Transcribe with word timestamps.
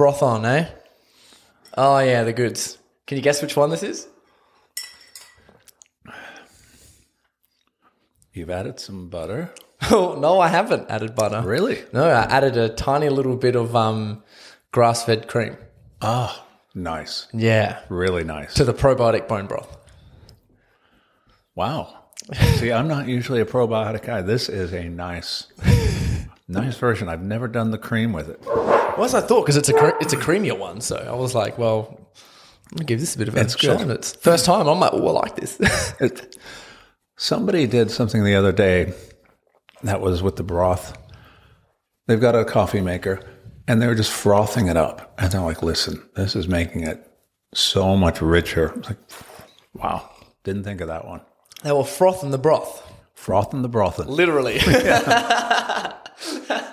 Broth 0.00 0.22
on, 0.22 0.46
eh? 0.46 0.66
Oh 1.76 1.98
yeah, 1.98 2.24
the 2.24 2.32
goods. 2.32 2.78
Can 3.06 3.18
you 3.18 3.22
guess 3.22 3.42
which 3.42 3.54
one 3.54 3.68
this 3.68 3.82
is? 3.82 4.08
You've 8.32 8.48
added 8.48 8.80
some 8.80 9.10
butter. 9.10 9.52
Oh 9.90 10.14
no, 10.18 10.40
I 10.40 10.48
haven't 10.48 10.88
added 10.90 11.14
butter. 11.14 11.42
Really? 11.44 11.82
No, 11.92 12.04
I 12.08 12.22
added 12.22 12.56
a 12.56 12.70
tiny 12.70 13.10
little 13.10 13.36
bit 13.36 13.56
of 13.56 13.76
um, 13.76 14.22
grass-fed 14.72 15.28
cream. 15.28 15.58
Ah, 16.00 16.46
nice. 16.74 17.26
Yeah, 17.34 17.80
Really 17.90 18.24
nice. 18.24 18.54
to 18.54 18.64
the 18.64 18.72
probiotic 18.72 19.28
bone 19.28 19.46
broth. 19.46 19.76
Wow. 21.54 22.04
See, 22.56 22.72
I'm 22.72 22.88
not 22.88 23.06
usually 23.06 23.40
a 23.42 23.46
probiotic 23.46 24.04
guy. 24.06 24.22
This 24.22 24.48
is 24.48 24.72
a 24.72 24.88
nice, 24.88 25.46
nice 26.48 26.76
version. 26.78 27.08
I've 27.10 27.22
never 27.22 27.48
done 27.48 27.70
the 27.70 27.78
cream 27.78 28.14
with 28.14 28.30
it. 28.30 28.79
Well, 29.00 29.06
as 29.06 29.14
I 29.14 29.22
thought, 29.22 29.46
because 29.46 29.56
it's 29.56 29.70
a 29.70 29.72
cre- 29.72 29.96
it's 30.02 30.12
a 30.12 30.18
creamier 30.18 30.58
one, 30.58 30.82
so 30.82 30.94
I 30.94 31.14
was 31.14 31.34
like, 31.34 31.56
well, 31.56 31.88
I'm 32.70 32.76
gonna 32.76 32.84
give 32.84 33.00
this 33.00 33.14
a 33.14 33.18
bit 33.18 33.28
of 33.28 33.34
a 33.34 33.40
It's 33.40 33.58
shot. 33.58 33.80
It's 33.88 34.14
first 34.16 34.44
time. 34.44 34.68
I'm 34.68 34.78
like, 34.78 34.92
oh, 34.92 35.08
I 35.08 35.12
like 35.12 35.36
this. 35.36 35.56
it. 36.00 36.36
Somebody 37.16 37.66
did 37.66 37.90
something 37.90 38.24
the 38.24 38.34
other 38.34 38.52
day 38.52 38.92
that 39.84 40.02
was 40.02 40.22
with 40.22 40.36
the 40.36 40.42
broth. 40.42 40.98
They've 42.08 42.20
got 42.20 42.34
a 42.34 42.44
coffee 42.44 42.82
maker 42.82 43.20
and 43.66 43.80
they 43.80 43.86
were 43.86 43.94
just 43.94 44.12
frothing 44.12 44.68
it 44.68 44.76
up. 44.76 45.14
And 45.16 45.32
they're 45.32 45.40
like, 45.40 45.62
listen, 45.62 46.06
this 46.14 46.36
is 46.36 46.46
making 46.46 46.82
it 46.82 47.02
so 47.54 47.96
much 47.96 48.20
richer. 48.20 48.74
It's 48.76 48.88
like, 48.90 48.98
wow, 49.72 50.10
didn't 50.44 50.64
think 50.64 50.82
of 50.82 50.88
that 50.88 51.06
one. 51.06 51.22
they 51.62 51.72
were 51.72 51.84
frothing 51.84 52.32
the 52.32 52.38
broth, 52.38 52.82
Frothing 53.14 53.62
the 53.62 53.68
broth. 53.70 53.98
literally. 53.98 54.60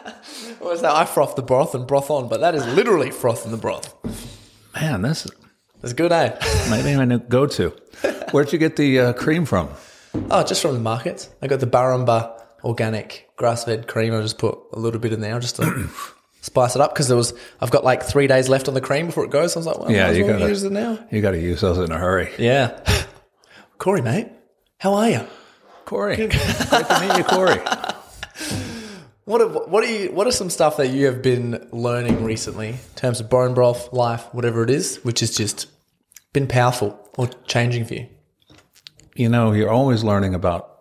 What 0.59 0.72
was 0.72 0.81
that? 0.81 0.95
I 0.95 1.05
froth 1.05 1.36
the 1.36 1.41
broth 1.41 1.75
and 1.75 1.86
broth 1.88 2.09
on, 2.09 2.27
but 2.30 2.41
that 2.41 2.55
is 2.55 2.66
literally 2.67 3.11
froth 3.11 3.45
in 3.45 3.52
the 3.52 3.58
broth. 3.58 3.94
Man, 4.75 5.02
this 5.02 5.27
is 5.83 5.94
good, 5.94 6.11
eh? 6.11 6.38
maybe 6.69 6.95
my 6.97 7.05
new 7.05 7.19
go 7.19 7.45
to. 7.47 7.69
Where'd 8.31 8.52
you 8.52 8.59
get 8.59 8.75
the 8.75 8.99
uh, 8.99 9.14
cream 9.14 9.45
from? 9.45 9.69
Oh, 10.31 10.44
just 10.44 10.61
from 10.61 10.73
the 10.73 10.80
markets. 10.80 11.30
I 11.41 11.47
got 11.47 11.59
the 11.59 11.67
Barambah 11.67 12.41
organic 12.64 13.30
grass-fed 13.38 13.88
cream. 13.88 14.14
I 14.16 14.22
just 14.22 14.38
put 14.39 14.58
a 14.73 14.80
little 14.80 14.99
bit 14.99 15.14
in 15.14 15.22
there 15.22 15.39
just 15.39 15.58
to 15.58 15.89
spice 16.41 16.75
it 16.75 16.81
up 16.81 16.94
because 16.94 17.08
there 17.08 17.17
was. 17.17 17.33
I've 17.61 17.71
got 17.71 17.83
like 17.83 18.03
three 18.03 18.27
days 18.27 18.49
left 18.49 18.67
on 18.67 18.73
the 18.73 18.81
cream 18.81 19.05
before 19.08 19.25
it 19.25 19.31
goes. 19.31 19.53
So 19.53 19.59
I 19.59 19.61
was 19.61 19.67
like, 19.67 19.80
well, 19.80 19.92
Yeah, 19.92 20.11
you 20.11 20.25
gotta- 20.25 20.47
use 20.47 20.64
it 20.64 20.71
now. 20.71 20.97
You 21.11 21.21
got 21.21 21.31
to 21.31 21.39
use 21.39 21.61
those 21.61 21.77
in 21.77 21.92
a 21.92 21.97
hurry. 21.97 22.31
Yeah, 22.38 22.80
Corey, 23.77 24.02
mate, 24.02 24.27
how 24.80 24.94
are 24.95 25.09
you? 25.09 25.21
Corey. 25.86 26.16
Great 26.17 26.31
to 26.31 26.97
meet 27.08 27.17
you, 27.17 27.23
Corey. 27.23 27.59
What 29.28 29.70
what 29.70 29.83
are 29.83 29.92
you? 29.92 30.14
What 30.14 30.25
are 30.25 30.31
some 30.31 30.50
stuff 30.50 30.78
that 30.78 30.88
you 30.88 31.08
have 31.08 31.22
been 31.22 31.67
learning 31.73 32.23
recently 32.23 32.70
in 32.70 32.78
terms 32.95 33.20
of 33.20 33.30
bone 33.30 33.53
broth, 33.53 33.92
life, 33.92 34.23
whatever 34.33 34.64
it 34.64 34.70
is, 34.70 35.04
which 35.04 35.20
has 35.20 35.36
just 35.36 35.67
been 36.32 36.48
powerful 36.48 36.98
or 37.17 37.27
changing 37.45 37.83
for 37.83 37.95
you? 37.95 38.08
You 39.15 39.27
know, 39.27 39.52
you're 39.52 39.70
always 39.70 40.02
learning 40.02 40.33
about 40.33 40.80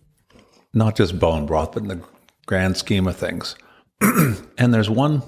not 0.72 0.94
just 0.94 1.18
bone 1.18 1.44
broth, 1.44 1.72
but 1.72 1.82
in 1.82 1.88
the 1.88 2.00
grand 2.46 2.76
scheme 2.76 3.08
of 3.08 3.16
things. 3.16 3.56
and 4.00 4.72
there's 4.72 4.88
one, 4.88 5.24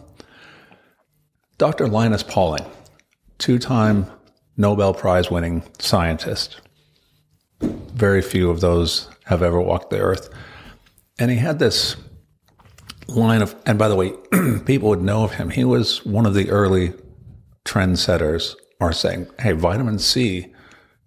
Dr. 1.58 1.88
Linus 1.88 2.22
Pauling, 2.22 2.64
two 3.38 3.58
time 3.58 4.06
Nobel 4.56 4.94
Prize 4.94 5.28
winning 5.28 5.64
scientist. 5.80 6.60
Very 7.60 8.22
few 8.22 8.48
of 8.48 8.60
those 8.60 9.08
have 9.24 9.42
ever 9.42 9.60
walked 9.60 9.90
the 9.90 9.98
earth. 9.98 10.28
And 11.18 11.32
he 11.32 11.38
had 11.38 11.58
this 11.58 11.96
line 13.08 13.42
of, 13.42 13.54
and 13.66 13.78
by 13.78 13.88
the 13.88 13.96
way, 13.96 14.12
people 14.66 14.88
would 14.90 15.02
know 15.02 15.24
of 15.24 15.32
him. 15.32 15.50
He 15.50 15.64
was 15.64 16.04
one 16.04 16.26
of 16.26 16.34
the 16.34 16.50
early 16.50 16.92
trendsetters 17.64 18.54
are 18.80 18.92
saying, 18.92 19.28
hey, 19.38 19.52
vitamin 19.52 19.98
C 19.98 20.52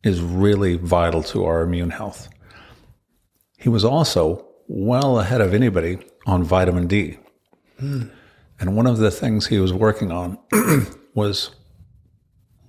is 0.04 0.22
really 0.22 0.76
vital 0.76 1.24
to 1.24 1.46
our 1.46 1.62
immune 1.62 1.90
health. 1.90 2.30
He 3.58 3.70
was 3.70 3.84
also 3.84 4.46
well 4.68 5.20
ahead 5.20 5.42
of 5.42 5.54
anybody 5.54 6.00
on 6.26 6.44
vitamin 6.44 6.88
D. 6.88 7.18
Hmm. 7.80 8.04
And 8.60 8.76
one 8.76 8.88
of 8.88 8.98
the 8.98 9.12
things 9.12 9.48
he 9.48 9.60
was 9.60 9.74
working 9.74 10.12
on 10.12 10.38
was 11.14 11.52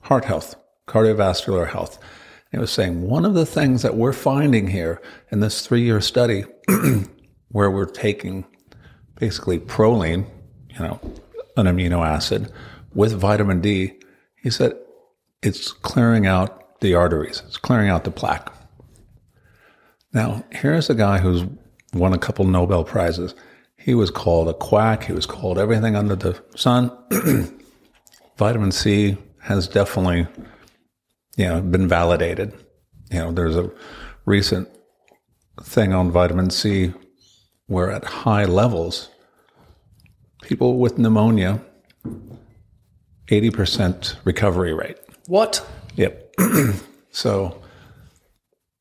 heart 0.03 0.25
health, 0.25 0.55
cardiovascular 0.87 1.69
health. 1.69 1.99
He 2.51 2.59
was 2.59 2.71
saying 2.71 3.03
one 3.03 3.25
of 3.25 3.35
the 3.35 3.47
things 3.47 3.83
that 3.83 3.95
we're 3.95 4.13
finding 4.13 4.69
here 4.69 5.03
in 5.31 5.41
this 5.41 5.67
three 5.67 5.83
year 5.83 6.01
study, 6.01 6.45
where 7.49 7.71
we're 7.71 7.87
taking 7.87 8.47
basically 9.19 9.59
proline, 9.59 10.27
you 10.71 10.79
know, 10.79 11.01
an 11.57 11.67
amino 11.67 12.07
acid 12.07 12.53
with 12.95 13.13
vitamin 13.13 13.61
D, 13.61 13.99
he 14.37 14.51
said 14.51 14.75
it's 15.43 15.73
clearing 15.73 16.27
out 16.27 16.81
the 16.81 16.95
arteries, 16.95 17.43
it's 17.47 17.57
clearing 17.57 17.89
out 17.89 18.05
the 18.05 18.11
plaque. 18.11 18.53
Now, 20.13 20.45
here's 20.53 20.89
a 20.89 20.95
guy 20.95 21.19
who's 21.19 21.45
won 21.93 22.15
a 22.15 22.19
couple 22.19 22.45
Nobel 22.45 22.85
Prizes. 22.85 23.35
He 23.77 23.95
was 23.95 24.11
called 24.11 24.49
a 24.49 24.55
quack, 24.55 25.05
he 25.05 25.13
was 25.13 25.27
called 25.27 25.59
everything 25.59 25.97
under 25.97 26.17
the 26.17 26.41
sun. 26.57 26.91
vitamin 28.37 28.73
C 28.73 29.17
has 29.43 29.69
definitely, 29.69 30.27
you 31.37 31.47
know, 31.47 31.61
been 31.61 31.89
validated. 31.89 32.53
You 33.11 33.19
know, 33.21 33.33
there's 33.33 33.57
a 33.57 33.71
recent 34.25 34.69
thing 35.63 35.93
on 35.93 36.11
vitamin 36.11 36.51
C 36.51 36.93
where 37.69 37.91
at 37.91 38.05
high 38.05 38.47
levels, 38.47 39.11
people 40.43 40.79
with 40.79 40.99
pneumonia, 40.99 41.63
80% 43.29 44.17
recovery 44.25 44.73
rate. 44.73 44.97
What? 45.27 45.65
Yep. 45.97 46.35
so, 47.11 47.63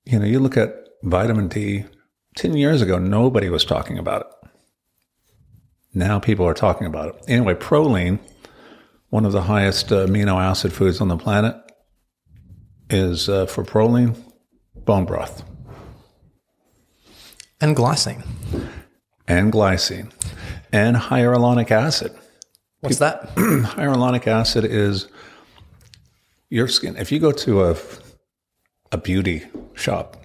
you 0.05 0.17
know, 0.17 0.25
you 0.25 0.39
look 0.39 0.57
at 0.57 0.73
vitamin 1.03 1.49
D, 1.49 1.83
10 2.37 2.55
years 2.55 2.81
ago, 2.81 2.97
nobody 2.97 3.49
was 3.49 3.65
talking 3.65 3.97
about 3.97 4.21
it. 4.21 4.49
Now 5.93 6.19
people 6.19 6.45
are 6.47 6.53
talking 6.53 6.87
about 6.87 7.09
it. 7.09 7.23
Anyway, 7.27 7.55
proline, 7.55 8.19
one 9.09 9.25
of 9.25 9.33
the 9.33 9.41
highest 9.43 9.91
uh, 9.91 10.05
amino 10.05 10.41
acid 10.41 10.71
foods 10.71 11.01
on 11.01 11.09
the 11.09 11.17
planet, 11.17 11.55
is 12.89 13.27
uh, 13.27 13.47
for 13.47 13.65
proline, 13.65 14.15
bone 14.75 15.05
broth 15.05 15.43
And 17.59 17.75
glycine. 17.75 18.23
and 19.27 19.51
glycine 19.51 20.11
and 20.71 20.95
hyaluronic 20.95 21.71
acid. 21.71 22.13
What's 22.81 22.99
that? 22.99 23.29
hyaluronic 23.35 24.27
acid 24.27 24.63
is 24.63 25.07
your 26.49 26.67
skin. 26.67 26.95
If 26.97 27.11
you 27.11 27.19
go 27.19 27.31
to 27.31 27.63
a 27.63 27.75
a 28.91 28.97
beauty 28.97 29.45
shop, 29.73 30.17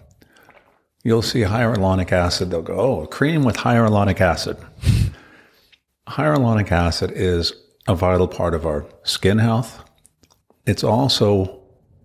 you'll 1.03 1.23
see 1.23 1.41
hyaluronic 1.41 2.13
acid. 2.13 2.51
They'll 2.51 2.63
go, 2.63 2.79
"Oh, 2.79 3.07
cream 3.07 3.45
with 3.45 3.57
hyaluronic 3.57 4.21
acid." 4.21 4.57
hyaluronic 6.09 6.71
acid 6.71 7.11
is 7.15 7.55
a 7.89 7.95
vital 7.95 8.29
part 8.29 8.55
of 8.55 8.67
our 8.67 8.87
skin 9.05 9.39
health. 9.39 9.83
It's 10.67 10.85
also 10.85 11.61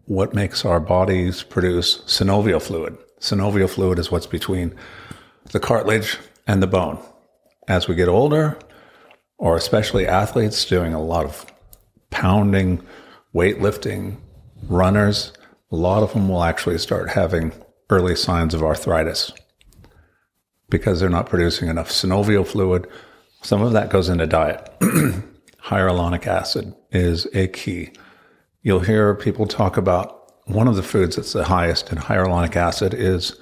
what 0.05 0.33
makes 0.33 0.63
our 0.63 0.79
bodies 0.79 1.43
produce 1.43 1.97
synovial 2.05 2.61
fluid. 2.61 2.97
Synovial 3.19 3.69
fluid 3.69 3.99
is 3.99 4.09
what's 4.09 4.25
between 4.25 4.73
the 5.51 5.59
cartilage 5.59 6.17
and 6.45 6.61
the 6.61 6.67
bone. 6.67 6.99
As 7.67 7.87
we 7.87 7.95
get 7.95 8.07
older, 8.07 8.57
or 9.37 9.55
especially 9.55 10.07
athletes 10.07 10.65
doing 10.65 10.93
a 10.93 11.01
lot 11.01 11.25
of 11.25 11.45
pounding, 12.09 12.81
weightlifting, 13.33 14.17
runners, 14.67 15.33
a 15.71 15.75
lot 15.75 16.03
of 16.03 16.13
them 16.13 16.29
will 16.29 16.43
actually 16.43 16.77
start 16.77 17.09
having 17.09 17.51
early 17.89 18.15
signs 18.15 18.53
of 18.53 18.63
arthritis 18.63 19.31
because 20.69 20.99
they're 20.99 21.09
not 21.09 21.29
producing 21.29 21.69
enough 21.69 21.89
synovial 21.89 22.45
fluid. 22.45 22.87
Some 23.41 23.61
of 23.61 23.73
that 23.73 23.89
goes 23.89 24.09
into 24.09 24.27
diet. 24.27 24.69
Hyaluronic 25.63 26.25
acid 26.27 26.73
is 26.91 27.27
a 27.33 27.47
key. 27.47 27.91
You'll 28.61 28.79
hear 28.79 29.13
people 29.15 29.45
talk 29.45 29.77
about 29.77 30.17
one 30.45 30.67
of 30.67 30.75
the 30.75 30.83
foods 30.83 31.17
that's 31.17 31.33
the 31.33 31.43
highest 31.43 31.91
in 31.91 31.97
hyaluronic 31.97 32.55
acid 32.55 32.93
is 32.93 33.37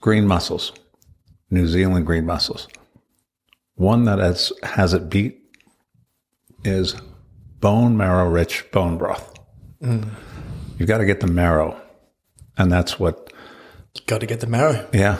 green 0.00 0.26
mussels, 0.26 0.72
New 1.52 1.68
Zealand 1.68 2.06
green 2.06 2.24
mussels. 2.24 2.66
One 3.74 4.04
that 4.06 4.18
has, 4.18 4.52
has 4.62 4.94
it 4.94 5.10
beat 5.10 5.38
is 6.64 6.96
bone 7.60 7.96
marrow 7.96 8.28
rich 8.28 8.64
bone 8.72 8.96
broth. 8.96 9.38
You've 9.82 10.88
got 10.88 10.98
to 10.98 11.04
get 11.04 11.20
the 11.20 11.26
marrow. 11.26 11.78
And 12.56 12.72
that's 12.72 12.98
what, 12.98 13.32
you've 13.94 14.06
Got 14.06 14.20
to 14.20 14.26
get 14.26 14.40
the 14.40 14.46
marrow. 14.46 14.88
yeah, 14.92 15.18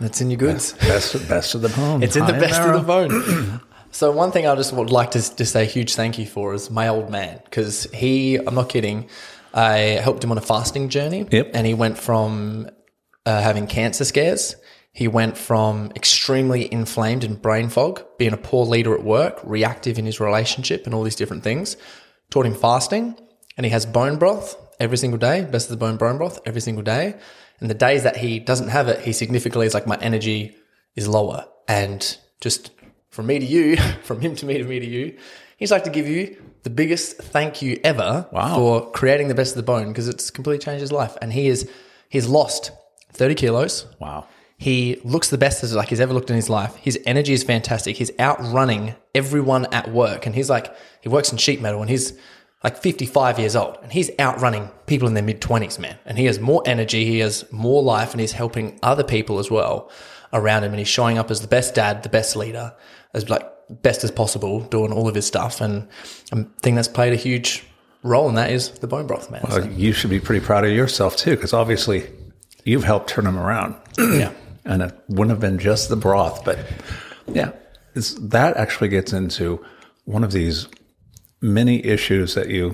That's 0.00 0.20
in 0.20 0.30
your 0.30 0.38
goods. 0.38 0.72
best, 0.74 1.28
best 1.28 1.54
of 1.54 1.60
the 1.62 1.68
bone. 1.68 2.02
It's 2.02 2.16
in 2.16 2.24
the 2.26 2.32
best 2.32 2.60
marrow. 2.60 2.78
of 2.78 2.86
the 2.86 2.86
bone. 2.86 3.60
so 3.90 4.10
one 4.12 4.30
thing 4.32 4.46
I 4.46 4.54
just 4.54 4.72
would 4.72 4.90
like 4.90 5.10
to 5.12 5.36
just 5.36 5.52
say 5.52 5.62
a 5.62 5.66
huge 5.66 5.94
thank 5.94 6.18
you 6.18 6.26
for 6.26 6.54
is 6.54 6.70
my 6.70 6.88
old 6.88 7.10
man 7.10 7.40
because 7.44 7.84
he, 7.92 8.36
I'm 8.36 8.54
not 8.54 8.68
kidding, 8.70 9.08
I 9.52 9.78
helped 10.02 10.24
him 10.24 10.30
on 10.30 10.38
a 10.38 10.42
fasting 10.42 10.88
journey. 10.88 11.26
Yep. 11.30 11.50
And 11.54 11.66
he 11.66 11.74
went 11.74 11.98
from 11.98 12.70
uh, 13.26 13.40
having 13.42 13.66
cancer 13.66 14.04
scares. 14.04 14.56
He 14.96 15.08
went 15.08 15.36
from 15.36 15.92
extremely 15.94 16.72
inflamed 16.72 17.22
and 17.22 17.40
brain 17.40 17.68
fog, 17.68 18.02
being 18.16 18.32
a 18.32 18.38
poor 18.38 18.64
leader 18.64 18.94
at 18.94 19.04
work, 19.04 19.38
reactive 19.44 19.98
in 19.98 20.06
his 20.06 20.20
relationship, 20.20 20.86
and 20.86 20.94
all 20.94 21.02
these 21.02 21.14
different 21.16 21.42
things. 21.42 21.76
Taught 22.30 22.46
him 22.46 22.54
fasting, 22.54 23.14
and 23.58 23.66
he 23.66 23.70
has 23.72 23.84
bone 23.84 24.16
broth 24.16 24.56
every 24.80 24.96
single 24.96 25.18
day, 25.18 25.44
best 25.44 25.66
of 25.66 25.78
the 25.78 25.84
bone 25.84 25.98
bone 25.98 26.16
broth 26.16 26.38
every 26.46 26.62
single 26.62 26.82
day. 26.82 27.14
And 27.60 27.68
the 27.68 27.74
days 27.74 28.04
that 28.04 28.16
he 28.16 28.38
doesn't 28.38 28.68
have 28.68 28.88
it, 28.88 29.00
he 29.00 29.12
significantly 29.12 29.66
is 29.66 29.74
like 29.74 29.86
my 29.86 29.98
energy 30.00 30.56
is 30.94 31.06
lower. 31.06 31.44
And 31.68 32.16
just 32.40 32.70
from 33.10 33.26
me 33.26 33.38
to 33.38 33.44
you, 33.44 33.76
from 34.02 34.22
him 34.22 34.34
to 34.36 34.46
me 34.46 34.56
to 34.56 34.64
me 34.64 34.80
to 34.80 34.86
you, 34.86 35.18
he's 35.58 35.70
like 35.70 35.84
to 35.84 35.90
give 35.90 36.08
you 36.08 36.42
the 36.62 36.70
biggest 36.70 37.18
thank 37.18 37.60
you 37.60 37.78
ever 37.84 38.26
Wow. 38.32 38.54
for 38.56 38.90
creating 38.92 39.28
the 39.28 39.34
best 39.34 39.52
of 39.52 39.56
the 39.58 39.62
bone 39.74 39.88
because 39.88 40.08
it's 40.08 40.30
completely 40.30 40.64
changed 40.64 40.80
his 40.80 40.90
life. 40.90 41.18
And 41.20 41.34
he 41.34 41.48
is 41.48 41.68
he's 42.08 42.26
lost 42.26 42.70
30 43.12 43.34
kilos. 43.34 43.84
Wow. 44.00 44.26
He 44.58 45.00
looks 45.04 45.28
the 45.28 45.38
best 45.38 45.62
as 45.62 45.74
like 45.74 45.88
he's 45.88 46.00
ever 46.00 46.14
looked 46.14 46.30
in 46.30 46.36
his 46.36 46.48
life. 46.48 46.76
His 46.76 46.98
energy 47.04 47.34
is 47.34 47.44
fantastic. 47.44 47.96
He's 47.96 48.10
outrunning 48.18 48.94
everyone 49.14 49.66
at 49.72 49.90
work. 49.92 50.24
And 50.24 50.34
he's 50.34 50.48
like, 50.48 50.74
he 51.02 51.08
works 51.08 51.30
in 51.30 51.38
sheet 51.38 51.60
metal 51.60 51.82
and 51.82 51.90
he's 51.90 52.18
like 52.64 52.78
55 52.78 53.38
years 53.38 53.54
old 53.54 53.76
and 53.82 53.92
he's 53.92 54.10
outrunning 54.18 54.70
people 54.86 55.06
in 55.08 55.14
their 55.14 55.22
mid 55.22 55.42
20s, 55.42 55.78
man. 55.78 55.98
And 56.06 56.16
he 56.16 56.24
has 56.24 56.40
more 56.40 56.62
energy. 56.64 57.04
He 57.04 57.18
has 57.18 57.44
more 57.52 57.82
life 57.82 58.12
and 58.12 58.20
he's 58.20 58.32
helping 58.32 58.78
other 58.82 59.04
people 59.04 59.38
as 59.38 59.50
well 59.50 59.90
around 60.32 60.64
him. 60.64 60.72
And 60.72 60.78
he's 60.78 60.88
showing 60.88 61.18
up 61.18 61.30
as 61.30 61.42
the 61.42 61.48
best 61.48 61.74
dad, 61.74 62.02
the 62.02 62.08
best 62.08 62.34
leader, 62.34 62.74
as 63.12 63.28
like 63.28 63.46
best 63.68 64.04
as 64.04 64.10
possible, 64.10 64.60
doing 64.60 64.90
all 64.90 65.06
of 65.06 65.14
his 65.14 65.26
stuff. 65.26 65.60
And 65.60 65.86
I 66.32 66.46
think 66.62 66.76
that's 66.76 66.88
played 66.88 67.12
a 67.12 67.16
huge 67.16 67.62
role 68.02 68.28
in 68.28 68.36
that 68.36 68.50
is 68.50 68.70
the 68.70 68.86
bone 68.86 69.06
broth, 69.06 69.30
man. 69.30 69.42
So, 69.50 69.60
Well, 69.60 69.70
you 69.72 69.92
should 69.92 70.10
be 70.10 70.20
pretty 70.20 70.44
proud 70.44 70.64
of 70.64 70.70
yourself 70.72 71.16
too, 71.16 71.32
because 71.32 71.52
obviously 71.52 72.08
you've 72.64 72.84
helped 72.84 73.10
turn 73.10 73.26
him 73.26 73.38
around. 73.38 73.74
yeah. 73.98 74.32
And 74.66 74.82
it 74.82 74.94
wouldn't 75.08 75.30
have 75.30 75.40
been 75.40 75.58
just 75.58 75.88
the 75.88 75.96
broth, 75.96 76.44
but 76.44 76.58
yeah, 77.28 77.52
that 77.94 78.56
actually 78.56 78.88
gets 78.88 79.12
into 79.12 79.64
one 80.04 80.24
of 80.24 80.32
these 80.32 80.68
many 81.40 81.84
issues 81.84 82.34
that 82.34 82.48
you 82.48 82.72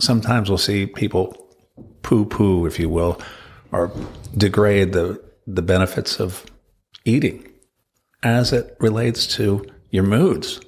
sometimes 0.00 0.50
will 0.50 0.58
see 0.58 0.86
people 0.86 1.34
poo 2.02 2.24
poo, 2.24 2.66
if 2.66 2.78
you 2.78 2.88
will, 2.88 3.20
or 3.72 3.92
degrade 4.36 4.92
the, 4.92 5.22
the 5.46 5.62
benefits 5.62 6.18
of 6.18 6.44
eating 7.04 7.46
as 8.22 8.52
it 8.52 8.76
relates 8.80 9.26
to 9.26 9.64
your 9.90 10.04
moods, 10.04 10.60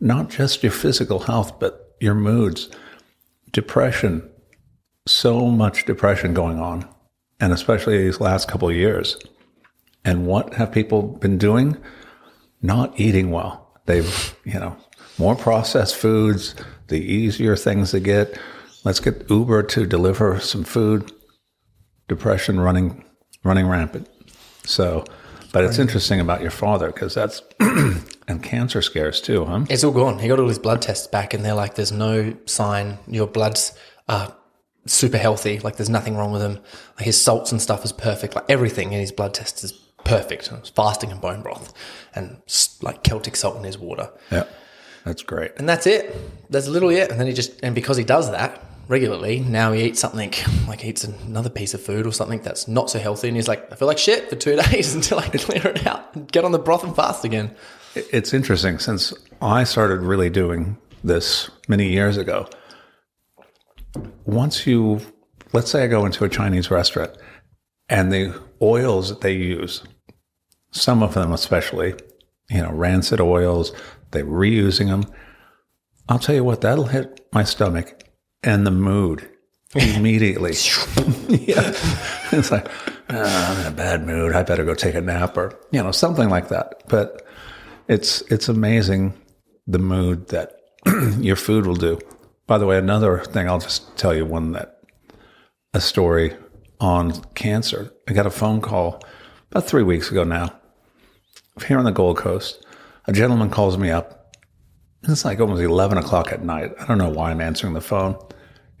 not 0.00 0.30
just 0.30 0.62
your 0.62 0.72
physical 0.72 1.20
health, 1.20 1.58
but 1.58 1.96
your 2.00 2.14
moods, 2.14 2.68
depression, 3.52 4.28
so 5.06 5.46
much 5.46 5.86
depression 5.86 6.34
going 6.34 6.58
on, 6.58 6.88
and 7.40 7.52
especially 7.52 7.98
these 7.98 8.20
last 8.20 8.48
couple 8.48 8.68
of 8.68 8.74
years. 8.74 9.16
And 10.06 10.24
what 10.24 10.54
have 10.54 10.70
people 10.70 11.02
been 11.02 11.36
doing? 11.36 11.76
Not 12.62 12.98
eating 12.98 13.32
well. 13.32 13.80
They've, 13.86 14.36
you 14.44 14.54
know, 14.54 14.76
more 15.18 15.34
processed 15.34 15.96
foods, 15.96 16.54
the 16.86 17.00
easier 17.00 17.56
things 17.56 17.90
to 17.90 17.98
get. 17.98 18.38
Let's 18.84 19.00
get 19.00 19.28
Uber 19.28 19.64
to 19.64 19.84
deliver 19.84 20.38
some 20.38 20.62
food. 20.62 21.10
Depression 22.06 22.60
running, 22.60 23.04
running 23.42 23.66
rampant. 23.66 24.08
So, 24.64 25.04
but 25.52 25.64
it's 25.64 25.80
interesting 25.80 26.20
about 26.20 26.40
your 26.40 26.52
father 26.52 26.92
because 26.92 27.12
that's, 27.14 27.42
and 27.58 28.42
cancer 28.44 28.82
scares 28.82 29.20
too, 29.20 29.44
huh? 29.44 29.64
It's 29.68 29.82
all 29.82 29.90
gone. 29.90 30.20
He 30.20 30.28
got 30.28 30.38
all 30.38 30.46
his 30.46 30.58
blood 30.60 30.82
tests 30.82 31.08
back, 31.08 31.34
and 31.34 31.44
they're 31.44 31.54
like, 31.54 31.74
"There's 31.74 31.92
no 31.92 32.36
sign. 32.46 32.98
Your 33.08 33.26
blood's 33.26 33.72
uh, 34.06 34.30
super 34.86 35.18
healthy. 35.18 35.58
Like, 35.58 35.76
there's 35.76 35.88
nothing 35.88 36.16
wrong 36.16 36.32
with 36.32 36.42
him. 36.42 36.60
Like, 36.96 37.06
his 37.06 37.20
salts 37.20 37.50
and 37.50 37.60
stuff 37.60 37.84
is 37.84 37.92
perfect. 37.92 38.36
Like, 38.36 38.44
everything 38.48 38.92
in 38.92 39.00
his 39.00 39.12
blood 39.12 39.34
test 39.34 39.64
is 39.64 39.72
perfect. 40.06 40.48
And 40.48 40.58
it's 40.58 40.68
fasting 40.70 41.10
and 41.12 41.20
bone 41.20 41.42
broth, 41.42 41.72
and 42.14 42.40
like 42.82 43.02
Celtic 43.02 43.36
salt 43.36 43.56
in 43.56 43.64
his 43.64 43.78
water, 43.78 44.10
Yeah. 44.30 44.44
That's 45.04 45.22
great. 45.22 45.52
and 45.58 45.68
that's 45.68 45.86
it. 45.86 46.14
That's 46.50 46.66
literally 46.66 46.96
it. 46.96 47.10
And 47.12 47.20
then 47.20 47.26
he 47.28 47.32
just, 47.32 47.52
and 47.62 47.74
because 47.76 47.96
he 47.96 48.02
does 48.02 48.30
that 48.32 48.60
regularly, 48.88 49.38
now 49.40 49.70
he 49.72 49.84
eats 49.84 50.00
something 50.00 50.32
like 50.66 50.80
he 50.80 50.88
eats 50.88 51.04
another 51.04 51.50
piece 51.50 51.74
of 51.74 51.80
food 51.80 52.06
or 52.06 52.12
something 52.12 52.40
that's 52.40 52.66
not 52.66 52.90
so 52.90 52.98
healthy, 52.98 53.28
and 53.28 53.36
he's 53.36 53.46
like, 53.48 53.70
"I 53.72 53.76
feel 53.76 53.86
like 53.88 53.98
shit 53.98 54.28
for 54.28 54.34
two 54.36 54.56
days 54.70 54.94
until 54.96 55.18
I 55.20 55.28
clear 55.28 55.66
it 55.68 55.86
out 55.86 56.14
and 56.16 56.30
get 56.30 56.44
on 56.44 56.50
the 56.52 56.58
broth 56.58 56.82
and 56.82 56.94
fast 56.96 57.24
again." 57.24 57.54
It's 57.94 58.34
interesting 58.34 58.78
since 58.80 59.14
I 59.40 59.62
started 59.64 60.00
really 60.00 60.28
doing 60.30 60.76
this 61.04 61.50
many 61.68 61.88
years 61.88 62.16
ago. 62.16 62.48
Once 64.24 64.66
you, 64.66 65.00
let's 65.52 65.70
say 65.70 65.84
I 65.84 65.86
go 65.86 66.04
into 66.04 66.24
a 66.24 66.28
Chinese 66.28 66.70
restaurant 66.70 67.12
and 67.88 68.12
the 68.12 68.38
oils 68.60 69.08
that 69.08 69.20
they 69.20 69.32
use, 69.34 69.82
some 70.70 71.02
of 71.02 71.14
them 71.14 71.32
especially, 71.32 71.94
you 72.50 72.62
know, 72.62 72.70
rancid 72.72 73.20
oils, 73.20 73.72
they're 74.10 74.24
reusing 74.24 74.86
them. 74.86 75.04
I'll 76.08 76.18
tell 76.18 76.34
you 76.34 76.44
what, 76.44 76.60
that'll 76.60 76.86
hit 76.86 77.26
my 77.32 77.44
stomach 77.44 78.04
and 78.42 78.66
the 78.66 78.70
mood 78.70 79.28
immediately. 79.74 80.52
yeah. 81.28 81.72
It's 82.32 82.50
like, 82.50 82.68
"Ah, 83.10 83.52
I'm 83.52 83.60
in 83.60 83.72
a 83.72 83.76
bad 83.76 84.06
mood. 84.06 84.34
I 84.34 84.42
better 84.42 84.64
go 84.64 84.74
take 84.74 84.94
a 84.94 85.00
nap 85.00 85.36
or, 85.36 85.58
you 85.72 85.82
know, 85.82 85.92
something 85.92 86.28
like 86.28 86.48
that. 86.48 86.82
But 86.88 87.26
it's 87.88 88.20
it's 88.22 88.48
amazing 88.48 89.14
the 89.66 89.78
mood 89.78 90.28
that 90.28 90.52
your 91.18 91.36
food 91.36 91.66
will 91.66 91.76
do. 91.76 91.98
By 92.46 92.58
the 92.58 92.66
way, 92.66 92.78
another 92.78 93.18
thing 93.18 93.48
I'll 93.48 93.58
just 93.58 93.96
tell 93.96 94.14
you 94.14 94.24
one 94.24 94.52
that 94.52 94.80
a 95.74 95.80
story 95.80 96.34
on 96.80 97.20
cancer. 97.34 97.92
I 98.08 98.12
got 98.12 98.26
a 98.26 98.30
phone 98.30 98.60
call 98.60 99.02
about 99.56 99.66
three 99.66 99.82
weeks 99.82 100.10
ago 100.10 100.22
now 100.22 100.52
here 101.66 101.78
on 101.78 101.84
the 101.86 101.90
Gold 101.90 102.18
Coast. 102.18 102.62
A 103.06 103.12
gentleman 103.12 103.48
calls 103.48 103.78
me 103.78 103.88
up. 103.90 104.36
It's 105.04 105.24
like 105.24 105.40
almost 105.40 105.62
eleven 105.62 105.96
o'clock 105.96 106.30
at 106.30 106.42
night. 106.44 106.72
I 106.78 106.84
don't 106.84 106.98
know 106.98 107.08
why 107.08 107.30
I'm 107.30 107.40
answering 107.40 107.72
the 107.72 107.80
phone. 107.80 108.18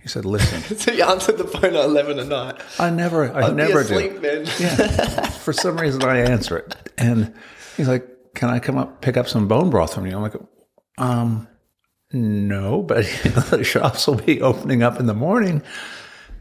He 0.02 0.06
said, 0.08 0.26
"Listen, 0.26 0.60
So 0.78 0.92
you 0.92 1.02
answered 1.04 1.38
the 1.38 1.46
phone 1.46 1.74
at 1.76 1.84
eleven 1.86 2.18
at 2.18 2.26
night. 2.26 2.60
I 2.78 2.90
never, 2.90 3.32
I 3.32 3.46
I'd 3.46 3.56
never 3.56 3.80
asleep, 3.80 4.14
do. 4.14 4.20
man. 4.20 4.46
Yeah. 4.58 5.30
For 5.30 5.54
some 5.54 5.78
reason, 5.78 6.02
I 6.02 6.18
answer 6.18 6.58
it, 6.58 6.76
and 6.98 7.32
he's 7.78 7.88
like, 7.88 8.06
"Can 8.34 8.50
I 8.50 8.58
come 8.58 8.76
up 8.76 9.00
pick 9.00 9.16
up 9.16 9.28
some 9.28 9.48
bone 9.48 9.70
broth 9.70 9.94
from 9.94 10.04
you?" 10.06 10.14
I'm 10.14 10.20
like, 10.20 10.36
"Um, 10.98 11.48
no, 12.12 12.82
but 12.82 13.06
the 13.50 13.64
shops 13.64 14.06
will 14.06 14.16
be 14.16 14.42
opening 14.42 14.82
up 14.82 15.00
in 15.00 15.06
the 15.06 15.14
morning." 15.14 15.62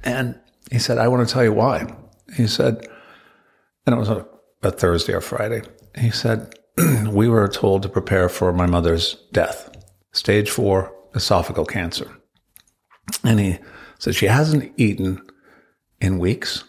And 0.03 0.37
he 0.71 0.79
said, 0.79 0.97
"I 0.97 1.07
want 1.07 1.25
to 1.25 1.33
tell 1.33 1.43
you 1.45 1.53
why." 1.53 1.87
He 2.35 2.47
said, 2.47 2.85
and 3.85 3.95
it 3.95 3.99
was 3.99 4.09
a, 4.09 4.25
a 4.63 4.71
Thursday 4.71 5.13
or 5.13 5.21
Friday. 5.21 5.61
He 5.97 6.11
said, 6.11 6.55
"We 7.07 7.27
were 7.29 7.47
told 7.47 7.83
to 7.83 7.89
prepare 7.89 8.29
for 8.29 8.51
my 8.53 8.65
mother's 8.65 9.15
death, 9.31 9.69
stage 10.11 10.49
four 10.49 10.93
esophageal 11.13 11.67
cancer." 11.67 12.09
And 13.23 13.39
he 13.39 13.59
said 13.99 14.15
she 14.15 14.27
hasn't 14.27 14.73
eaten 14.77 15.21
in 16.01 16.19
weeks. 16.19 16.63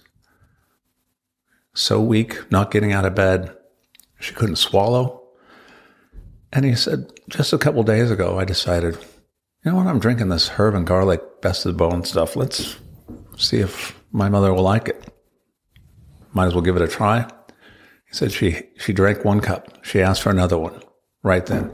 So 1.74 2.00
weak, 2.00 2.50
not 2.50 2.70
getting 2.70 2.92
out 2.92 3.04
of 3.04 3.14
bed. 3.14 3.54
She 4.18 4.32
couldn't 4.34 4.56
swallow. 4.56 5.22
And 6.52 6.64
he 6.64 6.74
said, 6.74 7.12
just 7.28 7.52
a 7.52 7.58
couple 7.58 7.82
days 7.82 8.10
ago, 8.10 8.38
I 8.38 8.44
decided, 8.44 8.94
you 9.64 9.70
know 9.70 9.76
what? 9.76 9.86
I'm 9.86 9.98
drinking 9.98 10.28
this 10.28 10.48
herb 10.48 10.74
and 10.74 10.86
garlic, 10.86 11.42
best 11.42 11.66
of 11.66 11.72
the 11.72 11.78
bone 11.78 12.04
stuff. 12.04 12.36
Let's 12.36 12.76
see 13.36 13.58
if 13.58 13.98
my 14.12 14.28
mother 14.28 14.54
will 14.54 14.62
like 14.62 14.88
it. 14.88 15.12
Might 16.36 16.48
as 16.48 16.54
well 16.54 16.62
give 16.62 16.76
it 16.76 16.82
a 16.82 16.86
try. 16.86 17.22
He 17.22 18.14
said 18.14 18.30
she, 18.30 18.60
she 18.76 18.92
drank 18.92 19.24
one 19.24 19.40
cup. 19.40 19.82
She 19.82 20.02
asked 20.02 20.20
for 20.20 20.28
another 20.28 20.58
one 20.58 20.82
right 21.22 21.46
then. 21.46 21.72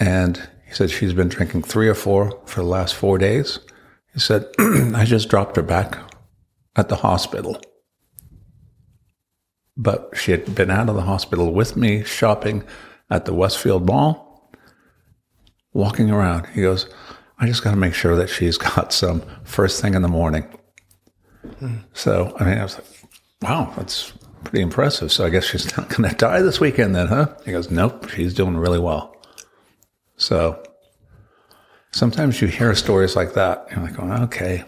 And 0.00 0.48
he 0.66 0.74
said 0.74 0.90
she's 0.90 1.14
been 1.14 1.28
drinking 1.28 1.62
three 1.62 1.88
or 1.88 1.94
four 1.94 2.42
for 2.46 2.62
the 2.62 2.66
last 2.66 2.96
four 2.96 3.18
days. 3.18 3.60
He 4.12 4.18
said, 4.18 4.48
I 4.58 5.04
just 5.04 5.28
dropped 5.28 5.54
her 5.54 5.62
back 5.62 5.96
at 6.74 6.88
the 6.88 6.96
hospital. 6.96 7.62
But 9.76 10.10
she 10.14 10.32
had 10.32 10.56
been 10.56 10.72
out 10.72 10.88
of 10.88 10.96
the 10.96 11.02
hospital 11.02 11.54
with 11.54 11.76
me 11.76 12.02
shopping 12.02 12.64
at 13.08 13.24
the 13.24 13.34
Westfield 13.34 13.86
Mall, 13.86 14.50
walking 15.72 16.10
around. 16.10 16.46
He 16.48 16.62
goes, 16.62 16.92
I 17.38 17.46
just 17.46 17.62
got 17.62 17.70
to 17.70 17.76
make 17.76 17.94
sure 17.94 18.16
that 18.16 18.30
she's 18.30 18.58
got 18.74 18.92
some 18.92 19.22
first 19.44 19.80
thing 19.80 19.94
in 19.94 20.02
the 20.02 20.08
morning. 20.08 20.42
Hmm. 21.60 21.76
So, 21.92 22.36
I 22.40 22.44
mean, 22.44 22.58
I 22.58 22.64
was 22.64 22.78
like, 22.78 22.86
wow, 23.42 23.72
that's 23.76 24.12
pretty 24.44 24.62
impressive. 24.62 25.12
So 25.12 25.24
I 25.24 25.30
guess 25.30 25.44
she's 25.44 25.76
not 25.76 25.88
going 25.88 26.08
to 26.08 26.16
die 26.16 26.40
this 26.40 26.60
weekend 26.60 26.94
then, 26.94 27.08
huh? 27.08 27.34
He 27.44 27.52
goes, 27.52 27.70
nope, 27.70 28.08
she's 28.10 28.34
doing 28.34 28.56
really 28.56 28.78
well. 28.78 29.16
So 30.16 30.62
sometimes 31.92 32.40
you 32.40 32.48
hear 32.48 32.74
stories 32.74 33.16
like 33.16 33.34
that. 33.34 33.66
You're 33.70 33.80
like, 33.80 33.98
oh, 33.98 34.22
okay, 34.24 34.64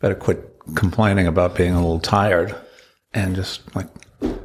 better 0.00 0.14
quit 0.14 0.54
complaining 0.74 1.26
about 1.26 1.54
being 1.54 1.72
a 1.72 1.80
little 1.80 2.00
tired 2.00 2.54
and 3.14 3.34
just 3.34 3.74
like, 3.74 3.88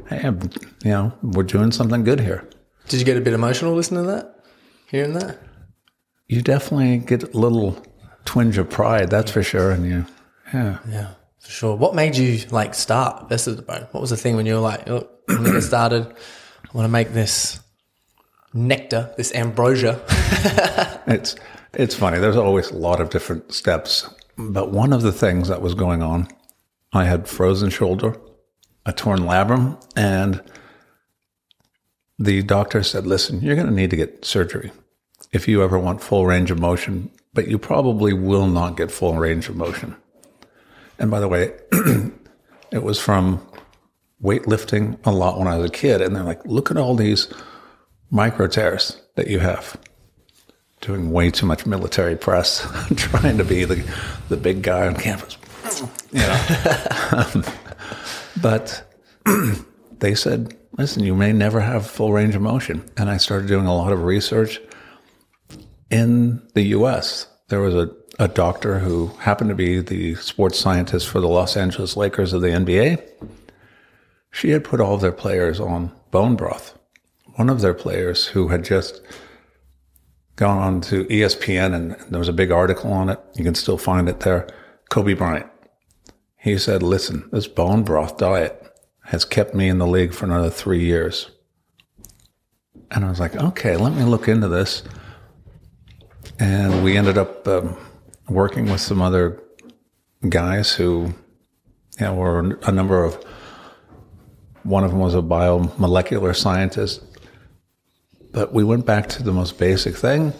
hey, 0.08 0.20
I'm, 0.24 0.40
you 0.84 0.90
know, 0.90 1.12
we're 1.22 1.42
doing 1.42 1.72
something 1.72 2.04
good 2.04 2.20
here. 2.20 2.48
Did 2.88 3.00
you 3.00 3.06
get 3.06 3.16
a 3.16 3.20
bit 3.20 3.32
emotional 3.32 3.74
listening 3.74 4.04
to 4.04 4.10
that? 4.10 4.44
Hearing 4.88 5.14
that? 5.14 5.38
You 6.26 6.42
definitely 6.42 6.98
get 6.98 7.34
a 7.34 7.38
little 7.38 7.82
twinge 8.24 8.58
of 8.58 8.70
pride, 8.70 9.10
that's 9.10 9.30
for 9.30 9.42
sure. 9.42 9.70
And 9.70 9.86
you, 9.86 10.06
yeah. 10.52 10.78
Yeah, 10.88 11.10
for 11.44 11.50
sure. 11.50 11.76
What 11.76 11.94
made 11.94 12.16
you 12.16 12.38
like 12.50 12.74
start 12.74 13.28
Best 13.28 13.46
of 13.46 13.56
the 13.56 13.62
Bone? 13.62 13.86
What 13.92 14.00
was 14.00 14.08
the 14.08 14.16
thing 14.16 14.34
when 14.34 14.46
you 14.46 14.54
were 14.54 14.60
like, 14.60 14.88
oh, 14.88 15.06
I'm 15.28 15.36
going 15.36 15.46
to 15.48 15.52
get 15.52 15.62
started. 15.62 16.06
I 16.06 16.76
want 16.76 16.86
to 16.86 16.90
make 16.90 17.10
this 17.10 17.60
nectar, 18.54 19.12
this 19.16 19.32
ambrosia. 19.34 20.00
It's 21.06 21.36
it's 21.74 21.94
funny. 21.94 22.18
There's 22.18 22.38
always 22.38 22.70
a 22.70 22.78
lot 22.78 22.98
of 22.98 23.10
different 23.10 23.52
steps, 23.52 24.08
but 24.38 24.70
one 24.70 24.90
of 24.94 25.02
the 25.02 25.12
things 25.12 25.48
that 25.48 25.60
was 25.60 25.74
going 25.74 26.02
on, 26.02 26.28
I 26.94 27.04
had 27.04 27.28
frozen 27.28 27.68
shoulder, 27.68 28.18
a 28.86 28.92
torn 28.94 29.18
labrum, 29.20 29.78
and 29.94 30.42
the 32.18 32.42
doctor 32.42 32.82
said, 32.82 33.06
"Listen, 33.06 33.42
you're 33.42 33.54
going 33.54 33.66
to 33.66 33.74
need 33.74 33.90
to 33.90 33.96
get 33.96 34.24
surgery 34.24 34.72
if 35.30 35.46
you 35.46 35.62
ever 35.62 35.78
want 35.78 36.00
full 36.00 36.24
range 36.24 36.50
of 36.50 36.58
motion, 36.58 37.10
but 37.34 37.48
you 37.48 37.58
probably 37.58 38.14
will 38.14 38.46
not 38.46 38.78
get 38.78 38.90
full 38.90 39.18
range 39.18 39.50
of 39.50 39.56
motion." 39.56 39.94
And 40.98 41.10
by 41.10 41.20
the 41.20 41.28
way, 41.28 41.52
it 42.70 42.82
was 42.82 43.00
from 43.00 43.46
weightlifting 44.22 44.98
a 45.04 45.10
lot 45.10 45.38
when 45.38 45.48
I 45.48 45.56
was 45.58 45.70
a 45.70 45.72
kid, 45.72 46.00
and 46.00 46.14
they're 46.14 46.22
like, 46.22 46.44
"Look 46.44 46.70
at 46.70 46.76
all 46.76 46.94
these 46.94 47.32
micro 48.10 48.46
tears 48.46 49.00
that 49.16 49.28
you 49.28 49.40
have." 49.40 49.76
doing 50.84 51.10
way 51.10 51.30
too 51.30 51.46
much 51.46 51.64
military 51.64 52.14
press, 52.14 52.68
trying 52.96 53.38
to 53.38 53.44
be 53.44 53.64
the, 53.64 53.82
the 54.28 54.36
big 54.36 54.62
guy 54.62 54.86
on 54.86 54.94
campus. 54.94 55.38
You 56.12 56.20
know. 56.20 57.42
but 58.42 58.84
they 60.00 60.14
said, 60.14 60.54
listen, 60.76 61.02
you 61.02 61.14
may 61.14 61.32
never 61.32 61.60
have 61.60 61.86
full 61.86 62.12
range 62.12 62.34
of 62.34 62.42
motion. 62.42 62.84
And 62.96 63.08
I 63.08 63.16
started 63.16 63.48
doing 63.48 63.66
a 63.66 63.74
lot 63.74 63.92
of 63.92 64.02
research 64.02 64.60
in 65.90 66.46
the 66.54 66.62
US. 66.78 67.28
There 67.48 67.60
was 67.60 67.74
a, 67.74 67.90
a 68.18 68.28
doctor 68.28 68.78
who 68.78 69.08
happened 69.18 69.50
to 69.50 69.56
be 69.56 69.80
the 69.80 70.14
sports 70.16 70.58
scientist 70.58 71.08
for 71.08 71.20
the 71.20 71.28
Los 71.28 71.56
Angeles 71.56 71.96
Lakers 71.96 72.32
of 72.32 72.42
the 72.42 72.48
NBA. 72.48 73.02
She 74.30 74.50
had 74.50 74.64
put 74.64 74.80
all 74.80 74.94
of 74.94 75.00
their 75.00 75.12
players 75.12 75.60
on 75.60 75.92
bone 76.10 76.36
broth. 76.36 76.78
One 77.36 77.50
of 77.50 77.60
their 77.60 77.74
players 77.74 78.26
who 78.26 78.48
had 78.48 78.64
just 78.64 79.02
gone 80.36 80.58
on 80.58 80.80
to 80.82 81.04
ESPN 81.04 81.74
and 81.74 81.96
there 82.10 82.18
was 82.18 82.28
a 82.28 82.32
big 82.32 82.50
article 82.50 82.92
on 82.92 83.08
it. 83.08 83.20
You 83.34 83.44
can 83.44 83.54
still 83.54 83.78
find 83.78 84.08
it 84.08 84.20
there. 84.20 84.48
Kobe 84.90 85.14
Bryant. 85.14 85.50
He 86.36 86.58
said, 86.58 86.82
listen, 86.82 87.28
this 87.32 87.46
bone 87.46 87.84
broth 87.84 88.18
diet 88.18 88.60
has 89.04 89.24
kept 89.24 89.54
me 89.54 89.68
in 89.68 89.78
the 89.78 89.86
league 89.86 90.12
for 90.12 90.26
another 90.26 90.50
three 90.50 90.84
years. 90.84 91.30
And 92.90 93.04
I 93.04 93.08
was 93.08 93.18
like, 93.20 93.34
okay, 93.36 93.76
let 93.76 93.92
me 93.94 94.04
look 94.04 94.28
into 94.28 94.48
this. 94.48 94.82
And 96.38 96.84
we 96.84 96.96
ended 96.96 97.18
up 97.18 97.46
um, 97.46 97.76
working 98.28 98.70
with 98.70 98.80
some 98.80 99.02
other 99.02 99.42
guys 100.28 100.72
who, 100.72 101.14
you 101.98 102.06
know, 102.06 102.14
were 102.14 102.58
a 102.62 102.72
number 102.72 103.04
of, 103.04 103.22
one 104.62 104.84
of 104.84 104.90
them 104.90 105.00
was 105.00 105.14
a 105.14 105.22
biomolecular 105.22 106.34
scientist 106.34 107.02
but 108.34 108.52
we 108.52 108.64
went 108.64 108.84
back 108.84 109.08
to 109.10 109.22
the 109.22 109.32
most 109.32 109.58
basic 109.58 109.96
thing. 109.96 110.32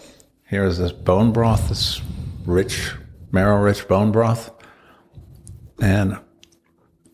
Here 0.49 0.65
is 0.65 0.77
this 0.77 0.91
bone 0.91 1.31
broth, 1.31 1.69
this 1.69 2.01
rich, 2.45 2.93
marrow 3.31 3.59
rich 3.61 3.87
bone 3.87 4.11
broth. 4.11 4.51
And 5.81 6.19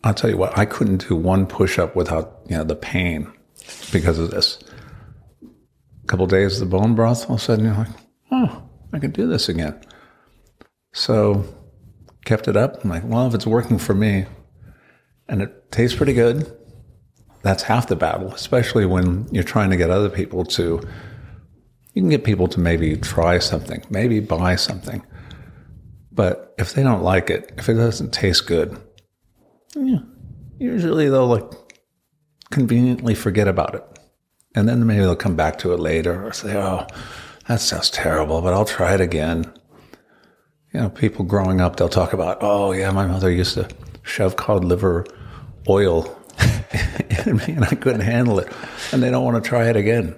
I'll 0.02 0.12
tell 0.12 0.28
you 0.28 0.36
what, 0.36 0.58
I 0.58 0.64
couldn't 0.64 1.08
do 1.08 1.14
one 1.14 1.46
push 1.46 1.78
up 1.78 1.94
without, 1.94 2.40
you 2.48 2.56
know, 2.56 2.64
the 2.64 2.74
pain 2.74 3.32
because 3.92 4.18
of 4.18 4.32
this. 4.32 4.58
A 6.02 6.06
couple 6.08 6.26
days 6.26 6.60
of 6.60 6.68
the 6.68 6.76
bone 6.76 6.96
broth, 6.96 7.26
all 7.30 7.36
of 7.36 7.40
a 7.40 7.44
sudden 7.44 7.64
you're 7.64 7.74
like, 7.74 7.88
oh, 8.32 8.68
I 8.92 8.98
can 8.98 9.12
do 9.12 9.28
this 9.28 9.48
again. 9.48 9.80
So 10.92 11.44
kept 12.24 12.48
it 12.48 12.56
up. 12.56 12.84
I'm 12.84 12.90
like, 12.90 13.04
well, 13.04 13.26
if 13.26 13.34
it's 13.34 13.46
working 13.46 13.78
for 13.78 13.94
me 13.94 14.26
and 15.28 15.42
it 15.42 15.72
tastes 15.72 15.96
pretty 15.96 16.12
good, 16.12 16.56
that's 17.42 17.64
half 17.64 17.88
the 17.88 17.96
battle, 17.96 18.32
especially 18.32 18.86
when 18.86 19.26
you're 19.32 19.42
trying 19.42 19.70
to 19.70 19.76
get 19.76 19.90
other 19.90 20.08
people 20.08 20.44
to. 20.44 20.80
You 21.94 22.00
can 22.00 22.08
get 22.08 22.24
people 22.24 22.48
to 22.48 22.60
maybe 22.60 22.96
try 22.96 23.38
something, 23.38 23.84
maybe 23.90 24.20
buy 24.20 24.56
something, 24.56 25.04
but 26.10 26.54
if 26.58 26.72
they 26.72 26.82
don't 26.82 27.02
like 27.02 27.28
it, 27.28 27.52
if 27.58 27.68
it 27.68 27.74
doesn't 27.74 28.12
taste 28.12 28.46
good, 28.46 28.80
yeah, 29.74 29.98
usually 30.58 31.10
they'll 31.10 31.26
like 31.26 31.50
conveniently 32.50 33.14
forget 33.14 33.46
about 33.46 33.74
it, 33.74 33.84
and 34.54 34.66
then 34.66 34.86
maybe 34.86 35.00
they'll 35.00 35.16
come 35.16 35.36
back 35.36 35.58
to 35.58 35.74
it 35.74 35.80
later 35.80 36.26
or 36.26 36.32
say, 36.32 36.56
"Oh, 36.56 36.86
that 37.46 37.60
sounds 37.60 37.90
terrible, 37.90 38.40
but 38.40 38.54
I'll 38.54 38.64
try 38.64 38.94
it 38.94 39.00
again." 39.02 39.52
You 40.72 40.80
know, 40.80 40.90
people 40.90 41.24
growing 41.24 41.60
up, 41.60 41.76
they'll 41.76 41.88
talk 41.88 42.12
about, 42.12 42.38
"Oh, 42.40 42.72
yeah, 42.72 42.90
my 42.90 43.06
mother 43.06 43.30
used 43.30 43.54
to 43.54 43.68
shove 44.02 44.36
cod 44.36 44.64
liver 44.64 45.06
oil 45.68 46.18
in 47.26 47.36
me 47.36 47.44
and 47.48 47.64
I 47.64 47.74
couldn't 47.74 48.00
handle 48.00 48.38
it. 48.38 48.48
And 48.92 49.02
they 49.02 49.10
don't 49.10 49.24
want 49.24 49.42
to 49.42 49.48
try 49.48 49.68
it 49.68 49.76
again 49.76 50.16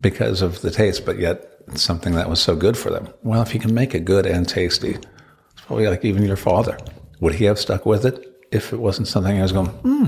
because 0.00 0.42
of 0.42 0.60
the 0.60 0.70
taste, 0.70 1.04
but 1.06 1.18
yet 1.18 1.60
it's 1.68 1.82
something 1.82 2.14
that 2.14 2.28
was 2.28 2.40
so 2.40 2.56
good 2.56 2.76
for 2.76 2.90
them. 2.90 3.08
Well, 3.22 3.42
if 3.42 3.54
you 3.54 3.60
can 3.60 3.74
make 3.74 3.94
it 3.94 4.04
good 4.04 4.26
and 4.26 4.48
tasty, 4.48 4.90
it's 4.90 5.62
probably 5.66 5.86
like 5.86 6.04
even 6.04 6.24
your 6.24 6.36
father. 6.36 6.78
Would 7.20 7.34
he 7.34 7.44
have 7.46 7.58
stuck 7.58 7.86
with 7.86 8.04
it 8.04 8.46
if 8.52 8.72
it 8.72 8.78
wasn't 8.78 9.08
something 9.08 9.38
I 9.38 9.42
was 9.42 9.52
going, 9.52 9.68
hmm, 9.68 10.04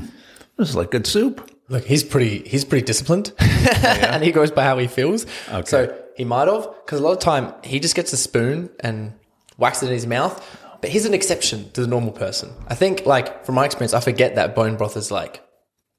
this 0.56 0.68
is 0.70 0.76
like 0.76 0.90
good 0.90 1.06
soup? 1.06 1.50
Look, 1.70 1.84
he's 1.84 2.02
pretty 2.02 2.48
he's 2.48 2.64
pretty 2.64 2.86
disciplined, 2.86 3.32
and 3.38 4.24
he 4.24 4.32
goes 4.32 4.50
by 4.50 4.64
how 4.64 4.78
he 4.78 4.86
feels. 4.86 5.26
So 5.68 5.94
he 6.16 6.24
might 6.24 6.48
have 6.48 6.66
because 6.84 6.98
a 6.98 7.02
lot 7.02 7.12
of 7.12 7.18
time 7.18 7.52
he 7.62 7.78
just 7.78 7.94
gets 7.94 8.10
a 8.14 8.16
spoon 8.16 8.70
and 8.80 9.12
whacks 9.58 9.82
it 9.82 9.88
in 9.88 9.92
his 9.92 10.06
mouth. 10.06 10.34
But 10.80 10.90
he's 10.90 11.04
an 11.04 11.12
exception 11.12 11.70
to 11.72 11.82
the 11.82 11.86
normal 11.86 12.12
person. 12.12 12.54
I 12.68 12.74
think, 12.74 13.04
like 13.04 13.44
from 13.44 13.56
my 13.56 13.66
experience, 13.66 13.92
I 13.92 14.00
forget 14.00 14.36
that 14.36 14.54
bone 14.54 14.76
broth 14.76 14.96
is 14.96 15.10
like 15.10 15.44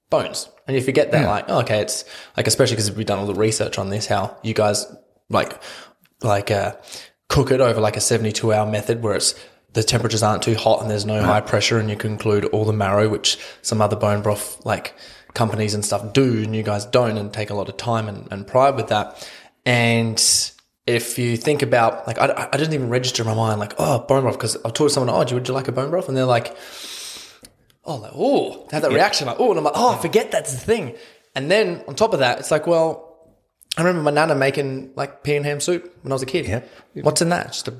bones, 0.09 0.49
and 0.65 0.75
you 0.75 0.81
forget 0.81 1.11
that, 1.11 1.27
like, 1.27 1.45
oh, 1.49 1.59
okay, 1.59 1.81
it's 1.81 2.05
like 2.35 2.47
especially 2.47 2.77
because 2.77 2.91
we've 2.91 3.05
done 3.05 3.19
all 3.19 3.27
the 3.27 3.35
research 3.35 3.77
on 3.77 3.89
this, 3.89 4.07
how 4.07 4.35
you 4.41 4.53
guys 4.53 4.87
like 5.29 5.61
like 6.23 6.49
uh, 6.49 6.75
cook 7.27 7.51
it 7.51 7.61
over 7.61 7.79
like 7.79 7.97
a 7.97 8.01
seventy-two 8.01 8.53
hour 8.53 8.65
method 8.65 9.03
where 9.03 9.15
it's 9.15 9.35
the 9.73 9.83
temperatures 9.83 10.23
aren't 10.23 10.41
too 10.41 10.55
hot 10.55 10.81
and 10.81 10.89
there's 10.89 11.05
no 11.05 11.21
high 11.21 11.41
pressure, 11.41 11.77
and 11.77 11.89
you 11.89 11.97
can 11.97 12.13
include 12.13 12.45
all 12.45 12.65
the 12.65 12.73
marrow, 12.73 13.09
which 13.09 13.37
some 13.61 13.81
other 13.81 13.95
bone 13.95 14.21
broth 14.21 14.65
like 14.65 14.95
companies 15.33 15.73
and 15.75 15.85
stuff 15.85 16.13
do, 16.13 16.41
and 16.41 16.55
you 16.55 16.63
guys 16.63 16.85
don't, 16.85 17.17
and 17.17 17.33
take 17.33 17.49
a 17.49 17.53
lot 17.53 17.69
of 17.69 17.77
time 17.77 18.07
and, 18.07 18.27
and 18.31 18.47
pride 18.47 18.75
with 18.75 18.87
that. 18.87 19.29
And 19.65 20.17
if 20.89 21.17
you 21.19 21.37
think 21.37 21.61
about 21.61 22.05
like, 22.07 22.17
I, 22.19 22.49
I 22.51 22.57
didn't 22.57 22.73
even 22.73 22.89
register 22.89 23.23
in 23.23 23.27
my 23.29 23.35
mind 23.35 23.59
like, 23.59 23.73
oh, 23.77 23.99
bone 23.99 24.23
broth, 24.23 24.35
because 24.35 24.57
I've 24.65 24.73
told 24.73 24.91
someone, 24.91 25.09
oh, 25.13 25.33
would 25.33 25.47
you 25.47 25.53
like 25.53 25.67
a 25.67 25.71
bone 25.71 25.89
broth? 25.89 26.07
And 26.07 26.17
they're 26.17 26.25
like, 26.25 26.55
oh, 27.85 27.95
like, 27.95 28.11
oh, 28.15 28.67
they 28.69 28.77
have 28.77 28.83
that 28.83 28.91
reaction 28.91 29.27
like, 29.27 29.37
oh, 29.39 29.49
and 29.49 29.57
I'm 29.57 29.63
like, 29.63 29.73
oh, 29.75 29.93
I 29.97 30.01
forget 30.01 30.31
that's 30.31 30.51
the 30.53 30.59
thing. 30.59 30.95
And 31.35 31.49
then 31.49 31.83
on 31.87 31.95
top 31.95 32.13
of 32.13 32.19
that, 32.19 32.39
it's 32.39 32.51
like, 32.51 32.67
well, 32.67 33.05
I 33.77 33.81
remember 33.81 34.01
my 34.03 34.11
nana 34.11 34.35
making 34.35 34.91
like 34.95 35.23
pea 35.23 35.35
and 35.37 35.45
ham 35.45 35.59
soup 35.59 35.95
when 36.01 36.11
I 36.11 36.15
was 36.15 36.21
a 36.23 36.25
kid. 36.25 36.47
Yep. 36.47 36.69
What's 36.95 37.21
in 37.21 37.29
that? 37.29 37.47
Just 37.47 37.67
a 37.67 37.73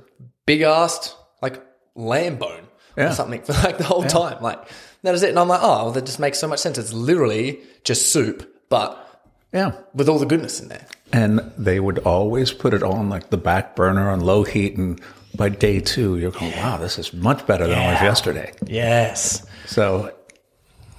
big 0.45 0.61
assed 0.61 1.13
like 1.41 1.61
lamb 1.95 2.37
bone 2.37 2.67
Yeah. 2.95 3.09
or 3.09 3.13
something 3.13 3.41
for 3.43 3.53
like 3.53 3.77
the 3.77 3.83
whole 3.83 4.03
time. 4.03 4.41
Like 4.41 4.61
that 5.03 5.15
is 5.15 5.23
it. 5.23 5.29
And 5.29 5.39
I'm 5.39 5.47
like, 5.47 5.61
oh, 5.63 5.85
well, 5.85 5.91
that 5.91 6.05
just 6.05 6.19
makes 6.19 6.37
so 6.39 6.47
much 6.47 6.59
sense. 6.59 6.77
It's 6.77 6.93
literally 6.93 7.59
just 7.83 8.13
soup, 8.13 8.49
but 8.69 9.23
Yeah. 9.51 9.71
with 9.93 10.07
all 10.09 10.19
the 10.19 10.25
goodness 10.27 10.61
in 10.61 10.69
there. 10.69 10.85
And 11.11 11.39
they 11.57 11.79
would 11.79 11.99
always 11.99 12.51
put 12.51 12.73
it 12.73 12.83
on 12.83 13.09
like 13.09 13.29
the 13.29 13.37
back 13.37 13.75
burner 13.75 14.09
on 14.09 14.19
low 14.21 14.43
heat. 14.43 14.77
And 14.77 15.01
by 15.35 15.49
day 15.49 15.79
two, 15.79 16.17
you're 16.17 16.31
going, 16.31 16.51
wow, 16.53 16.77
this 16.77 16.99
is 16.99 17.13
much 17.13 17.45
better 17.47 17.65
than 17.67 17.77
it 17.79 17.93
was 17.93 18.01
yesterday. 18.01 18.53
Yes. 18.67 19.45
So, 19.65 20.13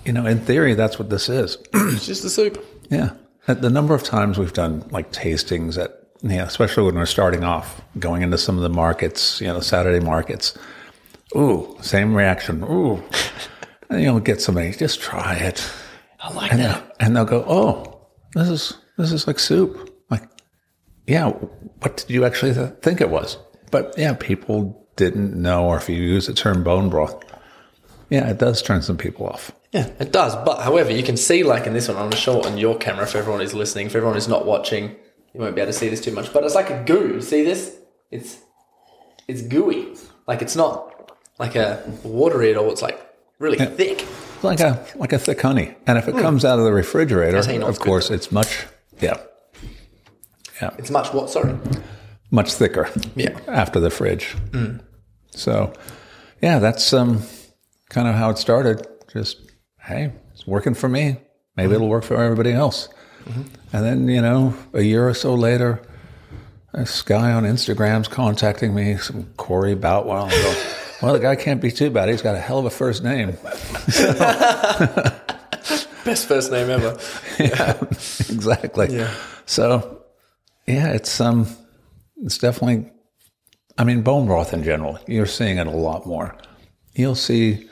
you 0.05 0.13
know, 0.13 0.27
in 0.27 0.41
theory, 0.41 0.75
that's 0.75 0.99
what 0.99 1.11
this 1.11 1.29
is. 1.29 1.59
It's 1.75 2.07
just 2.07 2.23
the 2.23 2.31
soup. 2.31 2.65
Yeah. 2.91 3.11
At 3.49 3.63
the 3.63 3.71
number 3.71 3.95
of 3.95 4.03
times 4.03 4.39
we've 4.39 4.53
done 4.53 4.85
like 4.91 5.13
tastings 5.13 5.83
at, 5.83 5.97
yeah, 6.23 6.45
especially 6.45 6.85
when 6.85 6.97
we're 6.97 7.07
starting 7.07 7.45
off, 7.45 7.81
going 7.99 8.23
into 8.23 8.37
some 8.39 8.57
of 8.57 8.63
the 8.63 8.69
markets, 8.69 9.41
you 9.41 9.47
know, 9.47 9.61
Saturday 9.61 10.05
markets. 10.05 10.57
Ooh, 11.37 11.77
same 11.81 12.15
reaction. 12.15 12.63
Ooh. 12.65 13.03
And 13.89 14.01
you'll 14.05 14.21
get 14.21 14.41
somebody, 14.41 14.71
just 14.71 15.01
try 15.01 15.35
it. 15.35 15.69
I 16.21 16.33
like 16.33 16.53
And, 16.53 16.61
that. 16.61 16.79
they'll, 17.01 17.07
and 17.07 17.17
they'll 17.17 17.25
go, 17.25 17.45
oh, 17.49 18.07
this 18.35 18.49
is, 18.49 18.77
this 18.97 19.11
is 19.11 19.27
like 19.27 19.41
soup. 19.41 19.90
Yeah, 21.11 21.31
what 21.81 21.97
did 21.97 22.09
you 22.09 22.25
actually 22.25 22.55
th- 22.55 22.75
think 22.83 23.01
it 23.01 23.11
was? 23.11 23.37
But 23.73 23.95
yeah, 23.99 24.15
people 24.15 24.87
didn't 24.95 25.35
know, 25.35 25.65
or 25.67 25.77
if 25.77 25.89
you 25.89 25.97
use 25.97 26.29
the 26.29 26.33
term 26.33 26.63
bone 26.63 26.89
broth, 26.89 27.21
yeah, 28.11 28.31
it 28.31 28.39
does 28.39 28.63
turn 28.63 28.81
some 28.81 28.97
people 28.97 29.27
off. 29.27 29.51
Yeah, 29.73 29.91
it 29.99 30.13
does. 30.13 30.37
But 30.37 30.61
however, 30.61 30.93
you 30.93 31.03
can 31.03 31.17
see 31.17 31.43
like 31.43 31.67
in 31.67 31.73
this 31.73 31.89
one, 31.89 31.97
I'm 31.97 32.03
going 32.05 32.13
to 32.13 32.17
show 32.17 32.39
it 32.39 32.47
on 32.47 32.59
your 32.59 32.79
camera 32.79 33.09
for 33.09 33.19
everyone 33.19 33.41
who's 33.41 33.55
listening. 33.55 33.89
For 33.89 33.99
everyone 33.99 34.15
who's 34.15 34.29
not 34.29 34.47
watching, 34.47 34.95
you 35.35 35.41
won't 35.41 35.57
be 35.57 35.61
able 35.61 35.73
to 35.73 35.77
see 35.77 35.89
this 35.89 36.01
too 36.01 36.13
much. 36.13 36.33
But 36.33 36.45
it's 36.45 36.55
like 36.55 36.71
a 36.71 36.85
goo. 36.85 37.21
See 37.21 37.43
this? 37.43 37.77
It's 38.13 38.39
it's 39.27 39.43
gooey. 39.43 39.97
Like 40.29 40.43
it's 40.43 40.55
not 40.55 41.13
like 41.41 41.57
a 41.57 41.83
watery 42.05 42.53
at 42.53 42.57
all. 42.57 42.71
It's 42.71 42.83
like 42.83 43.01
really 43.41 43.59
thick. 43.59 44.07
Like 44.45 44.61
a 44.61 44.87
like 44.95 45.13
a 45.13 45.19
thick 45.19 45.41
honey. 45.41 45.75
And 45.89 45.99
if 45.99 46.07
it 46.07 46.13
hmm. 46.13 46.21
comes 46.21 46.45
out 46.45 46.61
of 46.61 46.65
the 46.65 46.73
refrigerator, 46.73 47.43
how 47.45 47.51
you 47.51 47.59
know 47.59 47.67
of 47.67 47.79
good, 47.79 47.85
course, 47.85 48.11
it's 48.11 48.31
much 48.31 48.67
yeah 49.01 49.21
It's 50.79 50.91
much 50.91 51.13
what? 51.13 51.31
Sorry. 51.31 51.57
much 52.31 52.53
thicker. 52.53 52.89
Yeah. 53.17 53.39
after 53.49 53.81
the 53.81 53.91
fridge. 53.91 54.37
Mm. 54.51 54.81
So, 55.31 55.73
yeah, 56.43 56.59
that's 56.59 56.93
um, 56.93 57.23
kind 57.89 58.09
of 58.09 58.15
how 58.15 58.31
it 58.31 58.39
started. 58.39 58.87
Just 59.13 59.39
hey, 59.81 60.13
it's 60.33 60.47
working 60.47 60.75
for 60.75 60.89
me. 60.89 61.17
Maybe 61.57 61.67
mm-hmm. 61.67 61.75
it'll 61.75 61.89
work 61.89 62.05
for 62.05 62.23
everybody 62.23 62.53
else. 62.53 62.89
Mm-hmm. 63.25 63.43
And 63.73 63.85
then 63.85 64.09
you 64.09 64.23
know, 64.23 64.55
a 64.73 64.83
year 64.83 65.09
or 65.09 65.15
so 65.15 65.35
later, 65.35 65.83
this 66.73 67.03
guy 67.03 67.33
on 67.33 67.45
Instagram's 67.45 68.09
contacting 68.09 68.75
me, 68.75 68.97
some 68.97 69.25
Corey 69.37 69.75
Boutwell. 69.75 70.29
Go, 70.29 70.65
well, 71.03 71.13
the 71.15 71.21
guy 71.21 71.37
can't 71.37 71.61
be 71.61 71.71
too 71.71 71.91
bad. 71.91 72.09
He's 72.09 72.23
got 72.23 72.35
a 72.37 72.41
hell 72.41 72.59
of 72.59 72.65
a 72.65 72.71
first 72.71 73.03
name. 73.03 73.31
Best 76.05 76.29
first 76.29 76.51
name 76.51 76.71
ever. 76.71 76.99
Yeah, 77.39 77.77
exactly. 77.81 78.95
Yeah. 78.95 79.15
So, 79.47 80.00
yeah, 80.67 80.89
it's 80.89 81.21
um, 81.21 81.47
it's 82.23 82.39
definitely. 82.39 82.91
I 83.79 83.85
mean, 83.85 84.03
bone 84.03 84.27
broth 84.27 84.53
in 84.53 84.63
general, 84.63 84.99
you're 85.07 85.27
seeing 85.27 85.57
it 85.57 85.67
a 85.67 85.71
lot 85.71 86.07
more. 86.07 86.37
You'll 86.95 87.15
see 87.15 87.69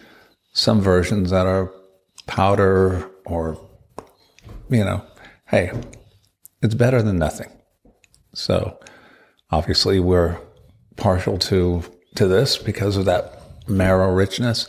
some 0.53 0.81
versions 0.81 1.31
that 1.31 1.47
are 1.47 1.71
powder 2.27 3.11
or, 3.27 3.61
you 4.71 4.85
know, 4.85 5.05
hey, 5.49 5.71
it's 6.63 6.75
better 6.75 7.03
than 7.03 7.19
nothing. 7.19 7.51
So, 8.33 8.79
obviously, 9.51 10.01
we're 10.01 10.39
partial 10.97 11.37
to 11.39 11.83
to 12.15 12.27
this 12.27 12.57
because 12.57 12.97
of 12.97 13.05
that 13.05 13.43
marrow 13.69 14.13
richness. 14.13 14.69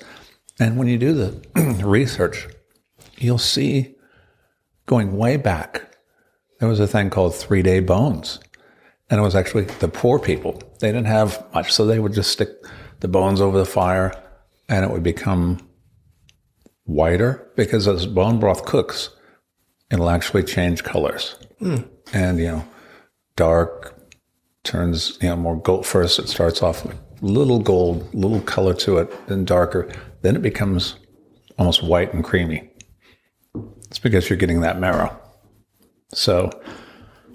And 0.60 0.78
when 0.78 0.88
you 0.88 0.98
do 0.98 1.14
the 1.14 1.84
research, 1.86 2.48
you'll 3.18 3.38
see 3.38 3.96
going 4.86 5.16
way 5.16 5.38
back 5.38 5.89
there 6.60 6.70
was 6.70 6.80
a 6.80 6.88
thing 6.88 7.10
called 7.10 7.36
three 7.36 7.62
day 7.62 7.80
bones. 7.80 8.40
And 9.10 9.20
it 9.20 9.24
was 9.24 9.36
actually 9.36 9.64
the 9.64 9.88
poor 9.88 10.20
people. 10.20 10.62
They 10.80 10.90
didn't 10.90 11.08
have 11.08 11.44
much, 11.54 11.74
so 11.74 11.86
they 11.86 12.00
would 12.00 12.14
just 12.14 12.32
stick 12.32 12.50
the 13.00 13.08
bones 13.08 13.42
over 13.42 13.58
the 13.58 13.66
fire 13.66 14.14
and 14.68 14.86
it 14.86 14.92
would 14.92 15.02
become 15.02 15.68
whiter 16.86 17.52
because 17.56 17.88
as 17.88 18.06
bone 18.06 18.40
broth 18.40 18.66
cooks, 18.66 19.10
it'll 19.90 20.10
actually 20.10 20.44
change 20.44 20.84
colors. 20.84 21.36
Hmm. 21.60 21.78
And, 22.14 22.38
you 22.38 22.48
know, 22.48 22.68
dark 23.36 23.96
turns, 24.64 25.18
you 25.22 25.30
know, 25.30 25.36
more 25.36 25.60
gold. 25.60 25.86
First, 25.86 26.20
it 26.20 26.30
starts 26.30 26.62
off 26.62 26.86
with 26.86 27.00
little 27.22 27.60
gold, 27.60 28.14
little 28.14 28.42
color 28.42 28.74
to 28.76 28.98
it, 29.00 29.28
then 29.28 29.46
darker. 29.46 29.90
Then 30.22 30.36
it 30.36 30.42
becomes 30.42 30.98
almost 31.58 31.84
white 31.84 32.14
and 32.14 32.24
creamy. 32.24 32.70
It's 33.88 34.00
because 34.00 34.30
you're 34.30 34.38
getting 34.38 34.62
that 34.62 34.80
marrow. 34.80 35.19
So 36.12 36.50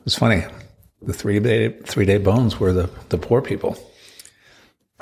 it's 0.05 0.19
funny. 0.19 0.45
The 1.03 1.13
three 1.13 1.39
day 1.39 1.69
three 1.83 2.07
day 2.07 2.19
bones 2.19 2.59
were 2.59 2.73
the, 2.73 2.91
the 3.11 3.19
poor 3.19 3.43
people. 3.43 3.79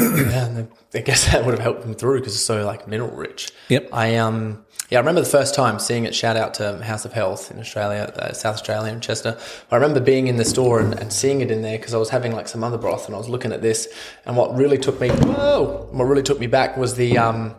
Yeah, 0.01 0.47
and 0.47 0.69
I 0.95 1.01
guess 1.01 1.27
that 1.33 1.45
would 1.45 1.53
have 1.53 1.63
helped 1.63 1.83
them 1.83 1.95
through 1.95 2.21
because 2.21 2.35
it's 2.35 2.45
so 2.45 2.65
like 2.65 2.89
mineral 2.89 3.11
rich. 3.11 3.51
Yep. 3.69 3.91
I 3.93 4.17
um 4.17 4.65
yeah, 4.91 4.99
I 4.99 5.01
remember 5.01 5.23
the 5.23 5.29
first 5.29 5.55
time 5.55 5.79
seeing 5.79 6.05
it. 6.05 6.15
Shout 6.15 6.37
out 6.37 6.53
to 6.55 6.83
House 6.83 7.07
of 7.07 7.15
Health 7.15 7.51
in 7.51 7.59
Australia, 7.59 8.13
uh, 8.17 8.33
South 8.35 8.57
Australia, 8.57 8.93
in 8.93 9.01
Chester. 9.01 9.39
I 9.71 9.77
remember 9.77 10.01
being 10.01 10.27
in 10.27 10.37
the 10.37 10.45
store 10.45 10.81
and, 10.81 10.93
and 10.99 11.11
seeing 11.11 11.41
it 11.41 11.51
in 11.51 11.63
there 11.63 11.79
because 11.79 11.95
I 11.95 11.99
was 11.99 12.11
having 12.11 12.33
like 12.33 12.47
some 12.47 12.63
other 12.63 12.77
broth 12.77 13.07
and 13.07 13.15
I 13.15 13.19
was 13.19 13.29
looking 13.29 13.53
at 13.53 13.63
this. 13.63 13.89
And 14.27 14.37
what 14.37 14.55
really 14.55 14.77
took 14.77 15.01
me 15.01 15.09
whoa, 15.09 15.89
what 15.93 16.05
really 16.05 16.23
took 16.23 16.39
me 16.39 16.47
back 16.47 16.77
was 16.77 16.97
the 16.97 17.17
um 17.17 17.55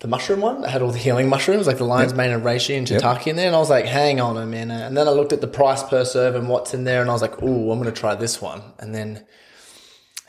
the 0.00 0.08
mushroom 0.08 0.40
one 0.40 0.62
that 0.62 0.70
had 0.70 0.82
all 0.82 0.90
the 0.90 0.98
healing 0.98 1.28
mushrooms, 1.28 1.66
like 1.66 1.76
the 1.76 1.84
lion's 1.84 2.14
mane 2.14 2.30
and 2.30 2.42
reishi 2.42 2.76
and 2.76 2.86
shiitake 2.86 3.26
in 3.26 3.36
there. 3.36 3.46
And 3.46 3.54
I 3.54 3.58
was 3.58 3.70
like, 3.70 3.84
hang 3.84 4.18
on 4.20 4.36
a 4.36 4.46
minute. 4.46 4.82
And 4.86 4.96
then 4.96 5.06
I 5.06 5.10
looked 5.10 5.32
at 5.32 5.42
the 5.42 5.46
price 5.46 5.82
per 5.82 6.04
serve 6.04 6.34
and 6.34 6.48
what's 6.48 6.74
in 6.74 6.84
there, 6.84 7.00
and 7.02 7.10
I 7.10 7.12
was 7.12 7.22
like, 7.22 7.42
ooh, 7.42 7.70
I'm 7.70 7.78
gonna 7.78 7.92
try 7.92 8.14
this 8.14 8.40
one. 8.40 8.62
And 8.78 8.94
then 8.94 9.24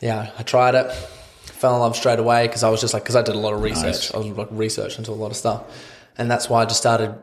yeah, 0.01 0.31
I 0.37 0.43
tried 0.43 0.75
it, 0.75 0.91
fell 0.91 1.73
in 1.75 1.79
love 1.79 1.95
straight 1.95 2.19
away 2.19 2.47
because 2.47 2.63
I 2.63 2.69
was 2.69 2.81
just 2.81 2.93
like, 2.93 3.03
because 3.03 3.15
I 3.15 3.21
did 3.21 3.35
a 3.35 3.39
lot 3.39 3.53
of 3.53 3.61
research. 3.61 4.13
I 4.13 4.17
was 4.17 4.27
like 4.27 4.49
research 4.51 4.97
into 4.97 5.11
a 5.11 5.13
lot 5.13 5.31
of 5.31 5.37
stuff, 5.37 5.63
and 6.17 6.29
that's 6.29 6.49
why 6.49 6.61
I 6.61 6.65
just 6.65 6.79
started 6.79 7.15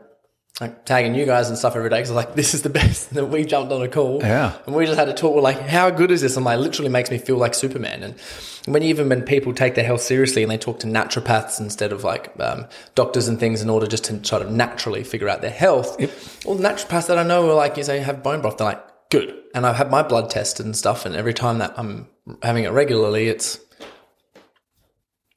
like 0.61 0.83
tagging 0.85 1.15
you 1.15 1.25
guys 1.25 1.47
and 1.47 1.57
stuff 1.57 1.75
every 1.77 1.89
day 1.89 1.97
because 1.97 2.11
like, 2.11 2.35
this 2.35 2.53
is 2.53 2.63
the 2.63 2.69
best. 2.81 3.11
that 3.13 3.25
we 3.27 3.45
jumped 3.45 3.71
on 3.71 3.81
a 3.81 3.87
call, 3.87 4.19
Yeah. 4.21 4.57
and 4.65 4.75
we 4.75 4.85
just 4.85 4.99
had 4.99 5.07
a 5.07 5.13
talk. 5.13 5.33
We're 5.33 5.41
like, 5.41 5.59
how 5.61 5.89
good 5.89 6.11
is 6.11 6.19
this? 6.21 6.35
And 6.35 6.45
like, 6.45 6.59
literally 6.59 6.89
makes 6.89 7.09
me 7.09 7.17
feel 7.17 7.37
like 7.37 7.53
Superman. 7.53 8.03
And 8.03 8.19
when 8.65 8.83
even 8.83 9.07
when 9.07 9.21
people 9.23 9.53
take 9.53 9.75
their 9.75 9.85
health 9.85 10.01
seriously 10.01 10.43
and 10.43 10.51
they 10.51 10.57
talk 10.57 10.79
to 10.79 10.87
naturopaths 10.87 11.59
instead 11.61 11.93
of 11.93 12.03
like 12.03 12.33
um, 12.41 12.65
doctors 12.93 13.27
and 13.29 13.39
things 13.39 13.61
in 13.61 13.69
order 13.69 13.87
just 13.87 14.03
to 14.05 14.23
sort 14.25 14.41
of 14.41 14.51
naturally 14.51 15.03
figure 15.03 15.29
out 15.29 15.41
their 15.41 15.49
health, 15.49 15.97
all 16.45 16.55
the 16.55 16.67
naturopaths 16.67 17.07
that 17.07 17.17
I 17.17 17.23
know 17.23 17.49
are 17.49 17.55
like, 17.55 17.77
you 17.77 17.83
say, 17.83 17.99
have 17.99 18.21
bone 18.21 18.41
broth. 18.41 18.57
They're 18.57 18.67
like, 18.67 18.83
good. 19.09 19.33
And 19.55 19.65
I've 19.65 19.77
had 19.77 19.89
my 19.89 20.03
blood 20.03 20.29
tested 20.29 20.65
and 20.65 20.75
stuff, 20.75 21.05
and 21.05 21.15
every 21.15 21.33
time 21.33 21.57
that 21.59 21.73
I'm 21.77 22.07
having 22.43 22.65
it 22.65 22.71
regularly, 22.71 23.27
it's 23.29 23.59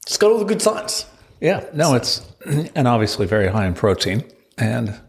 it's 0.07 0.17
got 0.17 0.33
all 0.33 0.39
the 0.39 0.45
good 0.45 0.61
signs. 0.61 1.07
Yeah, 1.41 1.65
no, 1.73 1.95
it's 1.95 2.21
and 2.45 2.87
obviously 2.89 3.27
very 3.27 3.49
high 3.49 3.67
in 3.67 3.75
protein. 3.75 4.25
And 4.59 5.01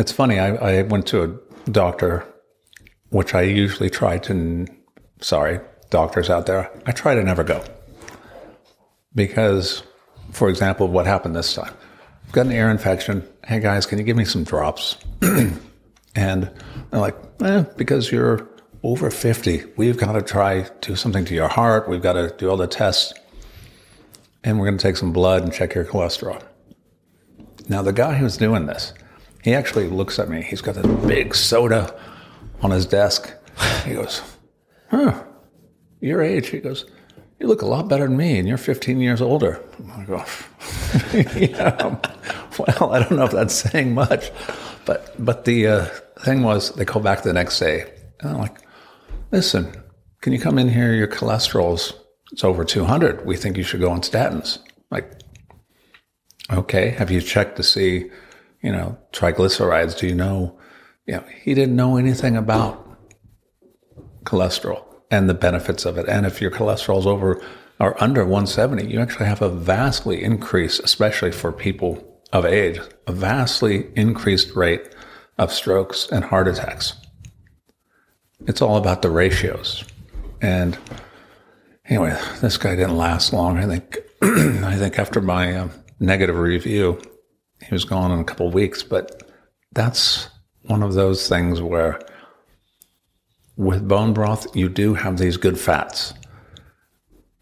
it's 0.00 0.12
funny, 0.12 0.38
I, 0.38 0.54
I 0.54 0.82
went 0.82 1.06
to 1.08 1.22
a 1.22 1.70
doctor, 1.70 2.26
which 3.10 3.34
I 3.34 3.42
usually 3.42 3.90
try 3.90 4.18
to. 4.18 4.66
Sorry, 5.20 5.60
doctors 5.90 6.30
out 6.30 6.46
there, 6.46 6.70
I 6.86 6.92
try 6.92 7.14
to 7.14 7.22
never 7.22 7.44
go 7.44 7.62
because, 9.14 9.82
for 10.32 10.48
example, 10.48 10.88
what 10.88 11.06
happened 11.06 11.36
this 11.36 11.54
time? 11.54 11.74
I've 12.26 12.32
got 12.32 12.46
an 12.46 12.52
ear 12.52 12.70
infection. 12.70 13.28
Hey 13.44 13.60
guys, 13.60 13.86
can 13.86 13.98
you 13.98 14.04
give 14.04 14.16
me 14.16 14.24
some 14.24 14.44
drops? 14.44 14.96
and 16.14 16.50
they're 16.90 17.00
like, 17.00 17.16
eh, 17.42 17.64
because 17.76 18.10
you're 18.10 18.48
over 18.82 19.10
50, 19.10 19.64
we've 19.76 19.98
got 19.98 20.12
to 20.12 20.22
try 20.22 20.66
do 20.80 20.96
something 20.96 21.24
to 21.26 21.34
your 21.34 21.48
heart. 21.48 21.88
We've 21.88 22.02
got 22.02 22.14
to 22.14 22.34
do 22.38 22.48
all 22.48 22.56
the 22.56 22.66
tests 22.66 23.12
and 24.42 24.58
we're 24.58 24.66
going 24.66 24.78
to 24.78 24.82
take 24.82 24.96
some 24.96 25.12
blood 25.12 25.42
and 25.42 25.52
check 25.52 25.74
your 25.74 25.84
cholesterol. 25.84 26.42
Now, 27.68 27.82
the 27.82 27.92
guy 27.92 28.14
who's 28.14 28.38
doing 28.38 28.66
this, 28.66 28.94
he 29.42 29.54
actually 29.54 29.88
looks 29.88 30.18
at 30.18 30.28
me. 30.28 30.42
He's 30.42 30.60
got 30.60 30.74
this 30.74 30.86
big 31.06 31.34
soda 31.34 31.98
on 32.62 32.70
his 32.70 32.86
desk. 32.86 33.32
He 33.84 33.94
goes, 33.94 34.22
Huh, 34.90 35.22
your 36.00 36.22
age? 36.22 36.48
He 36.48 36.60
goes, 36.60 36.86
You 37.38 37.46
look 37.46 37.62
a 37.62 37.66
lot 37.66 37.88
better 37.88 38.06
than 38.06 38.16
me, 38.16 38.38
and 38.38 38.46
you're 38.46 38.58
15 38.58 39.00
years 39.00 39.20
older. 39.20 39.62
I 39.92 40.04
go, 40.04 40.24
Yeah, 41.38 41.96
well, 42.58 42.92
I 42.92 43.00
don't 43.00 43.12
know 43.12 43.24
if 43.24 43.32
that's 43.32 43.54
saying 43.54 43.94
much. 43.94 44.30
But, 44.84 45.14
but 45.24 45.44
the 45.44 45.66
uh, 45.66 45.84
thing 46.20 46.42
was, 46.42 46.74
they 46.74 46.84
called 46.84 47.04
back 47.04 47.22
the 47.22 47.32
next 47.32 47.58
day, 47.58 47.92
and 48.20 48.30
I'm 48.30 48.38
like, 48.38 48.58
Listen, 49.30 49.72
can 50.20 50.32
you 50.32 50.40
come 50.40 50.58
in 50.58 50.68
here? 50.68 50.92
Your 50.92 51.06
cholesterol's 51.06 51.94
it's 52.32 52.44
over 52.44 52.64
200. 52.64 53.26
We 53.26 53.36
think 53.36 53.56
you 53.56 53.62
should 53.62 53.80
go 53.80 53.90
on 53.90 54.02
statins. 54.02 54.58
Like, 54.90 55.10
okay, 56.50 56.90
have 56.90 57.10
you 57.10 57.20
checked 57.20 57.56
to 57.56 57.62
see, 57.62 58.10
you 58.62 58.72
know, 58.72 58.98
triglycerides? 59.12 59.98
Do 59.98 60.06
you 60.06 60.14
know? 60.14 60.58
You 61.06 61.14
know, 61.16 61.24
he 61.42 61.54
didn't 61.54 61.76
know 61.76 61.96
anything 61.96 62.36
about 62.36 62.86
cholesterol 64.24 64.84
and 65.10 65.28
the 65.28 65.34
benefits 65.34 65.84
of 65.84 65.98
it. 65.98 66.08
And 66.08 66.26
if 66.26 66.40
your 66.40 66.50
cholesterol's 66.50 67.06
over 67.06 67.42
or 67.78 68.00
under 68.02 68.22
170, 68.22 68.86
you 68.86 69.00
actually 69.00 69.26
have 69.26 69.42
a 69.42 69.48
vastly 69.48 70.22
increase, 70.22 70.78
especially 70.78 71.32
for 71.32 71.52
people 71.52 72.06
of 72.32 72.44
age, 72.44 72.78
a 73.06 73.12
vastly 73.12 73.88
increased 73.96 74.54
rate 74.54 74.94
of 75.38 75.52
strokes 75.52 76.06
and 76.12 76.24
heart 76.24 76.46
attacks. 76.46 76.94
It's 78.46 78.62
all 78.62 78.76
about 78.76 79.02
the 79.02 79.10
ratios. 79.10 79.84
And 80.40 80.78
anyway, 81.86 82.18
this 82.40 82.56
guy 82.56 82.76
didn't 82.76 82.96
last 82.96 83.32
long. 83.32 83.58
I 83.58 83.66
think 83.66 83.98
I 84.22 84.76
think 84.76 84.98
after 84.98 85.20
my 85.20 85.54
uh, 85.54 85.68
negative 85.98 86.36
review, 86.36 87.00
he 87.62 87.74
was 87.74 87.84
gone 87.84 88.10
in 88.12 88.18
a 88.18 88.24
couple 88.24 88.48
of 88.48 88.54
weeks. 88.54 88.82
But 88.82 89.22
that's 89.72 90.28
one 90.62 90.82
of 90.82 90.94
those 90.94 91.28
things 91.28 91.60
where 91.60 92.00
with 93.56 93.86
bone 93.86 94.12
broth, 94.12 94.54
you 94.56 94.68
do 94.68 94.94
have 94.94 95.18
these 95.18 95.36
good 95.36 95.58
fats. 95.58 96.14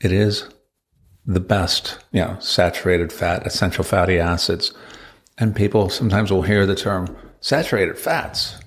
It 0.01 0.13
is 0.13 0.49
the 1.25 1.41
best, 1.41 1.99
you 2.13 2.21
know, 2.21 2.37
saturated 2.41 3.13
fat, 3.13 3.47
essential 3.47 3.85
fatty 3.85 4.19
acids. 4.19 4.73
And 5.37 5.55
people 5.55 5.89
sometimes 5.89 6.33
will 6.33 6.43
hear 6.43 6.67
the 6.67 6.75
term 6.75 7.17
saturated 7.41 7.99
fats. 7.99 8.59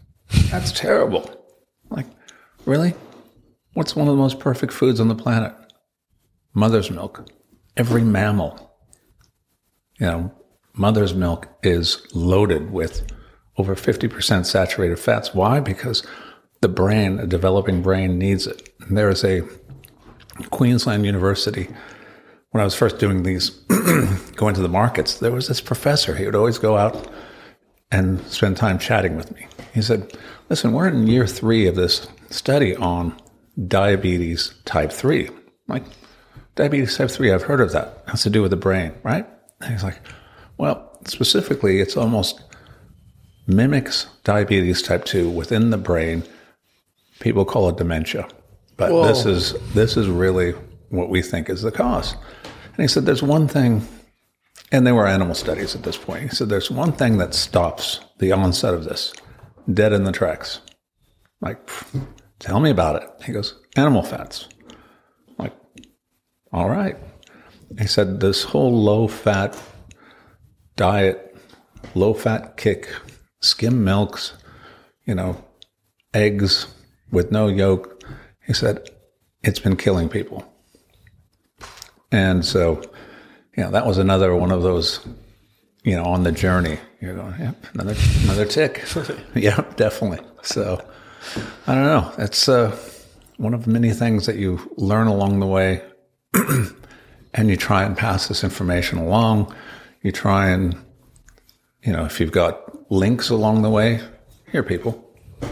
That's 0.50 0.72
terrible. 0.72 1.30
Like, 1.90 2.06
really? 2.66 2.94
What's 3.74 3.96
one 3.96 4.08
of 4.08 4.14
the 4.16 4.22
most 4.22 4.40
perfect 4.40 4.72
foods 4.72 5.00
on 5.00 5.08
the 5.08 5.16
planet? 5.16 5.54
Mother's 6.54 6.92
milk. 6.92 7.30
Every 7.78 8.04
mammal, 8.04 8.74
you 10.00 10.06
know, 10.06 10.34
mother's 10.74 11.14
milk 11.14 11.48
is 11.64 12.06
loaded 12.14 12.72
with 12.72 13.06
over 13.58 13.76
50% 13.76 14.46
saturated 14.46 14.98
fats. 15.00 15.34
Why? 15.34 15.60
Because 15.60 16.06
the 16.62 16.70
brain, 16.70 17.20
a 17.20 17.28
developing 17.28 17.82
brain, 17.82 18.18
needs 18.18 18.48
it. 18.48 18.74
And 18.80 18.98
there 18.98 19.10
is 19.10 19.24
a 19.24 19.42
Queensland 20.50 21.06
University. 21.06 21.68
When 22.52 22.62
I 22.62 22.66
was 22.66 22.76
first 22.76 23.00
doing 23.00 23.24
these, 23.24 23.50
going 24.36 24.56
to 24.56 24.62
the 24.62 24.70
markets, 24.70 25.20
there 25.20 25.32
was 25.32 25.48
this 25.48 25.62
professor. 25.62 26.16
He 26.16 26.26
would 26.26 26.36
always 26.36 26.58
go 26.58 26.78
out 26.78 27.08
and 27.92 28.26
spend 28.28 28.58
time 28.58 28.80
chatting 28.80 29.16
with 29.16 29.34
me. 29.36 29.48
He 29.74 29.82
said, 29.82 30.18
Listen, 30.50 30.74
we're 30.74 30.88
in 30.88 31.08
year 31.08 31.28
three 31.28 31.68
of 31.68 31.76
this 31.76 32.08
study 32.30 32.76
on 32.76 33.16
diabetes 33.68 34.54
type 34.66 34.92
3. 34.92 35.28
I'm 35.28 35.36
like, 35.68 35.84
diabetes 36.56 36.98
type 36.98 37.10
3, 37.10 37.32
I've 37.32 37.44
heard 37.44 37.62
of 37.62 37.72
that. 37.72 38.04
It 38.06 38.12
has 38.12 38.24
to 38.24 38.30
do 38.30 38.42
with 38.42 38.52
the 38.52 38.58
brain, 38.58 38.94
right? 39.04 39.28
And 39.62 39.72
he's 39.72 39.84
like, 39.84 40.00
well, 40.62 40.96
specifically, 41.08 41.80
it's 41.80 41.98
almost 41.98 42.40
mimics 43.48 44.06
diabetes 44.24 44.84
type 44.84 45.06
2 45.06 45.28
within 45.28 45.72
the 45.72 45.78
brain. 45.78 46.22
People 47.20 47.46
call 47.46 47.68
it 47.70 47.78
dementia. 47.78 48.28
But 48.78 48.92
Whoa. 48.92 49.08
this 49.08 49.26
is 49.26 49.56
this 49.74 49.98
is 49.98 50.08
really 50.08 50.52
what 50.90 51.10
we 51.10 51.24
think 51.24 51.50
is 51.50 51.64
the 51.64 51.72
cause. 51.72 52.14
And 52.44 52.78
he 52.78 52.88
said 52.88 53.08
there's 53.08 53.24
one 53.24 53.48
thing 53.48 53.88
and 54.72 54.86
they 54.86 54.92
were 54.92 55.08
animal 55.08 55.34
studies 55.34 55.76
at 55.76 55.82
this 55.82 55.98
point. 55.98 56.30
He 56.30 56.36
said 56.36 56.50
there's 56.50 56.70
one 56.70 56.92
thing 56.92 57.18
that 57.18 57.34
stops 57.34 58.00
the 58.20 58.32
onset 58.32 58.76
of 58.76 58.84
this 58.84 59.14
dead 59.74 59.94
in 59.94 60.04
the 60.04 60.12
tracks. 60.12 60.62
Like, 61.42 61.58
tell 62.38 62.60
me 62.60 62.70
about 62.70 63.02
it. 63.02 63.10
He 63.26 63.34
goes, 63.34 63.60
animal 63.76 64.04
fats. 64.04 64.48
I'm 65.28 65.36
like, 65.40 65.54
all 66.54 66.70
right. 66.70 66.98
He 67.80 67.88
said 67.88 68.20
this 68.20 68.44
whole 68.44 68.72
low 68.72 69.08
fat 69.08 69.56
diet, 70.82 71.38
low 71.94 72.12
fat 72.12 72.58
kick, 72.58 72.90
skim 73.40 73.84
milks, 73.84 74.34
you 75.06 75.14
know, 75.14 75.38
eggs 76.12 76.66
with 77.12 77.32
no 77.32 77.48
yolk. 77.48 78.04
He 78.48 78.54
said, 78.54 78.90
it's 79.44 79.60
been 79.60 79.78
killing 79.78 80.10
people. 80.10 80.44
And 82.12 82.44
so, 82.44 82.82
you 83.56 83.64
know, 83.64 83.70
that 83.70 83.86
was 83.86 84.00
another 84.00 84.36
one 84.36 84.52
of 84.52 84.64
those, 84.64 85.06
you 85.84 85.96
know, 85.96 86.06
on 86.06 86.24
the 86.24 86.32
journey. 86.32 86.80
You're 87.00 87.14
going, 87.14 87.40
yep, 87.40 87.64
another 87.76 87.96
another 88.24 88.46
tick. 88.46 88.84
yeah, 89.36 89.64
definitely. 89.76 90.26
So, 90.42 90.84
I 91.68 91.76
don't 91.76 91.86
know. 91.86 92.12
It's 92.18 92.50
uh, 92.50 92.76
one 93.38 93.54
of 93.54 93.68
many 93.68 93.92
things 93.92 94.26
that 94.26 94.38
you 94.38 94.60
learn 94.78 95.06
along 95.06 95.42
the 95.42 95.48
way, 95.48 95.84
and 97.36 97.50
you 97.50 97.56
try 97.56 97.84
and 97.84 97.96
pass 97.96 98.28
this 98.28 98.44
information 98.44 98.98
along. 98.98 99.54
You 100.02 100.12
try 100.12 100.50
and, 100.50 100.76
you 101.84 101.94
know, 101.94 102.06
if 102.06 102.20
you've 102.20 102.32
got 102.32 102.92
links 102.92 103.30
along 103.30 103.62
the 103.62 103.70
way, 103.70 104.02
here, 104.52 104.64
people, 104.64 105.08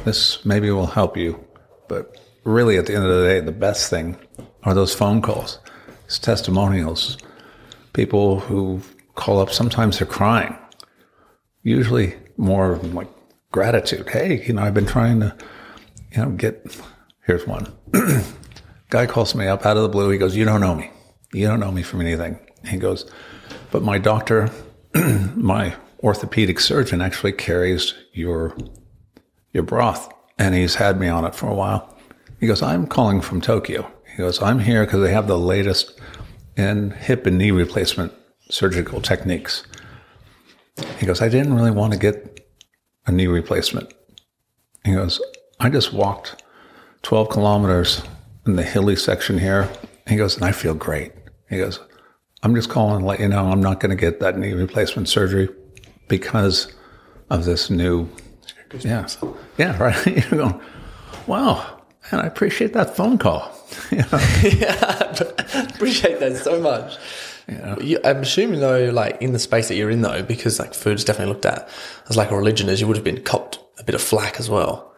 this 0.06 0.44
maybe 0.46 0.72
will 0.72 0.88
help 0.88 1.16
you. 1.16 1.44
But 1.88 2.18
really, 2.44 2.78
at 2.78 2.86
the 2.86 2.96
end 2.96 3.06
of 3.06 3.10
the 3.12 3.28
day, 3.28 3.40
the 3.40 3.52
best 3.52 3.90
thing 3.90 4.18
are 4.64 4.74
those 4.74 4.94
phone 4.94 5.22
calls, 5.22 5.60
it's 6.06 6.20
testimonials, 6.20 7.18
people 7.94 8.40
who 8.40 8.82
call 9.16 9.40
up. 9.40 9.52
Sometimes 9.52 10.00
they're 10.00 10.08
crying. 10.08 10.56
Usually, 11.64 12.16
more 12.38 12.78
like 12.78 13.10
gratitude. 13.52 14.10
Hey, 14.10 14.44
you 14.46 14.54
know, 14.54 14.64
I've 14.64 14.74
been 14.74 14.86
trying 14.86 15.20
to, 15.20 15.36
you 16.12 16.18
know, 16.18 16.32
get. 16.32 16.76
Here's 17.26 17.46
one. 17.46 17.72
Guy 18.90 19.06
calls 19.06 19.36
me 19.36 19.46
up 19.46 19.66
out 19.66 19.78
of 19.78 19.84
the 19.84 19.90
blue. 19.90 20.10
He 20.10 20.18
goes, 20.18 20.36
"You 20.36 20.46
don't 20.46 20.62
know 20.62 20.74
me. 20.74 20.90
You 21.32 21.48
don't 21.48 21.60
know 21.60 21.72
me 21.72 21.84
from 21.84 22.02
anything." 22.02 22.40
He 22.66 22.78
goes, 22.78 23.10
"But 23.72 23.84
my 23.84 23.98
doctor, 23.98 24.50
my 25.36 25.76
orthopedic 26.02 26.60
surgeon, 26.60 27.02
actually 27.02 27.34
carries 27.34 27.94
your 28.14 28.56
your 29.52 29.64
broth, 29.64 30.12
and 30.38 30.56
he's 30.56 30.76
had 30.76 31.00
me 31.00 31.08
on 31.08 31.26
it 31.26 31.36
for 31.36 31.48
a 31.48 31.54
while." 31.54 31.98
He 32.40 32.48
goes, 32.48 32.62
"I'm 32.62 32.88
calling 32.88 33.22
from 33.22 33.42
Tokyo." 33.42 33.92
He 34.12 34.18
goes, 34.18 34.42
"I'm 34.42 34.60
here 34.60 34.86
because 34.86 35.02
they 35.02 35.14
have 35.14 35.28
the 35.28 35.38
latest 35.38 36.00
in 36.58 36.92
hip 36.92 37.26
and 37.26 37.38
knee 37.38 37.52
replacement 37.52 38.14
surgical 38.50 39.02
techniques." 39.02 39.64
He 40.98 41.06
goes, 41.06 41.22
"I 41.22 41.30
didn't 41.30 41.54
really 41.54 41.72
want 41.72 41.94
to 41.94 42.00
get 42.00 42.48
a 43.06 43.12
knee 43.12 43.28
replacement." 43.28 43.94
He 44.86 44.94
goes, 44.94 45.22
"I 45.60 45.70
just 45.70 45.94
walked 45.94 46.44
12 47.04 47.30
kilometers 47.30 48.02
in 48.46 48.56
the 48.56 48.64
hilly 48.64 48.96
section 48.96 49.38
here." 49.40 49.70
He 50.08 50.16
goes, 50.16 50.36
"And 50.36 50.46
I 50.46 50.52
feel 50.52 50.74
great." 50.74 51.12
He 51.50 51.58
goes, 51.58 51.80
"I'm 52.44 52.56
just 52.56 52.70
calling 52.70 53.02
to 53.02 53.06
let 53.06 53.20
you 53.20 53.28
know 53.28 53.52
I'm 53.52 53.62
not 53.62 53.80
going 53.80 53.92
to 53.92 53.96
get 53.96 54.20
that 54.20 54.38
knee 54.38 54.54
replacement 54.54 55.10
surgery 55.10 55.50
because 56.08 56.74
of 57.30 57.46
this 57.46 57.70
new." 57.70 58.08
Yeah, 58.82 59.08
yeah, 59.58 59.78
right. 59.82 60.06
You're 60.32 60.40
going, 60.40 60.62
"Wow." 61.28 61.80
And 62.12 62.22
I 62.22 62.26
appreciate 62.26 62.74
that 62.74 62.96
phone 62.96 63.18
call. 63.18 63.56
You 63.92 64.00
know? 64.00 64.08
yeah, 64.44 65.16
appreciate 65.76 66.20
that 66.20 66.38
so 66.44 66.60
much. 66.60 66.98
You, 67.82 68.00
I'm 68.04 68.18
assuming 68.18 68.60
though, 68.60 68.90
like 68.90 69.22
in 69.22 69.32
the 69.32 69.40
space 69.40 69.68
that 69.68 69.76
you're 69.76 69.90
in 69.90 70.02
though, 70.02 70.24
because 70.24 70.60
like 70.60 70.74
food's 70.74 71.04
definitely 71.04 71.34
looked 71.34 71.46
at 71.46 71.70
as 72.10 72.18
like 72.18 72.32
a 72.32 72.38
religion, 72.38 72.68
as 72.70 72.82
you 72.82 72.88
would 72.88 72.98
have 72.98 73.04
been 73.04 73.22
copped 73.22 73.60
a 73.80 73.84
bit 73.84 73.96
of 73.96 74.02
flack 74.02 74.40
as 74.40 74.50
well. 74.50 74.92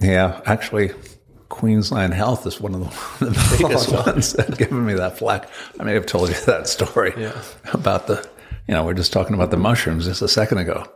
Yeah, 0.00 0.40
actually, 0.46 0.92
Queensland 1.50 2.14
Health 2.14 2.46
is 2.46 2.58
one 2.60 2.74
of 2.74 2.80
the, 2.80 3.24
the 3.26 3.58
oh, 3.64 3.68
biggest 3.68 3.92
ones 3.92 4.32
that 4.32 4.46
have 4.48 4.58
given 4.58 4.86
me 4.86 4.94
that 4.94 5.18
flack. 5.18 5.50
I 5.78 5.84
may 5.84 5.92
have 5.92 6.06
told 6.06 6.30
you 6.30 6.34
that 6.46 6.66
story 6.68 7.12
Yeah. 7.16 7.38
about 7.74 8.06
the, 8.06 8.26
you 8.66 8.72
know, 8.74 8.84
we 8.84 8.92
are 8.92 8.94
just 8.96 9.12
talking 9.12 9.34
about 9.34 9.50
the 9.50 9.56
mushrooms 9.58 10.06
just 10.06 10.22
a 10.22 10.28
second 10.28 10.58
ago, 10.58 10.86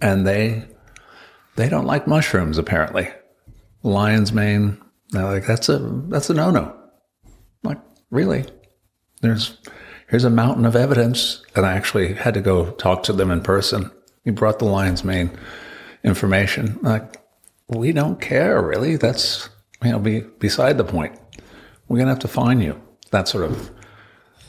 and 0.00 0.26
they 0.26 0.64
they 1.56 1.68
don't 1.68 1.84
like 1.86 2.06
mushrooms 2.06 2.56
apparently. 2.58 3.08
Lion's 3.82 4.32
mane, 4.32 4.78
they're 5.10 5.24
like 5.24 5.46
that's 5.46 5.68
a 5.68 5.78
that's 6.08 6.30
a 6.30 6.34
no 6.34 6.50
no. 6.50 6.74
Like 7.62 7.78
really, 8.10 8.44
there's 9.20 9.58
here's 10.08 10.24
a 10.24 10.30
mountain 10.30 10.64
of 10.64 10.76
evidence, 10.76 11.42
and 11.56 11.66
I 11.66 11.72
actually 11.74 12.14
had 12.14 12.34
to 12.34 12.40
go 12.40 12.70
talk 12.72 13.02
to 13.04 13.12
them 13.12 13.30
in 13.30 13.42
person. 13.42 13.90
He 14.24 14.30
brought 14.30 14.58
the 14.58 14.64
lion's 14.66 15.04
mane 15.04 15.30
information. 16.04 16.78
Like 16.82 17.16
we 17.68 17.92
don't 17.92 18.20
care 18.20 18.62
really. 18.62 18.96
That's 18.96 19.48
you 19.84 19.90
know 19.92 19.98
be 19.98 20.20
beside 20.20 20.78
the 20.78 20.84
point. 20.84 21.18
We're 21.88 21.98
gonna 21.98 22.10
have 22.10 22.18
to 22.20 22.28
fine 22.28 22.60
you. 22.60 22.80
That 23.10 23.28
sort 23.28 23.44
of 23.50 23.70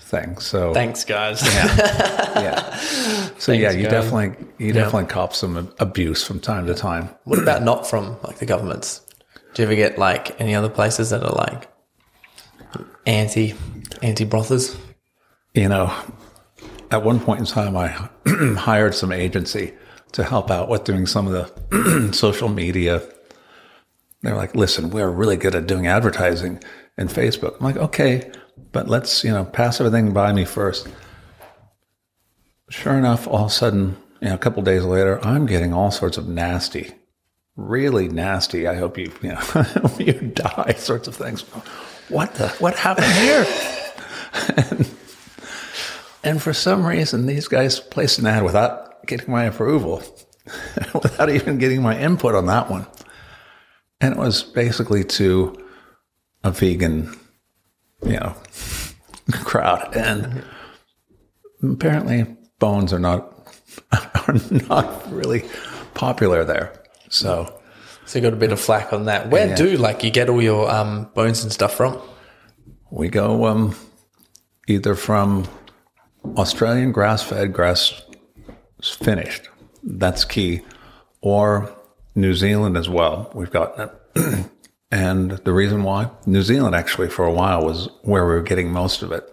thing. 0.02 0.38
So 0.39 0.74
Thanks, 0.74 1.04
guys. 1.06 1.42
yeah. 1.44 2.80
So 3.39 3.54
yeah, 3.54 3.72
you 3.72 3.84
guys. 3.84 3.92
definitely 3.92 4.48
you 4.58 4.74
definitely 4.74 5.08
cop 5.08 5.34
some 5.34 5.72
abuse 5.80 6.24
from 6.26 6.42
time 6.42 6.68
to 6.68 6.74
time. 6.74 7.10
what 7.24 7.39
about 7.39 7.63
not 7.63 7.88
from 7.88 8.18
like 8.24 8.38
the 8.39 8.46
governments? 8.46 9.02
Do 9.54 9.62
you 9.62 9.68
ever 9.68 9.76
get 9.76 9.98
like 9.98 10.39
any 10.42 10.54
other 10.56 10.68
places 10.70 11.10
that 11.12 11.24
are 11.24 11.32
like 11.36 11.70
anti 13.06 13.56
anti 14.02 14.26
brothers? 14.26 14.76
You 15.54 15.70
know, 15.70 15.94
at 16.92 17.04
one 17.04 17.20
point 17.20 17.39
in 17.39 17.46
time, 17.46 17.78
I 17.78 17.88
hired 18.58 18.94
some 18.94 19.12
agency 19.13 19.74
to 20.12 20.24
help 20.24 20.52
out 20.52 20.68
with 20.70 20.84
doing 20.84 21.06
some 21.06 21.28
of 21.28 21.34
the 21.34 22.12
social 22.13 22.50
media. 22.50 23.02
They're 24.21 24.36
like, 24.36 24.55
listen, 24.55 24.89
we're 24.89 25.10
really 25.10 25.38
good 25.38 25.55
at 25.55 25.67
doing 25.67 25.88
advertising 25.88 26.62
in 26.97 27.08
Facebook. 27.08 27.58
I'm 27.58 27.65
like, 27.65 27.77
okay, 27.77 28.32
but 28.71 28.88
let's, 28.88 29.23
you 29.23 29.32
know, 29.32 29.45
pass 29.45 29.79
everything 29.79 30.12
by 30.13 30.34
me 30.34 30.45
first. 30.45 30.88
Sure 32.69 32.97
enough, 32.97 33.27
all 33.27 33.45
of 33.45 33.47
a 33.47 33.53
sudden, 33.53 33.97
you 34.21 34.27
know, 34.27 34.36
a 34.36 34.38
couple 34.38 34.62
days 34.62 34.84
later, 34.84 35.23
I'm 35.25 35.45
getting 35.45 35.73
all 35.73 35.91
sorts 35.91 36.17
of 36.17 36.27
nasty, 36.27 36.91
really 37.55 38.10
nasty. 38.10 38.67
I 38.67 38.75
hope 38.75 38.97
you, 38.97 39.12
you 39.21 39.29
know, 39.29 39.91
you 39.99 40.13
die 40.13 40.73
sorts 40.77 41.08
of 41.08 41.15
things. 41.15 41.41
What 42.10 42.36
the, 42.36 42.49
what 42.60 42.75
happened 42.75 43.08
here? 43.08 43.45
And 46.23 46.41
for 46.41 46.53
some 46.53 46.86
reason, 46.86 47.25
these 47.25 47.47
guys 47.47 47.79
placed 47.79 48.19
an 48.19 48.27
ad 48.27 48.43
without 48.43 49.05
getting 49.08 49.32
my 49.32 49.45
approval, 49.45 50.03
without 50.93 51.29
even 51.29 51.58
getting 51.58 51.82
my 51.82 51.97
input 51.97 52.36
on 52.36 52.45
that 52.47 52.69
one. 52.69 52.86
And 54.02 54.14
it 54.14 54.18
was 54.20 54.44
basically 54.44 55.04
to 55.04 55.56
a 56.44 56.52
vegan, 56.52 57.18
you 58.04 58.14
know, 58.20 58.36
crowd. 59.32 59.96
And 59.96 60.44
apparently, 61.64 62.26
bones 62.60 62.94
are 62.94 63.00
not 63.00 63.36
are 63.92 64.36
not 64.70 65.12
really 65.12 65.44
popular 65.94 66.44
there. 66.44 66.82
So 67.10 67.60
So 68.06 68.20
you 68.20 68.24
got 68.24 68.34
a 68.34 68.38
bit 68.38 68.52
of 68.52 68.60
flack 68.60 68.94
on 68.94 69.06
that. 69.06 69.30
Where 69.30 69.48
Yeah. 69.50 69.56
do 69.56 69.78
like 69.78 70.04
you 70.04 70.12
get 70.12 70.30
all 70.30 70.42
your 70.42 70.70
um, 70.72 71.10
bones 71.14 71.44
and 71.44 71.52
stuff 71.52 71.74
from? 71.76 71.98
we 72.92 73.08
go 73.08 73.46
um, 73.46 73.76
either 74.68 74.96
from 74.96 75.48
Australian 76.38 76.92
grass 76.92 77.22
fed, 77.22 77.54
grass 77.54 78.02
finished. 78.82 79.48
That's 79.84 80.26
key. 80.26 80.62
Or 81.22 81.72
New 82.15 82.34
Zealand 82.34 82.78
as 82.78 82.89
well. 82.89 83.32
We've 83.34 83.52
got 83.52 83.80
it. 83.80 84.50
and 84.91 85.32
the 85.32 85.54
reason 85.54 85.84
why? 85.84 86.10
New 86.26 86.41
Zealand 86.41 86.76
actually 86.76 87.10
for 87.10 87.26
a 87.26 87.32
while 87.32 87.63
was 87.63 87.89
where 88.04 88.26
we 88.26 88.34
were 88.34 88.41
getting 88.41 88.72
most 88.72 89.02
of 89.02 89.12
it 89.12 89.30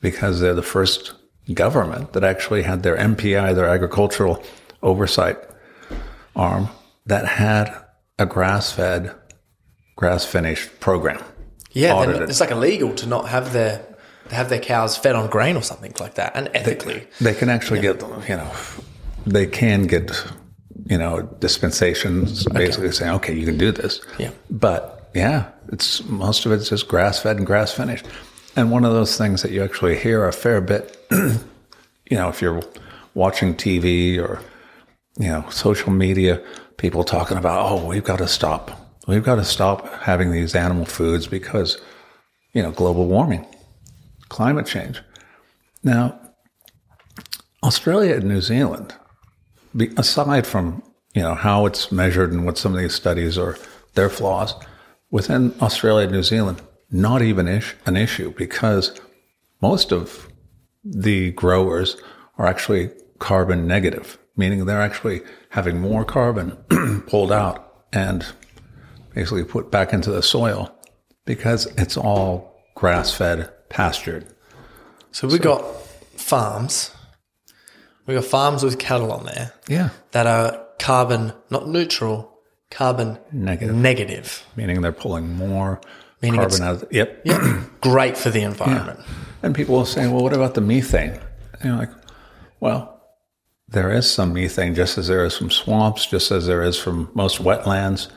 because 0.00 0.40
they're 0.40 0.54
the 0.54 0.62
first 0.62 1.14
government 1.54 2.12
that 2.12 2.24
actually 2.24 2.62
had 2.62 2.82
their 2.82 2.96
MPI, 2.96 3.54
their 3.54 3.68
agricultural 3.68 4.42
oversight 4.82 5.38
arm, 6.34 6.68
that 7.06 7.26
had 7.26 7.74
a 8.18 8.26
grass 8.26 8.72
fed, 8.72 9.14
grass 9.96 10.24
finished 10.24 10.80
program. 10.80 11.22
Yeah, 11.72 11.94
audited. 11.94 12.28
it's 12.28 12.40
like 12.40 12.50
illegal 12.50 12.94
to 12.96 13.06
not 13.06 13.28
have 13.28 13.52
their 13.52 13.84
have 14.30 14.48
their 14.48 14.60
cows 14.60 14.96
fed 14.96 15.14
on 15.14 15.28
grain 15.28 15.56
or 15.56 15.62
something 15.62 15.92
like 16.00 16.14
that, 16.14 16.32
and 16.34 16.50
ethically. 16.54 17.06
They 17.20 17.34
can 17.34 17.48
actually 17.48 17.80
get, 17.80 18.00
them. 18.00 18.22
you 18.28 18.36
know, 18.36 18.50
they 19.26 19.46
can 19.46 19.86
get, 19.86 20.10
you 20.86 20.98
know, 20.98 21.22
dispensations 21.40 22.44
basically 22.46 22.92
saying, 22.92 23.12
okay, 23.12 23.34
you 23.34 23.46
can 23.46 23.58
do 23.58 23.72
this. 23.72 24.00
Yeah. 24.18 24.30
But 24.50 25.10
yeah, 25.14 25.50
it's 25.68 26.04
most 26.04 26.46
of 26.46 26.52
it's 26.52 26.68
just 26.68 26.88
grass 26.88 27.22
fed 27.22 27.36
and 27.36 27.46
grass 27.46 27.72
finished. 27.72 28.06
And 28.56 28.70
one 28.70 28.84
of 28.84 28.92
those 28.92 29.16
things 29.16 29.42
that 29.42 29.50
you 29.50 29.62
actually 29.62 29.96
hear 29.96 30.26
a 30.26 30.32
fair 30.32 30.60
bit, 30.60 30.96
you 31.10 31.38
know, 32.10 32.28
if 32.28 32.42
you're 32.42 32.62
watching 33.14 33.54
TV 33.54 34.18
or, 34.18 34.40
you 35.18 35.28
know, 35.28 35.48
social 35.50 35.92
media, 35.92 36.42
people 36.76 37.04
talking 37.04 37.36
about, 37.36 37.70
oh, 37.70 37.86
we've 37.86 38.04
got 38.04 38.18
to 38.18 38.28
stop. 38.28 38.70
We've 39.06 39.24
got 39.24 39.36
to 39.36 39.44
stop 39.44 39.88
having 40.02 40.30
these 40.30 40.54
animal 40.54 40.84
foods 40.84 41.26
because, 41.26 41.80
you 42.52 42.62
know, 42.62 42.70
global 42.72 43.06
warming, 43.06 43.46
climate 44.28 44.66
change. 44.66 45.02
Now, 45.82 46.18
Australia 47.62 48.16
and 48.16 48.24
New 48.24 48.40
Zealand, 48.40 48.94
aside 49.96 50.46
from 50.46 50.82
you 51.14 51.22
know 51.22 51.34
how 51.34 51.66
it's 51.66 51.92
measured 51.92 52.32
and 52.32 52.44
what 52.44 52.58
some 52.58 52.74
of 52.74 52.80
these 52.80 52.94
studies 52.94 53.36
are 53.38 53.56
their 53.94 54.08
flaws, 54.08 54.54
within 55.10 55.54
Australia 55.60 56.04
and 56.04 56.12
New 56.12 56.22
Zealand, 56.22 56.62
not 56.90 57.22
even 57.22 57.46
ish, 57.46 57.76
an 57.86 57.96
issue 57.96 58.32
because 58.32 58.98
most 59.60 59.92
of 59.92 60.28
the 60.84 61.30
growers 61.32 61.96
are 62.38 62.46
actually 62.46 62.90
carbon 63.18 63.66
negative, 63.66 64.18
meaning 64.36 64.64
they're 64.64 64.80
actually 64.80 65.20
having 65.50 65.78
more 65.78 66.04
carbon 66.04 66.56
pulled 67.06 67.30
out 67.30 67.84
and 67.92 68.26
basically 69.14 69.44
put 69.44 69.70
back 69.70 69.92
into 69.92 70.10
the 70.10 70.22
soil 70.22 70.74
because 71.24 71.66
it's 71.78 71.96
all 71.96 72.60
grass 72.74 73.12
fed, 73.14 73.50
pastured. 73.68 74.26
So 75.12 75.28
we 75.28 75.38
got 75.38 75.62
farms. 76.16 76.90
We 78.06 78.14
got 78.14 78.24
farms 78.24 78.62
with 78.64 78.78
cattle 78.78 79.12
on 79.12 79.24
there 79.26 79.52
Yeah. 79.68 79.90
that 80.12 80.26
are 80.26 80.64
carbon 80.78 81.32
not 81.50 81.68
neutral, 81.68 82.32
carbon 82.70 83.18
Negative. 83.30 83.74
negative. 83.74 84.44
Meaning 84.56 84.80
they're 84.82 84.92
pulling 84.92 85.34
more 85.36 85.80
Meaning 86.20 86.40
carbon 86.40 86.62
out 86.62 86.82
of 86.82 86.88
Yep. 86.90 87.22
Yeah, 87.24 87.62
great 87.80 88.16
for 88.16 88.30
the 88.30 88.42
environment. 88.42 89.00
And 89.42 89.54
people 89.54 89.76
will 89.76 89.86
say, 89.86 90.06
well, 90.08 90.22
what 90.22 90.32
about 90.32 90.54
the 90.54 90.60
methane? 90.60 91.18
And 91.60 91.64
you're 91.64 91.76
like, 91.76 91.90
well, 92.60 93.00
there 93.68 93.90
is 93.92 94.10
some 94.10 94.32
methane, 94.32 94.74
just 94.74 94.98
as 94.98 95.06
there 95.08 95.24
is 95.24 95.36
from 95.36 95.50
swamps, 95.50 96.06
just 96.06 96.30
as 96.30 96.46
there 96.46 96.62
is 96.62 96.78
from 96.78 97.10
most 97.14 97.38
wetlands, 97.38 98.08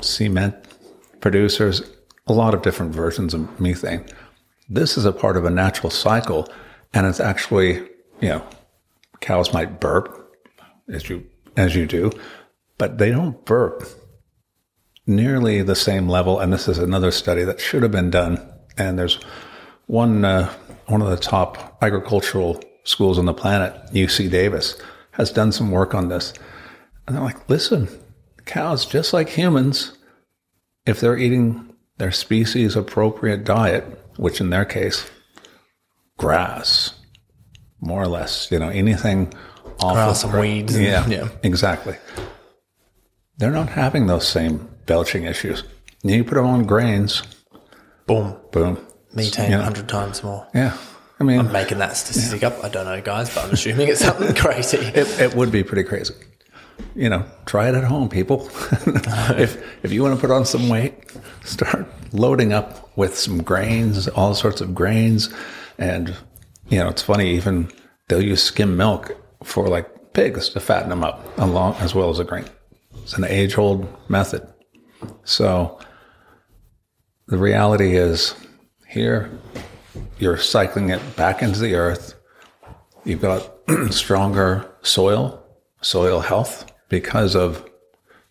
cement 0.00 0.54
producers, 1.20 1.82
a 2.26 2.32
lot 2.32 2.54
of 2.54 2.62
different 2.62 2.94
versions 2.94 3.34
of 3.34 3.60
methane. 3.60 4.04
This 4.68 4.96
is 4.96 5.04
a 5.04 5.12
part 5.12 5.36
of 5.36 5.44
a 5.44 5.50
natural 5.50 5.90
cycle, 5.90 6.48
and 6.94 7.06
it's 7.06 7.20
actually, 7.20 7.86
you 8.20 8.28
know, 8.28 8.46
cows 9.20 9.52
might 9.52 9.80
burp 9.80 10.36
as 10.88 11.08
you 11.08 11.26
as 11.56 11.74
you 11.74 11.86
do, 11.86 12.10
but 12.78 12.98
they 12.98 13.10
don't 13.10 13.44
burp 13.44 13.84
nearly 15.06 15.62
the 15.62 15.74
same 15.74 16.08
level. 16.08 16.38
And 16.38 16.52
this 16.52 16.68
is 16.68 16.78
another 16.78 17.10
study 17.10 17.44
that 17.44 17.60
should 17.60 17.82
have 17.82 17.92
been 17.92 18.10
done. 18.10 18.40
And 18.76 18.98
there's 18.98 19.18
one 19.86 20.24
uh, 20.24 20.52
one 20.86 21.02
of 21.02 21.08
the 21.08 21.16
top 21.16 21.78
agricultural 21.82 22.62
schools 22.84 23.18
on 23.18 23.24
the 23.24 23.34
planet, 23.34 23.74
UC 23.92 24.30
Davis, 24.30 24.80
has 25.12 25.30
done 25.30 25.52
some 25.52 25.70
work 25.70 25.94
on 25.94 26.08
this. 26.08 26.32
And 27.06 27.16
they're 27.16 27.24
like, 27.24 27.48
listen, 27.48 27.88
cows, 28.44 28.86
just 28.86 29.12
like 29.12 29.28
humans, 29.28 29.96
if 30.86 31.00
they're 31.00 31.18
eating 31.18 31.74
their 31.98 32.12
species 32.12 32.76
appropriate 32.76 33.44
diet, 33.44 33.84
which 34.16 34.40
in 34.40 34.50
their 34.50 34.64
case, 34.64 35.08
grass, 36.18 36.95
more 37.80 38.02
or 38.02 38.08
less, 38.08 38.50
you 38.50 38.58
know, 38.58 38.68
anything 38.68 39.32
off 39.80 40.24
and 40.24 40.32
weeds 40.40 40.74
and- 40.74 40.84
yeah, 40.84 41.06
yeah. 41.06 41.28
exactly. 41.42 41.96
They're 43.38 43.50
not 43.50 43.68
having 43.70 44.06
those 44.06 44.26
same 44.26 44.68
belching 44.86 45.24
issues. 45.24 45.62
You 46.02 46.24
put 46.24 46.36
them 46.36 46.46
on 46.46 46.64
grains, 46.64 47.22
Boom. 48.06 48.36
boom. 48.52 48.78
Methane 49.14 49.50
Yeah. 49.50 49.56
100 49.58 49.88
times 49.88 50.22
more. 50.22 50.46
Yeah. 50.54 50.76
I 51.18 51.24
mean, 51.24 51.40
I'm 51.40 51.50
making 51.52 51.78
that 51.78 51.96
statistic 51.96 52.44
up. 52.44 52.62
I 52.62 52.68
don't 52.68 52.84
know, 52.84 53.00
guys, 53.00 53.34
but 53.34 53.44
I'm 53.44 53.50
assuming 53.50 53.88
it's 53.88 54.04
something 54.04 54.34
crazy. 54.42 54.76
it, 54.78 55.20
it 55.20 55.34
would 55.34 55.50
be 55.50 55.62
pretty 55.64 55.82
crazy. 55.82 56.14
You 56.94 57.08
know, 57.08 57.24
try 57.46 57.68
it 57.70 57.74
at 57.74 57.84
home, 57.84 58.08
people. 58.10 58.48
if 59.36 59.56
if 59.82 59.92
you 59.92 60.02
want 60.02 60.14
to 60.14 60.20
put 60.20 60.30
on 60.30 60.44
some 60.44 60.68
weight, 60.68 60.92
start 61.42 61.86
loading 62.12 62.52
up 62.52 62.94
with 62.98 63.16
some 63.18 63.42
grains, 63.42 64.08
all 64.08 64.34
sorts 64.34 64.60
of 64.60 64.74
grains, 64.74 65.30
and 65.78 66.14
you 66.68 66.78
know, 66.78 66.88
it's 66.88 67.02
funny. 67.02 67.30
Even 67.30 67.70
they'll 68.08 68.22
use 68.22 68.42
skim 68.42 68.76
milk 68.76 69.16
for 69.44 69.68
like 69.68 70.12
pigs 70.12 70.48
to 70.50 70.60
fatten 70.60 70.88
them 70.88 71.04
up, 71.04 71.38
along 71.38 71.74
as 71.76 71.94
well 71.94 72.10
as 72.10 72.18
a 72.18 72.24
grain. 72.24 72.46
It's 73.02 73.14
an 73.14 73.24
age-old 73.24 73.86
method. 74.08 74.46
So 75.24 75.78
the 77.26 77.38
reality 77.38 77.96
is, 77.96 78.34
here 78.88 79.30
you're 80.18 80.38
cycling 80.38 80.90
it 80.90 81.16
back 81.16 81.42
into 81.42 81.60
the 81.60 81.74
earth. 81.74 82.14
You've 83.04 83.20
got 83.20 83.52
stronger 83.90 84.70
soil, 84.82 85.44
soil 85.82 86.20
health 86.20 86.72
because 86.88 87.36
of 87.36 87.68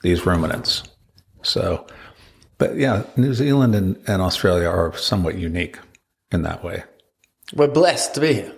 these 0.02 0.26
ruminants. 0.26 0.84
So, 1.44 1.86
but 2.58 2.76
yeah, 2.78 3.04
New 3.16 3.34
Zealand 3.34 3.76
and, 3.76 3.98
and 4.08 4.22
Australia 4.22 4.68
are 4.68 4.96
somewhat 4.98 5.38
unique 5.38 5.78
in 6.32 6.42
that 6.44 6.64
way. 6.64 6.84
We're 7.54 7.68
blessed 7.68 8.16
to 8.16 8.22
be 8.22 8.34
here. 8.34 8.54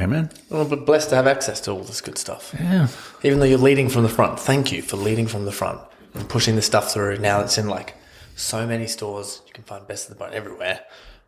Amen. 0.00 0.30
Well, 0.50 0.64
We're 0.64 0.76
blessed 0.76 1.10
to 1.10 1.16
have 1.16 1.26
access 1.26 1.60
to 1.62 1.70
all 1.72 1.80
this 1.84 2.00
good 2.00 2.18
stuff. 2.18 2.54
Yeah. 2.58 2.88
Even 3.22 3.38
though 3.38 3.44
you're 3.44 3.58
leading 3.58 3.88
from 3.88 4.02
the 4.02 4.08
front, 4.08 4.40
thank 4.40 4.72
you 4.72 4.82
for 4.82 4.96
leading 4.96 5.26
from 5.26 5.44
the 5.44 5.52
front 5.52 5.80
and 6.14 6.28
pushing 6.28 6.56
this 6.56 6.66
stuff 6.66 6.92
through. 6.92 7.18
Now 7.18 7.40
it's 7.40 7.58
in 7.58 7.68
like 7.68 7.94
so 8.34 8.66
many 8.66 8.86
stores. 8.86 9.42
You 9.46 9.52
can 9.52 9.64
find 9.64 9.86
Best 9.86 10.10
of 10.10 10.16
the 10.16 10.24
Bone 10.24 10.34
everywhere. 10.34 10.80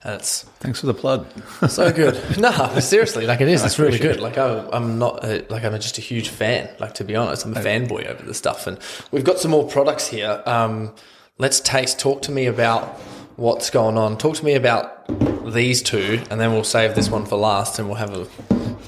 And 0.02 0.14
it's 0.14 0.42
Thanks 0.60 0.80
for 0.80 0.86
the 0.86 0.94
plug. 0.94 1.26
so 1.68 1.92
good. 1.92 2.38
no, 2.38 2.50
seriously, 2.80 3.26
like 3.26 3.40
it 3.40 3.48
is. 3.48 3.64
It's 3.64 3.78
really 3.78 3.98
good. 3.98 4.20
Like 4.20 4.36
I, 4.36 4.68
I'm 4.72 4.98
not 4.98 5.24
a, 5.24 5.46
like 5.48 5.64
I'm 5.64 5.72
just 5.80 5.98
a 5.98 6.02
huge 6.02 6.28
fan. 6.28 6.68
Like 6.80 6.94
to 6.94 7.04
be 7.04 7.14
honest, 7.14 7.44
I'm 7.46 7.56
a 7.56 7.60
fanboy 7.60 8.06
over 8.06 8.24
the 8.24 8.34
stuff. 8.34 8.66
And 8.66 8.78
we've 9.12 9.24
got 9.24 9.38
some 9.38 9.52
more 9.52 9.66
products 9.68 10.08
here. 10.08 10.42
Um, 10.44 10.94
let's 11.38 11.60
taste. 11.60 12.00
Talk 12.00 12.22
to 12.22 12.32
me 12.32 12.46
about 12.46 13.00
what's 13.36 13.70
going 13.70 13.96
on. 13.96 14.16
Talk 14.18 14.36
to 14.36 14.44
me 14.44 14.54
about 14.54 15.06
these 15.52 15.82
two, 15.82 16.22
and 16.30 16.40
then 16.40 16.52
we'll 16.52 16.64
save 16.64 16.94
this 16.94 17.08
one 17.10 17.24
for 17.24 17.36
last, 17.36 17.78
and 17.78 17.88
we'll 17.88 17.96
have 17.98 18.14
a 18.14 18.26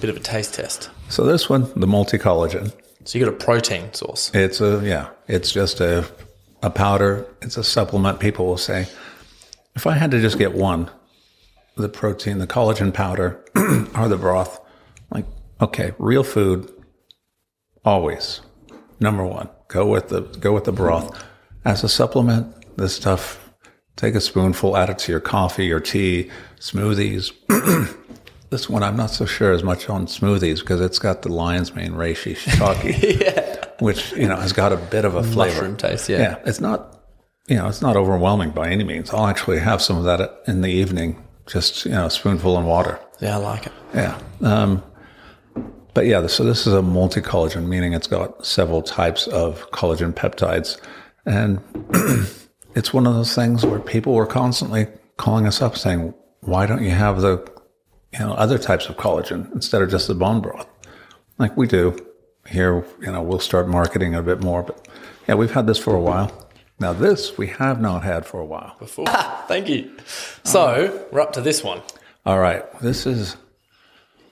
bit 0.01 0.11
of 0.11 0.17
a 0.17 0.21
taste 0.21 0.55
test. 0.55 0.91
so 1.09 1.25
this 1.25 1.49
one, 1.49 1.71
the 1.77 1.87
multi 1.87 2.19
collagen, 2.19 2.73
So 3.05 3.19
you 3.19 3.25
got 3.25 3.33
a 3.35 3.37
protein 3.37 3.93
source. 3.93 4.31
it's 4.35 4.61
a 4.61 4.81
yeah, 4.85 5.09
it's 5.27 5.51
just 5.53 5.81
a 5.81 6.05
a 6.63 6.71
powder. 6.71 7.27
It's 7.41 7.57
a 7.57 7.63
supplement. 7.65 8.19
People 8.21 8.47
will 8.47 8.57
say, 8.59 8.89
if 9.77 9.87
I 9.87 9.95
had 9.95 10.11
to 10.11 10.21
just 10.21 10.39
get 10.39 10.55
one, 10.55 10.91
the 11.77 11.89
protein, 11.89 12.39
the 12.39 12.47
collagen 12.49 12.93
powder, 12.93 13.45
or 13.97 14.09
the 14.09 14.17
broth, 14.19 14.61
like 15.11 15.25
okay, 15.61 15.93
real 15.99 16.25
food, 16.25 16.69
always 17.85 18.41
number 19.01 19.25
one. 19.25 19.49
Go 19.69 19.87
with 19.87 20.09
the 20.09 20.23
go 20.23 20.53
with 20.53 20.65
the 20.65 20.73
broth 20.73 21.25
as 21.65 21.85
a 21.85 21.89
supplement. 21.89 22.55
This 22.77 22.95
stuff, 22.97 23.48
take 23.99 24.15
a 24.15 24.21
spoonful, 24.21 24.77
add 24.77 24.89
it 24.89 24.99
to 25.01 25.13
your 25.13 25.21
coffee 25.21 25.71
or 25.71 25.81
tea, 25.81 26.31
smoothies. 26.61 27.33
this 28.51 28.69
one, 28.69 28.83
I'm 28.83 28.97
not 28.97 29.11
so 29.11 29.27
sure 29.27 29.53
as 29.53 29.63
much 29.63 29.91
on 29.91 30.07
smoothies 30.07 30.61
because 30.61 30.81
it's 30.81 30.99
got 30.99 31.23
the 31.23 31.29
lion's 31.31 31.75
mane 31.75 31.93
reishi 31.93 32.37
shiitake, 32.37 33.81
which 33.81 34.13
you 34.13 34.29
know 34.29 34.37
has 34.37 34.53
got 34.53 34.73
a 34.73 34.77
bit 34.77 35.05
of 35.05 35.17
a 35.17 35.23
flavor. 35.23 35.55
Mushroom 35.55 35.77
taste, 35.77 36.09
yeah. 36.09 36.19
Yeah, 36.19 36.39
it's 36.47 36.61
not, 36.61 37.03
you 37.49 37.57
know, 37.57 37.69
it's 37.69 37.83
not 37.83 37.97
overwhelming 37.97 38.51
by 38.51 38.71
any 38.71 38.85
means. 38.85 39.11
I'll 39.11 39.27
actually 39.27 39.59
have 39.59 39.83
some 39.83 39.99
of 39.99 40.05
that 40.05 40.43
in 40.47 40.63
the 40.63 40.71
evening, 40.71 41.23
just 41.47 41.85
you 41.85 41.91
know, 41.91 42.07
a 42.07 42.11
spoonful 42.11 42.57
in 42.57 42.65
water. 42.65 43.01
Yeah, 43.21 43.35
I 43.35 43.41
like 43.41 43.67
it. 43.67 43.73
Yeah. 43.95 44.19
Um, 44.43 44.83
but 45.93 46.07
yeah, 46.07 46.25
so 46.29 46.45
this 46.45 46.69
is 46.69 46.73
a 46.73 46.83
multi 46.83 47.21
collagen, 47.21 47.67
meaning 47.67 47.95
it's 47.95 48.07
got 48.07 48.47
several 48.47 48.83
types 48.83 49.27
of 49.27 49.69
collagen 49.73 50.13
peptides. 50.13 50.79
And 51.27 51.59
it's 52.75 52.93
one 52.93 53.07
of 53.07 53.15
those 53.15 53.35
things 53.35 53.65
where 53.65 53.81
people 53.81 54.15
were 54.15 54.27
constantly 54.27 54.87
calling 55.17 55.47
us 55.47 55.61
up 55.61 55.77
saying, 55.77 56.15
why 56.41 56.67
don't 56.67 56.83
you 56.83 56.91
have 56.91 57.21
the, 57.21 57.51
you 58.13 58.21
know, 58.21 58.33
other 58.35 58.59
types 58.59 58.89
of 58.89 58.97
collagen 58.97 59.53
instead 59.55 59.83
of 59.83 59.91
just 59.91 60.09
the 60.09 60.15
bone 60.15 60.41
broth? 60.41 60.67
Like 61.39 61.57
we 61.57 61.67
do 61.67 61.97
here, 62.49 62.85
you 63.01 63.13
know, 63.13 63.23
we'll 63.23 63.41
start 63.41 63.69
marketing 63.69 64.15
a 64.15 64.23
bit 64.23 64.41
more, 64.41 64.63
but 64.63 64.89
yeah, 65.29 65.35
we've 65.35 65.51
had 65.51 65.67
this 65.67 65.79
for 65.79 65.95
a 65.95 66.01
while. 66.01 66.49
Now 66.81 66.93
this 66.93 67.37
we 67.37 67.49
have 67.49 67.81
not 67.81 68.05
had 68.05 68.25
for 68.25 68.41
a 68.41 68.45
while. 68.45 68.77
Before. 68.79 69.07
Thank 69.49 69.69
you. 69.69 69.91
So 70.45 71.07
we're 71.11 71.21
up 71.21 71.33
to 71.35 71.41
this 71.41 71.63
one. 71.63 71.83
All 72.25 72.39
right, 72.39 72.65
this 72.81 73.07
is 73.07 73.37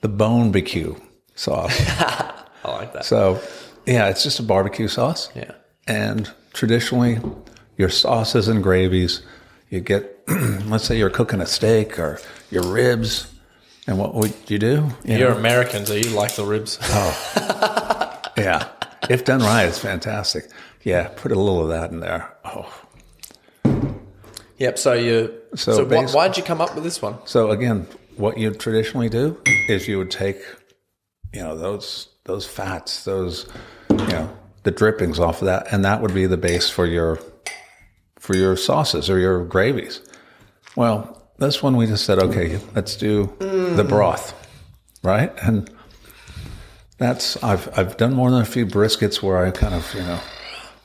the 0.01 0.07
bone 0.07 0.53
BQ 0.53 1.01
sauce. 1.35 1.75
I 1.89 2.45
like 2.65 2.93
that. 2.93 3.05
so, 3.05 3.41
yeah, 3.85 4.09
it's 4.09 4.23
just 4.23 4.39
a 4.39 4.43
barbecue 4.43 4.87
sauce. 4.87 5.29
Yeah. 5.35 5.51
And 5.87 6.29
traditionally, 6.53 7.19
your 7.77 7.89
sauces 7.89 8.47
and 8.47 8.61
gravies, 8.61 9.21
you 9.69 9.79
get, 9.79 10.23
let's 10.65 10.83
say 10.85 10.97
you're 10.97 11.09
cooking 11.09 11.41
a 11.41 11.45
steak 11.45 11.97
or 11.99 12.19
your 12.51 12.63
ribs. 12.63 13.33
And 13.87 13.97
what 13.97 14.13
would 14.15 14.33
you 14.47 14.59
do? 14.59 14.89
You 15.05 15.17
You're 15.17 15.29
know, 15.29 15.37
American, 15.37 15.85
so 15.85 15.93
you 15.93 16.09
like 16.09 16.35
the 16.35 16.45
ribs. 16.45 16.77
Oh, 16.81 18.21
yeah. 18.37 18.67
If 19.09 19.23
done 19.23 19.39
right, 19.39 19.63
it's 19.63 19.79
fantastic. 19.79 20.49
Yeah, 20.83 21.07
put 21.15 21.31
a 21.31 21.35
little 21.35 21.63
of 21.63 21.69
that 21.69 21.91
in 21.91 22.01
there. 22.01 22.35
Oh, 22.43 22.69
Yep. 24.57 24.79
So 24.79 24.93
you. 24.93 25.33
So 25.55 25.73
So, 25.73 25.85
why, 25.85 26.05
why'd 26.07 26.37
you 26.37 26.43
come 26.43 26.61
up 26.61 26.73
with 26.75 26.83
this 26.83 27.01
one? 27.01 27.15
So 27.25 27.51
again, 27.51 27.87
what 28.15 28.37
you 28.37 28.51
traditionally 28.51 29.09
do 29.09 29.39
is 29.45 29.87
you 29.87 29.97
would 29.99 30.11
take, 30.11 30.37
you 31.33 31.41
know, 31.41 31.55
those 31.57 32.09
those 32.25 32.45
fats, 32.45 33.05
those, 33.05 33.47
you 33.89 33.97
know, 33.97 34.37
the 34.63 34.71
drippings 34.71 35.19
off 35.19 35.41
of 35.41 35.45
that, 35.45 35.71
and 35.71 35.85
that 35.85 36.01
would 36.01 36.13
be 36.13 36.25
the 36.25 36.37
base 36.37 36.69
for 36.69 36.85
your 36.85 37.17
for 38.27 38.35
your 38.35 38.57
sauces 38.57 39.09
or 39.09 39.17
your 39.19 39.45
gravies. 39.45 40.01
Well, 40.75 41.29
this 41.37 41.63
one 41.63 41.77
we 41.77 41.85
just 41.87 42.05
said, 42.05 42.19
okay, 42.19 42.59
let's 42.75 42.97
do 42.97 43.33
the 43.39 43.85
broth, 43.87 44.33
right? 45.01 45.31
And 45.41 45.69
that's 46.97 47.41
I've 47.41 47.69
I've 47.79 47.95
done 47.95 48.13
more 48.13 48.29
than 48.29 48.41
a 48.41 48.45
few 48.45 48.65
briskets 48.65 49.21
where 49.23 49.37
I 49.45 49.51
kind 49.51 49.73
of 49.73 49.93
you 49.93 50.01
know 50.01 50.19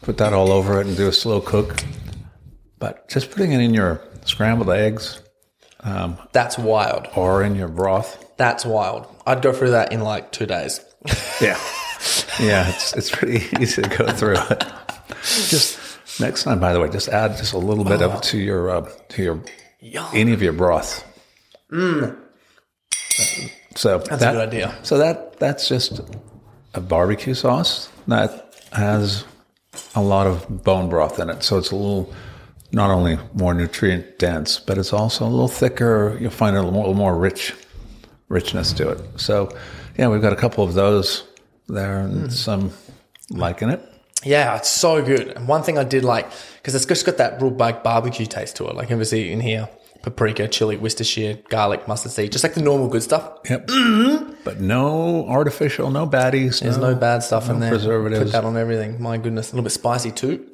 put 0.03 0.19
that 0.19 0.33
all 0.33 0.53
over 0.53 0.81
it 0.81 0.87
and 0.87 0.97
do 0.97 1.09
a 1.09 1.13
slow 1.13 1.41
cook, 1.41 1.83
but 2.79 3.09
just 3.09 3.33
putting 3.33 3.51
it 3.53 3.61
in 3.61 3.75
your 3.75 4.01
scrambled 4.25 4.71
eggs 4.71 5.21
um, 5.81 6.17
That's 6.31 6.57
wild. 6.59 7.09
or 7.17 7.43
in 7.43 7.57
your 7.57 7.69
broth. 7.69 8.25
That's 8.37 8.65
wild. 8.65 9.07
I'd 9.27 9.43
go 9.43 9.53
through 9.53 9.73
that 9.73 9.93
in 9.93 10.01
like 10.01 10.31
two 10.31 10.47
days. 10.47 10.81
Yeah. 11.41 11.59
Yeah, 12.41 12.69
it's 12.69 12.93
it's 12.95 13.11
pretty 13.11 13.45
easy 13.61 13.83
to 13.83 13.89
go 13.89 14.13
through 14.13 14.37
it. 14.51 14.65
Just 15.25 15.79
next 16.23 16.45
time, 16.45 16.61
by 16.61 16.73
the 16.73 16.81
way, 16.81 16.89
just 16.89 17.09
add 17.09 17.37
just 17.37 17.53
a 17.53 17.59
little 17.59 17.85
bit 17.85 18.01
of 18.03 18.15
it 18.15 18.23
to 18.25 18.39
your 18.39 18.71
uh, 18.71 18.91
to 19.11 19.23
your 19.23 19.43
Yum. 19.81 20.07
any 20.15 20.33
of 20.33 20.41
your 20.43 20.53
broth. 20.53 21.05
So 23.75 23.99
That's 23.99 24.23
a 24.23 24.33
good 24.33 24.49
idea. 24.49 24.79
So 24.83 24.99
that 24.99 25.39
that's 25.39 25.69
just 25.69 26.01
a 26.75 26.81
barbecue 26.81 27.35
sauce 27.35 27.91
that 28.07 28.55
has 28.73 29.25
a 29.95 30.03
lot 30.03 30.27
of 30.27 30.65
bone 30.65 30.89
broth 30.89 31.19
in 31.19 31.31
it. 31.31 31.43
So 31.43 31.59
it's 31.59 31.71
a 31.71 31.77
little 31.77 32.13
not 32.73 32.91
only 32.91 33.19
more 33.35 33.55
nutrient 33.55 34.19
dense, 34.19 34.59
but 34.59 34.79
it's 34.79 34.93
also 34.93 35.27
a 35.27 35.29
little 35.29 35.49
thicker. 35.49 36.17
You'll 36.21 36.31
find 36.31 36.57
a 36.57 36.61
little 36.61 36.73
more, 36.73 36.85
a 36.85 36.89
little 36.89 36.99
more 36.99 37.17
rich 37.17 37.55
richness 38.29 38.73
to 38.75 38.91
it. 38.91 39.21
So 39.21 39.55
yeah, 39.99 40.09
we've 40.09 40.23
got 40.23 40.33
a 40.33 40.37
couple 40.37 40.65
of 40.65 40.75
those 40.75 41.25
there 41.69 42.01
and 42.01 42.33
some 42.33 42.73
liking 43.31 43.69
it. 43.71 43.81
Yeah, 44.25 44.57
it's 44.57 44.69
so 44.71 45.03
good. 45.03 45.29
And 45.29 45.49
one 45.49 45.63
thing 45.63 45.79
I 45.79 45.85
did 45.85 46.05
like, 46.05 46.31
because 46.57 46.75
it's 46.75 46.87
just 46.87 47.05
got 47.07 47.17
that 47.19 47.41
real 47.43 47.51
like 47.53 47.83
barbecue 47.83 48.27
taste 48.27 48.57
to 48.57 48.69
it. 48.69 48.75
Like 48.77 48.91
obviously 48.91 49.33
in 49.33 49.41
here, 49.41 49.69
paprika, 50.03 50.49
chili, 50.49 50.77
Worcestershire, 50.77 51.39
garlic, 51.49 51.87
mustard 51.89 52.13
seed, 52.13 52.33
just 52.33 52.43
like 52.45 52.55
the 52.55 52.63
normal 52.63 52.89
good 52.89 53.03
stuff. 53.03 53.39
Yep. 53.49 53.69
But 54.45 54.61
no 54.61 55.27
artificial, 55.29 55.91
no 55.91 56.07
baddies. 56.07 56.61
There's 56.61 56.79
no 56.79 56.95
bad 56.95 57.23
stuff 57.23 57.49
in 57.49 57.61
there. 57.61 57.71
preservatives. 57.71 58.25
Put 58.25 58.33
that 58.33 58.45
on 58.45 58.57
everything. 58.57 59.01
My 59.01 59.17
goodness, 59.19 59.51
a 59.53 59.55
little 59.55 59.65
bit 59.65 59.71
spicy 59.73 60.11
too. 60.11 60.45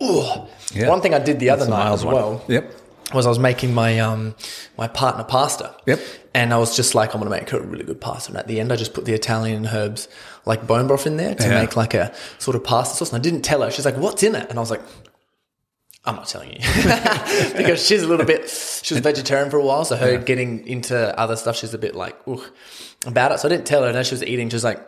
Yeah. 0.73 0.89
One 0.89 1.01
thing 1.01 1.15
I 1.15 1.19
did 1.19 1.39
the 1.41 1.51
other 1.51 1.65
That's 1.65 1.69
a 1.69 1.85
night 1.85 1.93
as 1.93 2.05
one. 2.05 2.15
well 2.15 2.45
Yep. 2.49 2.75
was 3.15 3.25
I 3.27 3.29
was 3.31 3.39
making 3.39 3.73
my 3.75 3.99
um 4.01 4.35
my 4.77 4.89
partner 4.89 5.25
pasta. 5.25 5.75
Yep. 5.87 6.01
And 6.35 6.53
I 6.53 6.59
was 6.59 6.77
just 6.77 6.95
like, 6.95 7.15
I'm 7.15 7.21
gonna 7.21 7.31
make 7.31 7.49
her 7.51 7.59
a 7.59 7.63
really 7.67 7.85
good 7.85 8.01
pasta. 8.01 8.31
And 8.31 8.39
at 8.39 8.47
the 8.47 8.61
end, 8.61 8.71
I 8.73 8.77
just 8.77 8.93
put 8.95 9.07
the 9.07 9.15
Italian 9.15 9.67
herbs 9.67 10.09
like 10.49 10.67
bone 10.67 10.87
broth 10.89 11.07
in 11.07 11.17
there 11.17 11.35
to 11.37 11.45
Yeah. 11.47 11.61
make 11.61 11.77
like 11.77 11.95
a 11.95 12.13
sort 12.39 12.57
of 12.57 12.65
pasta 12.65 12.97
sauce. 12.97 13.13
And 13.13 13.21
I 13.21 13.23
didn't 13.23 13.43
tell 13.43 13.63
her. 13.63 13.71
She's 13.71 13.85
like, 13.85 13.97
"What's 13.97 14.23
in 14.25 14.35
it?" 14.35 14.49
And 14.51 14.59
I 14.59 14.61
was 14.61 14.71
like. 14.71 14.83
I'm 16.05 16.15
not 16.17 16.29
telling 16.29 16.51
you 16.53 16.59
because 17.57 17.85
she's 17.85 18.03
a 18.03 18.07
little 18.07 18.25
bit. 18.25 18.49
She 18.83 18.95
was 18.95 19.03
vegetarian 19.03 19.51
for 19.51 19.59
a 19.59 19.63
while, 19.65 19.85
so 19.85 19.95
her 19.97 20.17
getting 20.17 20.67
into 20.67 20.97
other 21.19 21.37
stuff, 21.37 21.57
she's 21.57 21.75
a 21.75 21.79
bit 21.79 21.95
like 21.95 22.17
Ugh, 22.27 22.41
about 23.05 23.31
it. 23.33 23.41
So 23.41 23.49
I 23.49 23.51
didn't 23.51 23.67
tell 23.67 23.83
her. 23.83 23.89
And 23.89 23.99
as 23.99 24.07
she 24.07 24.15
was 24.15 24.23
eating, 24.25 24.49
she 24.49 24.57
was 24.57 24.65
like, 24.65 24.81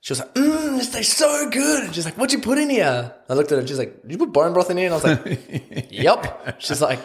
she 0.00 0.12
was 0.12 0.20
like, 0.20 0.32
mmm, 0.34 0.76
this 0.78 0.90
tastes 0.92 1.16
so 1.16 1.50
good. 1.50 1.84
And 1.84 1.94
she's 1.94 2.04
like, 2.04 2.14
what'd 2.18 2.32
you 2.32 2.38
put 2.40 2.58
in 2.58 2.70
here? 2.70 3.12
I 3.28 3.34
looked 3.34 3.50
at 3.50 3.56
her 3.56 3.60
and 3.60 3.68
she's 3.68 3.78
like, 3.78 4.02
did 4.02 4.12
you 4.12 4.18
put 4.18 4.32
bone 4.32 4.52
broth 4.52 4.70
in 4.70 4.76
here? 4.76 4.92
And 4.92 4.94
I 4.94 4.96
was 4.98 5.04
like, 5.04 5.88
yep. 5.90 6.60
She's 6.60 6.82
like, 6.82 7.00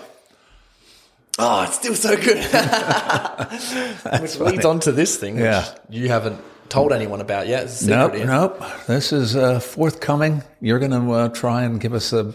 oh, 1.39 1.63
it's 1.63 1.75
still 1.75 1.95
so 1.95 2.15
good. 2.15 2.37
which 4.21 4.37
leads 4.37 4.65
on 4.65 4.79
to 4.81 4.91
this 4.91 5.15
thing, 5.17 5.35
which 5.35 5.43
Yeah. 5.45 5.65
you 5.89 6.09
haven't 6.09 6.39
told 6.69 6.91
anyone 6.93 7.21
about 7.21 7.47
yet. 7.47 7.63
It's 7.63 7.83
Nope, 7.83 8.15
here. 8.15 8.25
nope. 8.25 8.61
This 8.87 9.11
is 9.13 9.35
uh, 9.35 9.59
forthcoming. 9.59 10.43
You're 10.61 10.79
going 10.79 10.91
to 10.91 11.11
uh, 11.11 11.29
try 11.29 11.63
and 11.63 11.79
give 11.79 11.93
us 11.93 12.13
a 12.13 12.33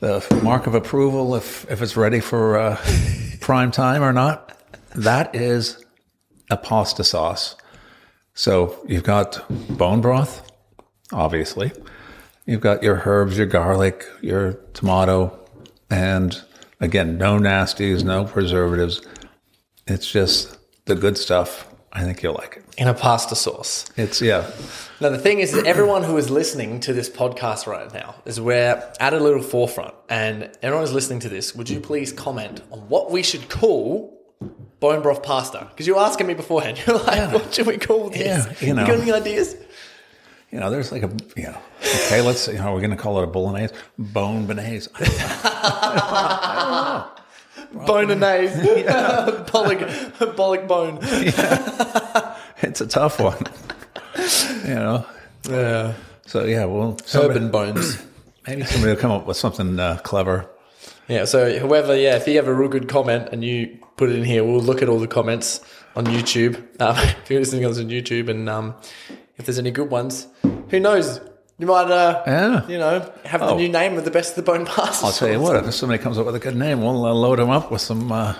the 0.00 0.24
mark 0.44 0.66
of 0.68 0.74
approval 0.74 1.34
if 1.34 1.68
if 1.70 1.82
it's 1.82 1.96
ready 1.96 2.20
for 2.20 2.56
uh, 2.58 2.76
prime 3.40 3.70
time 3.70 4.02
or 4.02 4.12
not. 4.12 4.56
That 4.94 5.34
is 5.34 5.84
a 6.50 6.56
pasta 6.56 7.04
sauce. 7.04 7.56
So 8.34 8.78
you've 8.86 9.02
got 9.02 9.44
bone 9.76 10.00
broth, 10.00 10.48
obviously. 11.12 11.72
You've 12.46 12.60
got 12.60 12.82
your 12.82 13.02
herbs, 13.04 13.36
your 13.36 13.46
garlic, 13.48 14.06
your 14.22 14.54
tomato, 14.72 15.38
and 15.90 16.40
again, 16.80 17.18
no 17.18 17.38
nasties, 17.38 18.04
no 18.04 18.24
preservatives. 18.24 19.02
It's 19.86 20.10
just 20.10 20.56
the 20.86 20.94
good 20.94 21.18
stuff. 21.18 21.67
I 21.98 22.04
think 22.04 22.22
you'll 22.22 22.34
like 22.34 22.58
it. 22.58 22.64
In 22.78 22.86
a 22.86 22.94
pasta 22.94 23.34
sauce. 23.34 23.84
It's 23.96 24.22
yeah, 24.22 24.48
Now, 25.00 25.08
the 25.08 25.18
thing 25.18 25.40
is, 25.40 25.50
that 25.52 25.66
everyone 25.66 26.04
who 26.04 26.16
is 26.16 26.30
listening 26.30 26.78
to 26.80 26.92
this 26.92 27.10
podcast 27.10 27.66
right 27.66 27.92
now 27.92 28.14
is 28.24 28.40
we're 28.40 28.80
at 29.00 29.12
a 29.12 29.18
little 29.18 29.42
forefront. 29.42 29.94
And 30.08 30.44
everyone 30.62 30.84
who's 30.84 30.94
listening 30.94 31.18
to 31.20 31.28
this, 31.28 31.56
would 31.56 31.68
you 31.68 31.80
please 31.80 32.12
comment 32.12 32.62
on 32.70 32.88
what 32.88 33.10
we 33.10 33.24
should 33.24 33.48
call 33.48 34.16
bone 34.78 35.02
broth 35.02 35.24
pasta? 35.24 35.66
Because 35.70 35.88
you 35.88 35.96
were 35.96 36.00
asking 36.00 36.28
me 36.28 36.34
beforehand. 36.34 36.80
You're 36.86 36.98
like, 36.98 37.32
what 37.32 37.52
should 37.52 37.66
we 37.66 37.78
call 37.78 38.10
this? 38.10 38.46
Yeah, 38.62 38.68
you 38.68 38.74
know. 38.74 38.86
got 38.86 39.00
any 39.00 39.10
ideas? 39.10 39.56
you 40.50 40.60
know, 40.60 40.70
there's 40.70 40.92
like 40.92 41.02
a, 41.02 41.10
you 41.36 41.44
know, 41.44 41.58
okay, 41.80 42.22
let's 42.22 42.48
you 42.48 42.54
know, 42.54 42.72
we're 42.72 42.80
going 42.80 42.90
to 42.90 42.96
call 42.96 43.20
it 43.20 43.24
a 43.24 43.26
bolognese, 43.26 43.74
bone 43.98 44.46
bearnaise. 47.72 47.86
Bolognese. 47.86 48.82
bollock, 49.50 50.34
bollock 50.36 50.68
bone. 50.68 50.98
It's 52.60 52.80
a 52.80 52.88
tough 52.88 53.20
one, 53.20 53.46
you 54.66 54.74
know. 54.74 55.06
Yeah. 55.48 55.94
So 56.26 56.44
yeah, 56.44 56.64
well, 56.64 56.98
Urban 57.14 57.52
bones. 57.52 58.02
maybe 58.48 58.64
somebody 58.64 58.94
will 58.94 59.00
come 59.00 59.12
up 59.12 59.26
with 59.26 59.36
something 59.36 59.78
uh, 59.78 59.98
clever. 59.98 60.50
Yeah, 61.06 61.24
so 61.24 61.56
whoever, 61.58 61.96
yeah, 61.96 62.16
if 62.16 62.26
you 62.26 62.34
have 62.36 62.48
a 62.48 62.52
real 62.52 62.68
good 62.68 62.88
comment 62.88 63.28
and 63.30 63.44
you 63.44 63.78
put 63.96 64.10
it 64.10 64.16
in 64.16 64.24
here, 64.24 64.44
we'll 64.44 64.60
look 64.60 64.82
at 64.82 64.88
all 64.88 64.98
the 64.98 65.06
comments 65.06 65.60
on 65.94 66.06
YouTube. 66.06 66.56
Um, 66.80 66.96
if 66.98 67.30
you're 67.30 67.40
listening 67.40 67.62
to 67.62 67.70
us 67.70 67.78
on 67.78 67.88
YouTube, 67.88 68.28
and 68.28 68.48
um, 68.48 68.74
if 69.36 69.46
there's 69.46 69.58
any 69.58 69.70
good 69.70 69.90
ones, 69.90 70.26
who 70.70 70.80
knows? 70.80 71.20
You 71.58 71.66
might, 71.66 71.90
uh, 71.90 72.22
Yeah. 72.26 72.66
you 72.68 72.78
know, 72.78 73.10
have 73.24 73.40
the 73.40 73.48
Oh. 73.48 73.56
new 73.56 73.68
name 73.68 73.98
of 73.98 74.04
the 74.04 74.10
best 74.12 74.30
of 74.30 74.44
the 74.44 74.50
bone 74.52 74.64
pasta. 74.76 75.06
I'll 75.06 75.12
tell 75.12 75.28
you 75.28 75.40
what, 75.40 75.56
if 75.56 75.74
somebody 75.74 76.00
comes 76.02 76.16
up 76.18 76.24
with 76.26 76.36
a 76.36 76.38
good 76.38 76.54
name, 76.56 76.80
we'll 76.82 77.04
uh, 77.04 77.12
load 77.12 77.38
them 77.40 77.50
up 77.50 77.70
with 77.72 77.80
some 77.80 78.12
uh, 78.12 78.34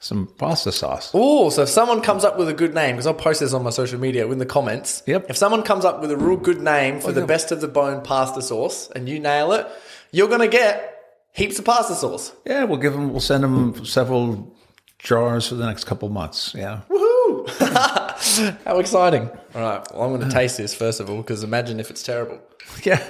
some 0.00 0.28
pasta 0.38 0.70
sauce. 0.70 1.10
Oh, 1.12 1.50
so 1.50 1.62
if 1.62 1.68
someone 1.68 2.00
comes 2.00 2.24
up 2.24 2.38
with 2.38 2.48
a 2.48 2.52
good 2.54 2.72
name, 2.74 2.92
because 2.94 3.06
I'll 3.08 3.14
post 3.14 3.40
this 3.40 3.52
on 3.52 3.64
my 3.64 3.70
social 3.70 3.98
media 3.98 4.24
in 4.28 4.38
the 4.38 4.46
comments. 4.46 5.02
Yep. 5.06 5.26
If 5.28 5.36
someone 5.36 5.62
comes 5.64 5.84
up 5.84 6.00
with 6.00 6.12
a 6.12 6.16
real 6.16 6.36
good 6.36 6.60
name 6.62 7.00
for 7.00 7.10
the 7.10 7.20
yeah. 7.20 7.26
best 7.26 7.50
of 7.50 7.60
the 7.60 7.66
bone 7.66 8.02
pasta 8.02 8.40
sauce, 8.40 8.88
and 8.94 9.08
you 9.08 9.18
nail 9.18 9.50
it, 9.52 9.66
you're 10.12 10.28
gonna 10.28 10.46
get 10.46 10.94
heaps 11.32 11.58
of 11.58 11.64
pasta 11.64 11.94
sauce. 11.96 12.30
Yeah, 12.46 12.62
we'll 12.64 12.78
give 12.78 12.92
them, 12.92 13.10
we'll 13.10 13.20
send 13.20 13.42
them 13.42 13.84
several 13.84 14.54
jars 15.00 15.48
for 15.48 15.56
the 15.56 15.66
next 15.66 15.84
couple 15.84 16.08
months. 16.10 16.54
Yeah. 16.56 16.80
Woohoo! 16.88 17.17
How 18.64 18.78
exciting! 18.78 19.28
All 19.54 19.60
right, 19.62 19.86
well, 19.92 20.02
I'm 20.04 20.16
going 20.16 20.28
to 20.28 20.34
taste 20.34 20.56
this 20.56 20.74
first 20.74 21.00
of 21.00 21.08
all 21.10 21.18
because 21.18 21.42
imagine 21.42 21.80
if 21.80 21.90
it's 21.90 22.02
terrible. 22.02 22.40
Yeah. 22.84 23.02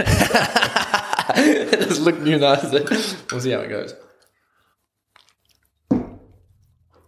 It 1.30 1.80
just 1.80 2.00
look 2.00 2.18
new 2.20 2.38
nice. 2.38 2.64
We'll 3.30 3.40
see 3.42 3.50
how 3.50 3.60
it 3.60 3.68
goes. 3.68 3.94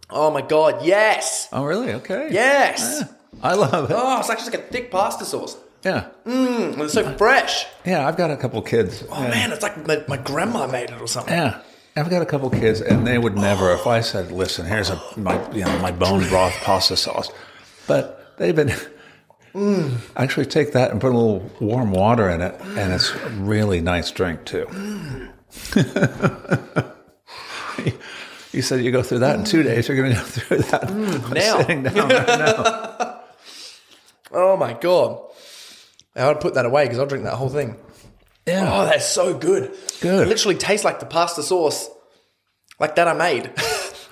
Oh 0.09 0.29
my 0.29 0.41
god! 0.41 0.85
Yes, 0.85 1.47
Oh, 1.51 1.63
really? 1.63 1.93
Okay. 1.93 2.27
yes. 2.31 3.03
I 3.41 3.55
love 3.55 3.89
it. 3.89 3.95
Oh, 3.97 4.19
it's 4.19 4.29
actually 4.29 4.51
like 4.57 4.59
a 4.59 4.71
thick 4.71 4.91
pasta 4.91 5.25
sauce. 5.25 5.57
Yeah. 5.83 6.09
Mmm, 6.27 6.77
it's 6.81 6.93
so 6.93 7.17
fresh. 7.17 7.65
Yeah, 7.85 8.07
I've 8.07 8.17
got 8.17 8.29
a 8.29 8.37
couple 8.37 8.61
kids. 8.61 9.03
Oh 9.09 9.21
man, 9.27 9.51
it's 9.51 9.63
like 9.63 9.87
my, 9.87 10.03
my 10.07 10.17
grandma 10.17 10.67
made 10.67 10.91
it 10.91 11.01
or 11.01 11.07
something. 11.07 11.33
Yeah. 11.33 11.61
I've 11.95 12.09
got 12.09 12.21
a 12.21 12.25
couple 12.25 12.49
kids, 12.49 12.79
and 12.81 13.05
they 13.05 13.17
would 13.17 13.35
never. 13.35 13.73
If 13.73 13.85
I 13.87 13.99
said, 14.01 14.31
"Listen, 14.31 14.65
here's 14.65 14.89
a 14.89 15.01
my 15.17 15.35
you 15.51 15.63
know 15.65 15.79
my 15.79 15.91
bone 15.91 16.27
broth 16.29 16.53
pasta 16.63 16.95
sauce," 16.95 17.29
but 17.87 18.33
they've 18.37 18.55
been 18.55 18.71
actually 20.15 20.45
take 20.45 20.71
that 20.73 20.91
and 20.91 21.01
put 21.01 21.11
a 21.11 21.17
little 21.17 21.49
warm 21.59 21.91
water 21.91 22.29
in 22.29 22.41
it, 22.41 22.55
and 22.61 22.93
it's 22.93 23.11
a 23.13 23.29
really 23.31 23.81
nice 23.81 24.09
drink 24.11 24.45
too. 24.45 24.67
You 28.53 28.61
said 28.61 28.83
you 28.83 28.91
go 28.91 29.01
through 29.01 29.19
that 29.19 29.39
in 29.39 29.45
two 29.45 29.63
days. 29.63 29.87
You're 29.87 29.95
going 29.95 30.09
to 30.11 30.17
go 30.17 30.23
through 30.25 30.57
that 30.57 30.81
Mm, 30.89 31.33
now. 31.33 31.57
sitting 31.59 31.83
down 31.83 32.09
right 32.09 32.27
now. 32.27 33.21
Oh 34.33 34.55
my 34.57 34.73
god! 34.73 35.19
I'd 36.17 36.39
put 36.41 36.53
that 36.55 36.65
away 36.65 36.83
because 36.85 36.99
I'll 36.99 37.05
drink 37.05 37.23
that 37.25 37.35
whole 37.35 37.49
thing. 37.49 37.77
Yeah. 38.45 38.69
Oh, 38.73 38.85
that's 38.85 39.05
so 39.07 39.33
good. 39.37 39.71
Good. 40.01 40.27
It 40.27 40.29
literally 40.29 40.57
tastes 40.57 40.83
like 40.83 40.99
the 40.99 41.05
pasta 41.05 41.43
sauce, 41.43 41.89
like 42.79 42.95
that 42.95 43.07
I 43.07 43.13
made. 43.13 43.51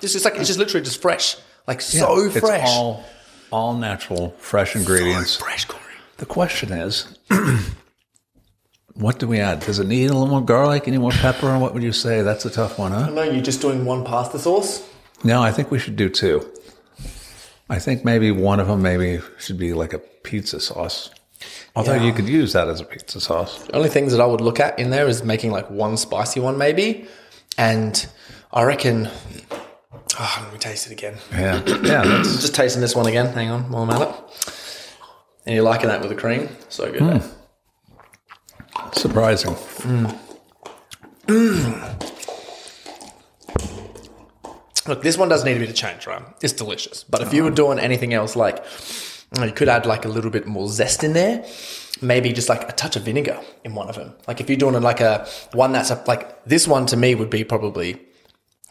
just, 0.00 0.12
just 0.14 0.24
like 0.24 0.36
it's 0.36 0.46
just 0.46 0.58
literally 0.58 0.84
just 0.84 1.02
fresh, 1.02 1.36
like 1.66 1.80
so 1.80 2.26
It's 2.26 2.38
fresh. 2.38 2.68
all, 2.68 3.04
all 3.50 3.74
natural, 3.74 4.30
fresh 4.38 4.76
ingredients. 4.76 5.36
fresh, 5.36 5.64
Corey. 5.64 5.82
The 6.18 6.26
question 6.26 6.72
is, 6.72 7.18
what 8.94 9.18
do 9.18 9.26
we 9.26 9.40
add? 9.40 9.60
Does 9.60 9.78
it 9.78 9.86
need 9.86 10.10
a 10.10 10.12
little 10.12 10.28
more 10.28 10.42
garlic? 10.44 10.86
Any 10.86 10.98
more 10.98 11.10
pepper? 11.12 11.58
What 11.58 11.74
would 11.74 11.82
you 11.82 11.92
say? 11.92 12.22
That's 12.22 12.44
a 12.44 12.50
tough 12.50 12.78
one, 12.78 12.92
huh? 12.92 13.06
I 13.08 13.10
know 13.10 13.22
you're 13.22 13.42
just 13.42 13.60
doing 13.60 13.84
one 13.84 14.04
pasta 14.04 14.38
sauce. 14.38 14.86
No, 15.24 15.42
I 15.42 15.50
think 15.52 15.70
we 15.70 15.78
should 15.78 15.96
do 15.96 16.08
two. 16.08 16.48
I 17.68 17.78
think 17.78 18.04
maybe 18.04 18.30
one 18.32 18.58
of 18.60 18.66
them 18.66 18.82
maybe 18.82 19.20
should 19.38 19.58
be 19.58 19.72
like 19.74 19.92
a 19.92 19.98
pizza 19.98 20.60
sauce. 20.60 21.10
Although 21.76 21.94
Yeah. 21.94 22.02
you 22.04 22.12
could 22.12 22.28
use 22.28 22.52
that 22.52 22.68
as 22.68 22.80
a 22.80 22.84
pizza 22.84 23.20
sauce. 23.20 23.62
The 23.64 23.76
only 23.76 23.88
things 23.88 24.12
that 24.12 24.20
I 24.20 24.26
would 24.26 24.40
look 24.40 24.60
at 24.60 24.78
in 24.78 24.90
there 24.90 25.08
is 25.08 25.22
making 25.24 25.52
like 25.52 25.70
one 25.70 25.96
spicy 25.96 26.40
one 26.40 26.58
maybe, 26.58 27.06
and 27.56 28.06
I 28.52 28.62
reckon. 28.64 29.08
Oh, 30.18 30.40
let 30.44 30.52
me 30.52 30.58
taste 30.58 30.86
it 30.86 30.92
again. 30.92 31.14
Yeah, 31.32 31.62
yeah. 31.82 32.02
Just 32.24 32.54
tasting 32.54 32.80
this 32.82 32.94
one 32.96 33.06
again. 33.06 33.32
Hang 33.32 33.48
on, 33.50 33.70
while 33.70 33.84
I'm 33.84 33.90
at 33.90 34.02
it. 34.08 34.14
And 35.46 35.54
you're 35.54 35.64
liking 35.64 35.88
that 35.88 36.00
with 36.00 36.10
the 36.10 36.16
cream? 36.16 36.48
So 36.68 36.90
good. 36.92 37.02
eh? 37.02 37.20
surprising. 38.92 39.56
Look, 44.88 45.02
this 45.02 45.16
one 45.18 45.28
does 45.28 45.44
need 45.44 45.56
a 45.56 45.60
bit 45.60 45.68
of 45.68 45.74
change, 45.76 46.06
right? 46.06 46.22
It's 46.42 46.52
delicious. 46.52 47.04
But 47.04 47.20
if 47.20 47.32
you 47.32 47.44
were 47.44 47.50
doing 47.50 47.78
anything 47.78 48.12
else, 48.14 48.34
like 48.34 48.64
you 49.38 49.52
could 49.52 49.68
add 49.68 49.86
like 49.86 50.04
a 50.04 50.08
little 50.08 50.30
bit 50.30 50.46
more 50.46 50.68
zest 50.68 51.04
in 51.04 51.12
there, 51.12 51.44
maybe 52.02 52.32
just 52.32 52.48
like 52.48 52.68
a 52.68 52.72
touch 52.72 52.96
of 52.96 53.02
vinegar 53.04 53.40
in 53.64 53.74
one 53.74 53.88
of 53.88 53.94
them. 53.96 54.14
Like 54.26 54.40
if 54.40 54.48
you're 54.48 54.58
doing 54.58 54.80
like 54.82 55.00
a 55.00 55.26
one 55.52 55.72
that's 55.72 55.90
a, 55.90 56.02
like 56.06 56.44
this 56.44 56.66
one 56.66 56.86
to 56.86 56.96
me 56.96 57.14
would 57.14 57.30
be 57.30 57.44
probably 57.44 58.00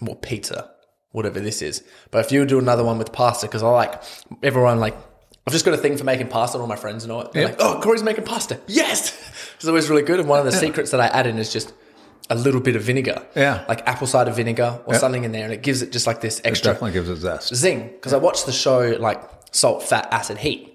more 0.01 0.15
pizza, 0.15 0.69
whatever 1.11 1.39
this 1.39 1.61
is. 1.61 1.83
But 2.11 2.25
if 2.25 2.31
you 2.31 2.45
do 2.45 2.59
another 2.59 2.83
one 2.83 2.97
with 2.97 3.11
pasta, 3.11 3.45
because 3.47 3.63
I 3.63 3.69
like 3.69 4.01
everyone 4.43 4.79
like 4.79 4.95
I've 5.47 5.53
just 5.53 5.65
got 5.65 5.73
a 5.73 5.77
thing 5.77 5.97
for 5.97 6.03
making 6.03 6.27
pasta, 6.27 6.57
and 6.57 6.61
all 6.61 6.67
my 6.67 6.75
friends 6.75 7.07
know 7.07 7.21
it. 7.21 7.31
They're 7.31 7.43
Yep. 7.47 7.59
like, 7.59 7.67
"Oh, 7.67 7.79
Corey's 7.81 8.03
making 8.03 8.25
pasta! 8.25 8.59
Yes!" 8.67 9.15
It's 9.55 9.67
always 9.67 9.89
really 9.89 10.03
good. 10.03 10.19
And 10.21 10.29
one 10.29 10.39
of 10.39 10.45
the 10.45 10.53
secrets 10.53 10.91
that 10.91 11.01
I 11.01 11.07
add 11.07 11.27
in 11.27 11.37
is 11.37 11.51
just 11.51 11.73
a 12.29 12.35
little 12.35 12.61
bit 12.61 12.75
of 12.77 12.81
vinegar, 12.83 13.25
Yeah. 13.35 13.65
like 13.67 13.85
apple 13.87 14.07
cider 14.07 14.31
vinegar 14.31 14.79
or 14.85 14.93
Yep. 14.93 15.01
something 15.01 15.23
in 15.25 15.31
there, 15.33 15.43
and 15.43 15.51
it 15.51 15.61
gives 15.63 15.81
it 15.81 15.91
just 15.91 16.05
like 16.07 16.21
this 16.21 16.39
It 16.39 16.45
extra 16.45 16.73
definitely 16.73 16.91
gives 16.93 17.09
it 17.09 17.17
zest. 17.17 17.53
zing. 17.55 17.87
Because 17.87 18.13
I 18.13 18.17
watched 18.17 18.45
the 18.45 18.51
show 18.51 18.95
like 18.99 19.21
Salt, 19.51 19.83
Fat, 19.83 20.07
Acid, 20.11 20.39
Heat. 20.39 20.69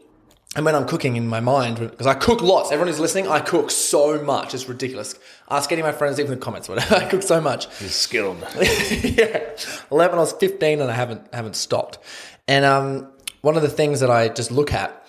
And 0.57 0.65
when 0.65 0.77
I'm 0.77 0.87
cooking 0.87 1.17
in 1.17 1.27
my 1.27 1.41
mind, 1.41 1.81
because 1.81 2.07
I 2.07 2.15
cook 2.15 2.41
lots, 2.41 2.71
everyone 2.71 2.87
who's 2.87 3.01
listening, 3.01 3.27
I 3.27 3.41
cook 3.41 3.73
so 3.73 4.23
much. 4.23 4.55
It's 4.55 4.69
ridiculous. 4.69 5.17
Ask 5.51 5.73
any 5.73 5.81
of 5.81 5.87
my 5.87 5.93
friends, 5.93 6.21
even 6.21 6.33
in 6.33 6.39
the 6.39 6.45
comments, 6.45 6.69
whatever. 6.71 6.95
I 6.95 7.09
cook 7.09 7.23
so 7.23 7.41
much. 7.41 7.67
He's 7.79 7.95
skilled. 7.95 8.39
yeah. 9.03 9.51
11, 9.91 10.17
I 10.17 10.21
was 10.21 10.33
15 10.33 10.81
and 10.81 10.91
I 10.91 10.95
haven't, 10.95 11.35
haven't 11.35 11.57
stopped. 11.57 11.99
And 12.47 12.65
um, 12.65 13.13
one 13.41 13.57
of 13.57 13.63
the 13.63 13.69
things 13.69 14.01
that 14.01 14.11
I 14.11 14.29
just 14.29 14.53
look 14.53 14.73
at 14.73 15.05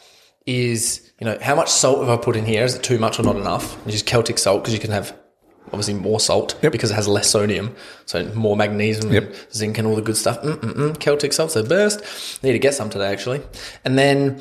is, 0.47 1.11
you 1.19 1.25
know, 1.25 1.37
how 1.41 1.55
much 1.55 1.69
salt 1.69 1.99
have 1.99 2.09
I 2.09 2.21
put 2.21 2.35
in 2.35 2.45
here? 2.45 2.63
Is 2.63 2.75
it 2.75 2.83
too 2.83 2.97
much 2.97 3.19
or 3.19 3.23
not 3.23 3.35
enough? 3.35 3.77
You 3.85 3.91
use 3.91 4.03
Celtic 4.03 4.39
salt 4.39 4.63
because 4.63 4.73
you 4.73 4.79
can 4.79 4.91
have 4.91 5.15
obviously 5.67 5.93
more 5.95 6.19
salt 6.19 6.57
Yep. 6.61 6.71
because 6.71 6.91
it 6.91 6.95
has 6.95 7.07
less 7.07 7.29
sodium. 7.29 7.75
So 8.05 8.23
more 8.33 8.55
magnesium 8.55 9.11
Yep. 9.11 9.23
and 9.23 9.35
zinc 9.53 9.77
and 9.77 9.87
all 9.87 9.95
the 9.95 10.01
good 10.01 10.17
stuff. 10.17 10.41
Mm-mm-mm. 10.41 10.99
Celtic 10.99 11.33
salt's 11.33 11.53
the 11.55 11.63
best. 11.63 12.41
Need 12.43 12.53
to 12.53 12.59
get 12.59 12.73
some 12.73 12.89
today 12.89 13.11
actually. 13.11 13.41
And 13.83 13.97
then 13.97 14.39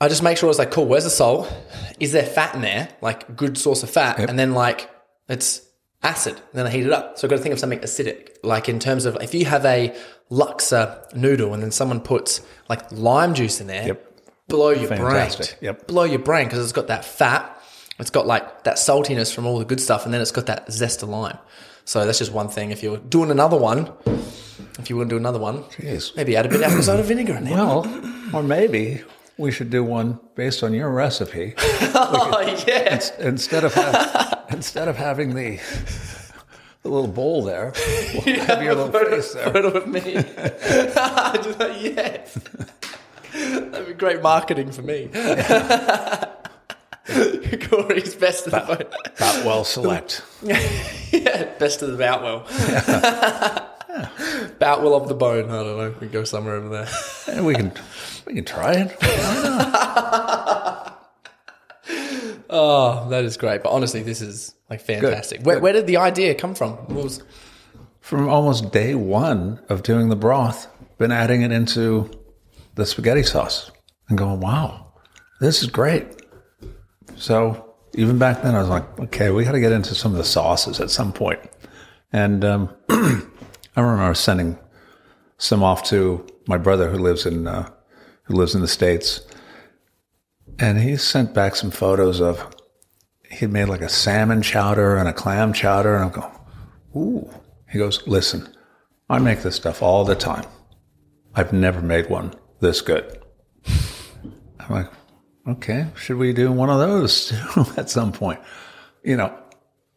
I 0.00 0.08
just 0.08 0.22
make 0.22 0.36
sure 0.36 0.50
it's 0.50 0.58
like, 0.58 0.70
cool, 0.70 0.86
where's 0.86 1.04
the 1.04 1.10
salt? 1.10 1.50
Is 2.00 2.12
there 2.12 2.24
fat 2.26 2.54
in 2.54 2.62
there? 2.62 2.88
Like 3.00 3.36
good 3.36 3.56
source 3.56 3.82
of 3.82 3.90
fat. 3.90 4.18
And 4.18 4.38
then 4.38 4.52
like 4.52 4.90
it's 5.28 5.62
acid. 6.02 6.34
And 6.34 6.42
then 6.52 6.66
I 6.66 6.70
heat 6.70 6.84
it 6.84 6.92
up. 6.92 7.18
So 7.18 7.26
I've 7.26 7.30
got 7.30 7.36
to 7.36 7.42
think 7.42 7.52
of 7.52 7.58
something 7.60 7.78
acidic. 7.80 8.36
Like 8.42 8.68
in 8.68 8.78
terms 8.78 9.04
of 9.06 9.16
if 9.22 9.34
you 9.34 9.44
have 9.46 9.64
a 9.64 9.94
Laksa 10.30 11.14
noodle 11.14 11.54
and 11.54 11.62
then 11.62 11.70
someone 11.70 12.00
puts 12.00 12.40
like 12.68 12.90
lime 12.92 13.34
juice 13.34 13.60
in 13.60 13.66
there, 13.68 13.86
Yep. 13.86 14.12
blow 14.48 14.70
your 14.70 14.88
Fantastic. 14.88 15.58
brain. 15.60 15.74
Yep. 15.74 15.86
Blow 15.86 16.04
your 16.04 16.18
brain 16.18 16.46
because 16.46 16.58
it's 16.60 16.72
got 16.72 16.88
that 16.88 17.04
fat. 17.04 17.53
It's 17.98 18.10
got 18.10 18.26
like 18.26 18.64
that 18.64 18.76
saltiness 18.76 19.32
from 19.34 19.46
all 19.46 19.58
the 19.58 19.64
good 19.64 19.80
stuff. 19.80 20.04
And 20.04 20.12
then 20.12 20.20
it's 20.20 20.32
got 20.32 20.46
that 20.46 20.70
zest 20.72 21.02
of 21.02 21.08
lime. 21.08 21.38
So 21.84 22.04
that's 22.06 22.18
just 22.18 22.32
one 22.32 22.48
thing. 22.48 22.70
If 22.70 22.82
you're 22.82 22.96
doing 22.98 23.30
another 23.30 23.56
one, 23.56 23.92
if 24.78 24.88
you 24.90 24.96
want 24.96 25.08
to 25.10 25.14
do 25.14 25.18
another 25.18 25.38
one, 25.38 25.62
Jeez. 25.64 26.16
maybe 26.16 26.36
add 26.36 26.46
a 26.46 26.48
bit 26.48 26.60
of 26.60 26.64
apple 26.70 26.82
cider 26.82 27.02
vinegar 27.02 27.34
in 27.36 27.44
there. 27.44 27.54
Well, 27.54 27.86
or 28.32 28.42
maybe 28.42 29.02
we 29.38 29.50
should 29.52 29.70
do 29.70 29.84
one 29.84 30.18
based 30.34 30.62
on 30.62 30.72
your 30.74 30.90
recipe. 30.90 31.54
oh, 31.58 32.64
yeah. 32.66 33.00
instead 33.20 33.64
of 33.64 33.74
ha- 33.74 34.44
instead 34.50 34.88
of 34.88 34.96
having 34.96 35.34
the 35.34 35.60
the 36.82 36.88
little 36.88 37.06
bowl 37.08 37.42
there, 37.44 37.72
we'll 38.26 38.40
have 38.46 38.62
your 38.62 38.74
little 38.74 38.92
face 38.92 39.34
there. 39.34 39.50
photo 39.52 39.68
of 39.68 39.86
me. 39.86 40.00
Yes. 41.94 42.38
That'd 43.32 43.86
be 43.88 43.94
great 43.94 44.22
marketing 44.22 44.70
for 44.70 44.82
me. 44.82 45.10
Corey's 47.68 48.14
best 48.14 48.46
of 48.46 48.52
the 48.52 48.60
boat. 48.60 48.94
That 49.16 49.44
well 49.44 49.64
select. 49.64 50.22
yeah, 50.42 51.52
best 51.58 51.82
of 51.82 51.90
the 51.90 51.98
Boutwell. 51.98 52.40
Boutwell 54.58 54.94
of 54.94 55.08
the 55.08 55.14
bone. 55.14 55.50
I 55.50 55.62
don't 55.62 55.76
know. 55.76 55.90
We 55.90 55.98
can 55.98 56.08
go 56.10 56.24
somewhere 56.24 56.54
over 56.54 56.68
there. 56.68 56.88
And 57.28 57.46
we 57.46 57.54
can 57.54 57.72
we 58.26 58.34
can 58.34 58.44
try 58.44 58.72
it. 58.72 58.96
Oh, 62.50 63.08
that 63.08 63.24
is 63.24 63.36
great. 63.36 63.62
But 63.62 63.70
honestly, 63.70 64.02
this 64.02 64.20
is 64.20 64.54
like 64.70 64.80
fantastic. 64.80 65.42
Where, 65.42 65.56
Good. 65.56 65.62
where 65.62 65.72
did 65.72 65.86
the 65.86 65.96
idea 65.96 66.34
come 66.34 66.54
from? 66.54 66.72
What 66.72 67.04
was, 67.04 67.22
From 68.00 68.28
almost 68.28 68.72
day 68.72 68.94
one 68.94 69.60
of 69.68 69.82
doing 69.82 70.08
the 70.08 70.16
broth, 70.16 70.68
been 70.98 71.10
adding 71.10 71.42
it 71.42 71.50
into 71.50 72.10
the 72.76 72.86
spaghetti 72.86 73.24
sauce 73.24 73.70
and 74.08 74.16
going, 74.16 74.40
wow, 74.40 74.92
this 75.40 75.62
is 75.62 75.68
great. 75.68 76.06
So 77.16 77.74
even 77.94 78.18
back 78.18 78.42
then, 78.42 78.54
I 78.54 78.60
was 78.60 78.68
like, 78.68 78.98
okay, 79.00 79.30
we 79.30 79.44
got 79.44 79.52
to 79.52 79.60
get 79.60 79.72
into 79.72 79.94
some 79.94 80.12
of 80.12 80.18
the 80.18 80.24
sauces 80.24 80.80
at 80.80 80.90
some 80.90 81.12
point. 81.12 81.40
And 82.12 82.44
um, 82.44 82.74
I 82.88 83.80
remember 83.80 84.14
sending 84.14 84.58
some 85.38 85.62
off 85.62 85.82
to 85.84 86.26
my 86.46 86.58
brother 86.58 86.90
who 86.90 86.98
lives 86.98 87.26
in 87.26 87.46
uh, 87.46 87.68
who 88.24 88.34
lives 88.34 88.54
in 88.54 88.60
the 88.60 88.68
states, 88.68 89.20
and 90.58 90.80
he 90.80 90.96
sent 90.96 91.34
back 91.34 91.56
some 91.56 91.70
photos 91.70 92.20
of 92.20 92.54
he'd 93.30 93.50
made 93.50 93.66
like 93.66 93.80
a 93.80 93.88
salmon 93.88 94.42
chowder 94.42 94.96
and 94.96 95.08
a 95.08 95.12
clam 95.12 95.52
chowder, 95.52 95.96
and 95.96 96.04
I'm 96.04 96.10
going, 96.10 96.32
ooh. 96.96 97.30
He 97.70 97.78
goes, 97.78 98.06
listen, 98.06 98.48
I 99.10 99.18
make 99.18 99.42
this 99.42 99.56
stuff 99.56 99.82
all 99.82 100.04
the 100.04 100.14
time. 100.14 100.44
I've 101.34 101.52
never 101.52 101.82
made 101.82 102.08
one 102.08 102.34
this 102.60 102.80
good. 102.80 103.20
I'm 103.66 104.70
like, 104.70 104.86
okay, 105.46 105.88
should 105.96 106.16
we 106.16 106.32
do 106.32 106.50
one 106.52 106.70
of 106.70 106.78
those 106.78 107.32
at 107.76 107.90
some 107.90 108.12
point? 108.12 108.40
You 109.02 109.16
know, 109.16 109.36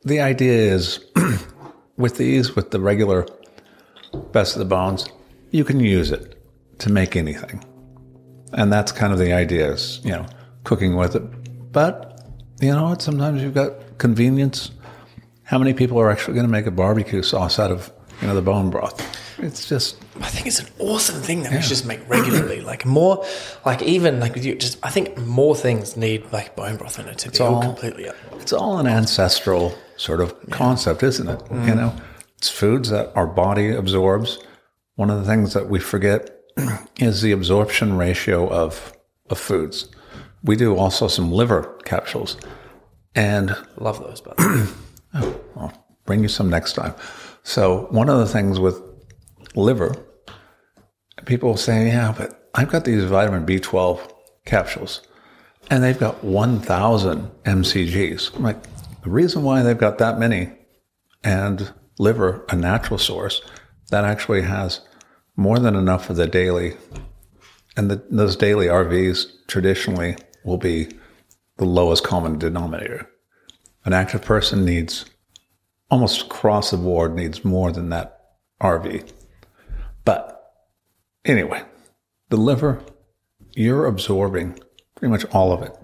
the 0.04 0.20
idea 0.22 0.74
is 0.74 1.04
with 1.98 2.18
these, 2.18 2.56
with 2.56 2.72
the 2.72 2.80
regular 2.80 3.26
best 4.32 4.56
of 4.56 4.60
the 4.60 4.66
bones, 4.66 5.08
you 5.52 5.64
can 5.64 5.80
use 5.80 6.12
it 6.12 6.42
to 6.80 6.92
make 6.92 7.16
anything. 7.16 7.64
And 8.54 8.72
that's 8.72 8.92
kind 8.92 9.12
of 9.12 9.20
the 9.20 9.34
idea 9.34 9.72
is, 9.72 10.00
you 10.04 10.12
know, 10.12 10.26
cooking 10.64 10.96
with 10.96 11.16
it. 11.16 11.72
But, 11.72 12.26
you 12.62 12.72
know 12.72 12.90
what? 12.90 13.02
Sometimes 13.02 13.42
you've 13.42 13.54
got 13.54 13.98
convenience. 13.98 14.72
How 15.44 15.58
many 15.58 15.74
people 15.74 16.00
are 16.00 16.10
actually 16.10 16.36
going 16.36 16.46
to 16.46 16.52
make 16.52 16.66
a 16.66 16.72
barbecue 16.72 17.22
sauce 17.24 17.60
out 17.60 17.72
of, 17.72 17.92
you 18.22 18.28
know, 18.28 18.36
the 18.36 18.42
bone 18.42 18.70
broth? 18.70 19.02
It's 19.40 19.68
just, 19.68 19.98
I 20.20 20.28
think 20.28 20.48
it's 20.48 20.60
an 20.60 20.68
awesome 20.80 21.22
thing 21.22 21.44
that 21.44 21.52
we 21.52 21.62
should 21.62 21.70
just 21.70 21.86
make 21.86 22.08
regularly. 22.10 22.62
Like 22.68 22.86
more, 22.86 23.26
like 23.66 23.82
even 23.82 24.20
like 24.20 24.36
you 24.36 24.54
just, 24.54 24.78
I 24.84 24.90
think 24.90 25.18
more 25.20 25.56
things 25.56 25.96
need 25.96 26.30
like 26.34 26.56
bone 26.56 26.76
broth 26.76 27.00
in 27.00 27.08
it 27.08 27.18
to 27.20 27.32
be 27.32 27.40
all 27.40 27.62
completely 27.62 28.10
up. 28.10 28.16
it's 28.34 28.52
all 28.52 28.78
an 28.80 28.88
ancestral 28.88 29.74
sort 29.96 30.20
of 30.20 30.36
concept, 30.50 31.02
isn't 31.02 31.30
it? 31.30 31.40
You 31.50 31.58
mm. 31.58 31.76
know, 31.76 31.96
it's 32.38 32.50
foods 32.50 32.90
that 32.90 33.16
our 33.16 33.26
body 33.26 33.72
absorbs. 33.72 34.40
One 34.96 35.10
of 35.10 35.20
the 35.20 35.26
things 35.26 35.54
that 35.54 35.70
we 35.70 35.80
forget 35.80 36.42
is 37.00 37.22
the 37.22 37.32
absorption 37.32 37.96
ratio 37.96 38.50
of, 38.50 38.92
of 39.30 39.38
foods. 39.40 39.88
We 40.44 40.58
do 40.58 40.76
also 40.76 41.08
some 41.08 41.32
liver 41.32 41.80
capsules 41.86 42.38
and 43.18 43.58
Love 43.78 44.00
those, 44.00 44.22
but 44.22 44.36
I'll 45.14 45.42
oh, 45.56 45.72
bring 46.06 46.22
you 46.22 46.28
some 46.28 46.50
next 46.50 46.74
time. 46.74 46.94
So 47.48 47.88
one 47.92 48.10
of 48.10 48.20
the 48.20 48.26
things 48.26 48.60
with 48.60 48.82
liver, 49.56 49.96
people 51.26 51.56
say, 51.56 51.88
yeah, 51.88 52.14
but 52.16 52.50
I've 52.54 52.70
got 52.70 52.84
these 52.84 53.06
vitamin 53.06 53.46
B12 53.46 54.12
capsules 54.44 55.02
and 55.70 55.82
they've 55.82 55.98
got 55.98 56.22
1,000 56.26 57.32
mcgs. 57.46 58.36
I'm 58.36 58.44
like, 58.44 58.62
the 59.02 59.10
reason 59.10 59.44
why 59.44 59.64
they've 59.64 59.78
got 59.78 59.98
that 60.00 60.20
many 60.20 60.52
and 61.24 61.74
liver, 61.98 62.46
a 62.50 62.56
natural 62.58 63.00
source, 63.00 63.42
that 63.92 64.04
actually 64.04 64.42
has 64.42 64.82
more 65.38 65.58
than 65.58 65.78
enough 65.78 66.06
for 66.06 66.14
the 66.16 66.28
daily. 66.28 66.76
And 67.78 67.90
the, 67.90 68.04
those 68.10 68.36
daily 68.36 68.66
RVs 68.66 69.48
traditionally 69.48 70.18
will 70.44 70.58
be 70.58 70.90
the 71.56 71.66
lowest 71.66 72.04
common 72.04 72.40
denominator. 72.40 73.10
An 73.86 73.94
active 73.94 74.24
person 74.24 74.66
needs 74.66 75.06
almost 75.90 76.24
across 76.24 76.72
the 76.72 76.78
board 76.78 77.16
needs 77.16 77.46
more 77.46 77.72
than 77.72 77.90
that 77.90 78.20
RV. 78.62 79.12
But 80.06 80.54
anyway, 81.26 81.64
the 82.30 82.38
liver, 82.38 82.82
you're 83.54 83.86
absorbing 83.86 84.60
pretty 84.96 85.12
much 85.12 85.26
all 85.26 85.54
of 85.54 85.62
it. 85.62 85.76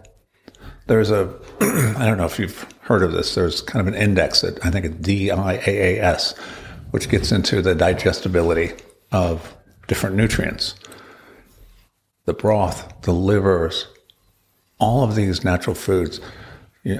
There's 0.87 1.11
a, 1.11 1.33
I 1.97 2.05
don't 2.05 2.17
know 2.17 2.25
if 2.25 2.39
you've 2.39 2.67
heard 2.81 3.03
of 3.03 3.13
this, 3.13 3.35
there's 3.35 3.61
kind 3.61 3.87
of 3.87 3.93
an 3.93 3.99
index 3.99 4.41
that 4.41 4.63
I 4.65 4.69
think 4.69 4.85
it's 4.85 4.95
DIAAS, 4.95 6.37
which 6.91 7.09
gets 7.09 7.31
into 7.31 7.61
the 7.61 7.75
digestibility 7.75 8.73
of 9.11 9.55
different 9.87 10.15
nutrients. 10.15 10.75
The 12.25 12.33
broth, 12.33 13.01
the 13.01 13.13
livers, 13.13 13.87
all 14.79 15.03
of 15.03 15.15
these 15.15 15.43
natural 15.43 15.75
foods. 15.75 16.19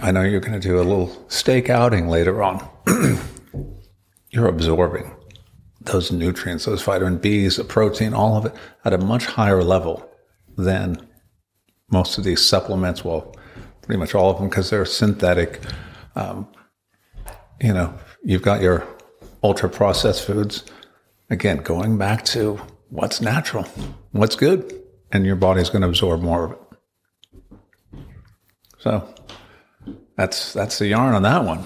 I 0.01 0.11
know 0.11 0.21
you're 0.21 0.39
going 0.39 0.59
to 0.59 0.65
do 0.65 0.77
a 0.77 0.83
little 0.83 1.25
steak 1.29 1.69
outing 1.69 2.07
later 2.07 2.41
on. 2.41 2.67
you're 4.29 4.47
absorbing 4.47 5.13
those 5.81 6.11
nutrients, 6.11 6.65
those 6.65 6.81
vitamin 6.81 7.19
Bs, 7.19 7.57
the 7.57 7.65
protein, 7.65 8.13
all 8.13 8.37
of 8.37 8.45
it 8.45 8.53
at 8.85 8.93
a 8.93 8.97
much 8.97 9.25
higher 9.25 9.61
level 9.61 10.09
than 10.57 10.97
most 11.91 12.17
of 12.17 12.23
these 12.23 12.41
supplements. 12.41 13.03
Well, 13.03 13.35
pretty 13.81 13.99
much 13.99 14.15
all 14.15 14.29
of 14.29 14.37
them 14.37 14.49
because 14.49 14.69
they're 14.69 14.85
synthetic. 14.85 15.59
Um, 16.15 16.47
you 17.61 17.73
know, 17.73 17.93
you've 18.23 18.41
got 18.41 18.61
your 18.61 18.87
ultra 19.43 19.69
processed 19.69 20.25
foods. 20.25 20.63
Again, 21.29 21.57
going 21.57 21.97
back 21.97 22.23
to 22.25 22.59
what's 22.89 23.19
natural, 23.19 23.63
what's 24.11 24.35
good, 24.35 24.81
and 25.11 25.25
your 25.25 25.35
body's 25.35 25.69
going 25.69 25.81
to 25.81 25.87
absorb 25.89 26.21
more 26.21 26.45
of 26.45 26.51
it. 26.51 26.59
So 28.79 29.13
that's 30.15 30.53
that's 30.53 30.79
the 30.79 30.87
yarn 30.87 31.13
on 31.15 31.23
that 31.23 31.43
one. 31.43 31.63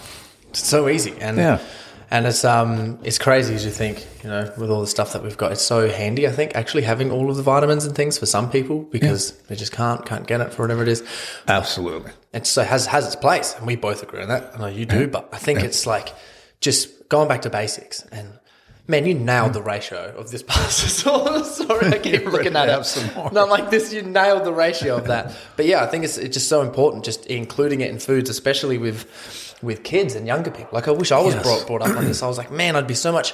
It's 0.50 0.66
so 0.66 0.88
easy, 0.90 1.14
and 1.20 1.38
Yeah. 1.38 1.60
and 2.10 2.26
it's 2.26 2.44
um 2.46 3.00
it's 3.04 3.18
crazy 3.20 3.54
as 3.56 3.66
you 3.66 3.72
think. 3.72 4.06
You 4.24 4.30
know, 4.30 4.52
with 4.58 4.70
all 4.70 4.82
the 4.82 4.88
stuff 4.88 5.14
that 5.14 5.24
we've 5.24 5.38
got, 5.38 5.52
it's 5.52 5.62
so 5.62 5.90
handy. 5.90 6.28
I 6.28 6.32
think 6.32 6.56
actually 6.56 6.84
having 6.84 7.12
all 7.12 7.30
of 7.30 7.38
the 7.38 7.44
vitamins 7.44 7.86
and 7.86 7.96
things 7.96 8.18
for 8.18 8.26
some 8.26 8.50
people 8.50 8.80
because 8.84 9.32
they 9.48 9.56
just 9.56 9.72
can't 9.72 10.06
can't 10.06 10.28
get 10.28 10.42
it 10.42 10.54
for 10.54 10.64
whatever 10.64 10.82
it 10.84 10.90
is. 10.90 11.04
Absolutely. 11.48 12.12
It 12.34 12.46
so 12.48 12.64
has 12.64 12.88
has 12.88 13.06
its 13.06 13.16
place, 13.16 13.56
and 13.58 13.66
we 13.68 13.76
both 13.76 14.04
agree 14.04 14.22
on 14.22 14.30
that. 14.30 14.52
I 14.56 14.58
know 14.60 14.68
you 14.68 14.86
do, 14.86 15.08
but 15.08 15.30
I 15.32 15.38
think 15.38 15.60
it's 15.62 15.86
like 15.86 16.14
just 16.62 17.10
going 17.10 17.28
back 17.28 17.42
to 17.44 17.50
basics 17.50 18.04
and. 18.12 18.28
Man, 18.90 19.06
you 19.06 19.14
nailed 19.16 19.52
the 19.54 19.62
ratio 19.62 20.14
of 20.18 20.32
this 20.32 20.42
pasta 20.44 20.90
sauce. 21.02 21.58
Sorry, 21.58 21.88
I 21.88 21.98
keep 22.00 22.26
looking 22.32 22.56
at 22.56 22.70
it. 22.70 22.86
some 22.86 23.14
more. 23.16 23.32
Not 23.32 23.50
like 23.50 23.70
this. 23.70 23.92
You 23.92 24.02
nailed 24.02 24.46
the 24.46 24.54
ratio 24.54 24.96
of 24.98 25.08
that. 25.08 25.34
But 25.58 25.66
yeah, 25.66 25.84
I 25.84 25.88
think 25.88 26.06
it's, 26.06 26.18
it's 26.18 26.34
just 26.36 26.48
so 26.48 26.62
important, 26.62 27.04
just 27.04 27.26
including 27.26 27.82
it 27.82 27.90
in 27.92 28.00
foods, 28.00 28.30
especially 28.30 28.78
with 28.78 29.06
with 29.62 29.84
kids 29.84 30.14
and 30.16 30.26
younger 30.28 30.52
people. 30.52 30.70
Like 30.72 30.88
I 30.88 30.92
wish 30.92 31.12
I 31.12 31.20
was 31.20 31.34
Yes. 31.34 31.44
brought 31.44 31.68
brought 31.68 31.82
up 31.82 31.98
on 31.98 32.06
this. 32.06 32.24
I 32.24 32.28
was 32.28 32.38
like, 32.38 32.52
man, 32.52 32.76
I'd 32.76 32.88
be 32.88 32.94
so 32.94 33.12
much. 33.12 33.34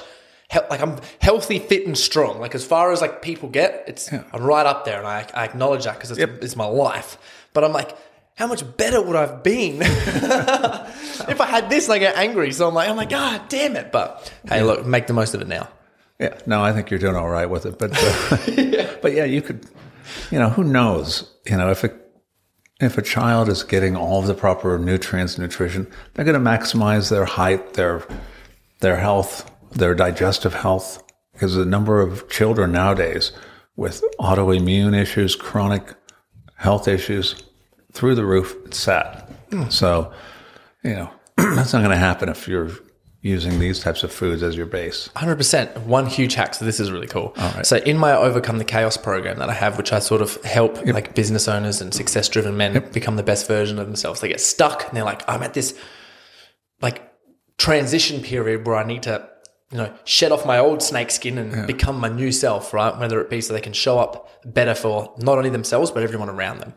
He- 0.50 0.58
like 0.70 0.80
I'm 0.80 0.98
healthy, 1.20 1.58
fit, 1.60 1.86
and 1.86 1.96
strong. 1.96 2.40
Like 2.40 2.54
as 2.56 2.64
far 2.66 2.90
as 2.92 3.00
like 3.00 3.22
people 3.22 3.48
get, 3.48 3.84
it's 3.86 4.12
I'm 4.12 4.42
right 4.42 4.66
up 4.66 4.84
there, 4.84 4.98
and 4.98 5.06
I, 5.06 5.26
I 5.34 5.44
acknowledge 5.44 5.84
that 5.84 5.94
because 5.94 6.10
it's, 6.10 6.20
it's 6.44 6.56
my 6.56 6.66
life. 6.66 7.16
But 7.52 7.62
I'm 7.62 7.72
like, 7.72 7.96
how 8.34 8.46
much 8.46 8.64
better 8.76 9.00
would 9.00 9.16
I 9.16 9.26
have 9.26 9.42
been 9.42 9.78
if 9.82 11.40
I 11.40 11.46
had 11.46 11.70
this? 11.70 11.84
And 11.86 11.94
I 11.94 11.98
get 11.98 12.16
angry, 12.16 12.52
so 12.52 12.68
I'm 12.68 12.74
like, 12.74 12.88
I'm 12.88 12.96
like, 12.96 13.10
God 13.10 13.48
damn 13.48 13.76
it! 13.76 13.92
But 13.92 14.32
hey, 14.48 14.62
look, 14.62 14.84
make 14.84 15.06
the 15.06 15.12
most 15.12 15.34
of 15.34 15.40
it 15.40 15.48
now. 15.48 15.68
Yeah, 16.18 16.38
no, 16.46 16.62
I 16.62 16.72
think 16.72 16.90
you're 16.90 17.00
doing 17.00 17.16
all 17.16 17.28
right 17.28 17.48
with 17.48 17.66
it, 17.66 17.78
but 17.78 17.90
uh, 17.92 18.96
but 19.02 19.12
yeah, 19.12 19.24
you 19.24 19.42
could, 19.42 19.66
you 20.30 20.38
know, 20.38 20.48
who 20.48 20.64
knows? 20.64 21.30
You 21.46 21.56
know, 21.56 21.70
if 21.70 21.84
a 21.84 21.90
if 22.80 22.98
a 22.98 23.02
child 23.02 23.48
is 23.48 23.62
getting 23.62 23.96
all 23.96 24.20
of 24.20 24.26
the 24.26 24.34
proper 24.34 24.78
nutrients, 24.78 25.38
nutrition, 25.38 25.90
they're 26.14 26.24
going 26.24 26.42
to 26.42 26.50
maximize 26.50 27.10
their 27.10 27.24
height, 27.24 27.74
their 27.74 28.02
their 28.80 28.96
health, 28.96 29.50
their 29.72 29.94
digestive 29.94 30.54
health, 30.54 31.02
because 31.32 31.54
the 31.54 31.64
number 31.64 32.00
of 32.00 32.28
children 32.28 32.72
nowadays 32.72 33.32
with 33.76 34.02
autoimmune 34.20 34.96
issues, 34.96 35.34
chronic 35.34 35.94
health 36.56 36.86
issues, 36.86 37.42
through 37.94 38.14
the 38.14 38.26
roof. 38.26 38.54
It's 38.66 38.78
sad. 38.78 39.28
Hmm. 39.50 39.68
So, 39.70 40.12
you 40.82 40.94
know, 40.94 41.10
that's 41.36 41.72
not 41.72 41.78
going 41.80 41.90
to 41.90 41.96
happen 41.96 42.28
if 42.28 42.46
you're 42.46 42.70
using 43.22 43.58
these 43.58 43.80
types 43.80 44.02
of 44.02 44.12
foods 44.12 44.42
as 44.42 44.54
your 44.54 44.66
base. 44.66 45.08
Hundred 45.16 45.36
percent. 45.36 45.74
One 45.86 46.04
huge 46.04 46.34
hack. 46.34 46.52
So 46.54 46.66
this 46.66 46.78
is 46.78 46.92
really 46.92 47.06
cool. 47.06 47.34
So 47.62 47.78
in 47.78 47.96
my 47.96 48.12
Overcome 48.12 48.58
the 48.58 48.66
Chaos 48.66 48.98
program 48.98 49.38
that 49.38 49.48
I 49.48 49.54
have, 49.54 49.78
which 49.78 49.94
I 49.94 49.98
sort 49.98 50.20
of 50.20 50.36
help 50.44 50.84
like 50.84 51.14
business 51.14 51.48
owners 51.48 51.80
and 51.80 51.94
success 51.94 52.28
driven 52.28 52.58
men 52.58 52.86
become 52.92 53.16
the 53.16 53.22
best 53.22 53.48
version 53.48 53.78
of 53.78 53.86
themselves. 53.86 54.20
They 54.20 54.28
get 54.28 54.42
stuck 54.42 54.86
and 54.86 54.94
they're 54.94 55.04
like, 55.04 55.26
I'm 55.26 55.42
at 55.42 55.54
this 55.54 55.74
like 56.82 57.10
transition 57.56 58.20
period 58.20 58.66
where 58.66 58.76
I 58.76 58.84
need 58.84 59.04
to, 59.04 59.26
you 59.74 59.80
know, 59.80 59.92
shed 60.04 60.30
off 60.30 60.46
my 60.46 60.56
old 60.56 60.84
snake 60.84 61.10
skin 61.10 61.36
and 61.36 61.66
become 61.66 61.98
my 61.98 62.08
new 62.08 62.30
self, 62.30 62.72
right? 62.72 62.96
Whether 62.96 63.20
it 63.20 63.28
be 63.28 63.40
so 63.40 63.52
they 63.52 63.60
can 63.60 63.72
show 63.72 63.98
up 63.98 64.30
better 64.44 64.72
for 64.72 65.12
not 65.18 65.36
only 65.36 65.50
themselves, 65.50 65.90
but 65.90 66.04
everyone 66.04 66.30
around 66.30 66.60
them. 66.60 66.74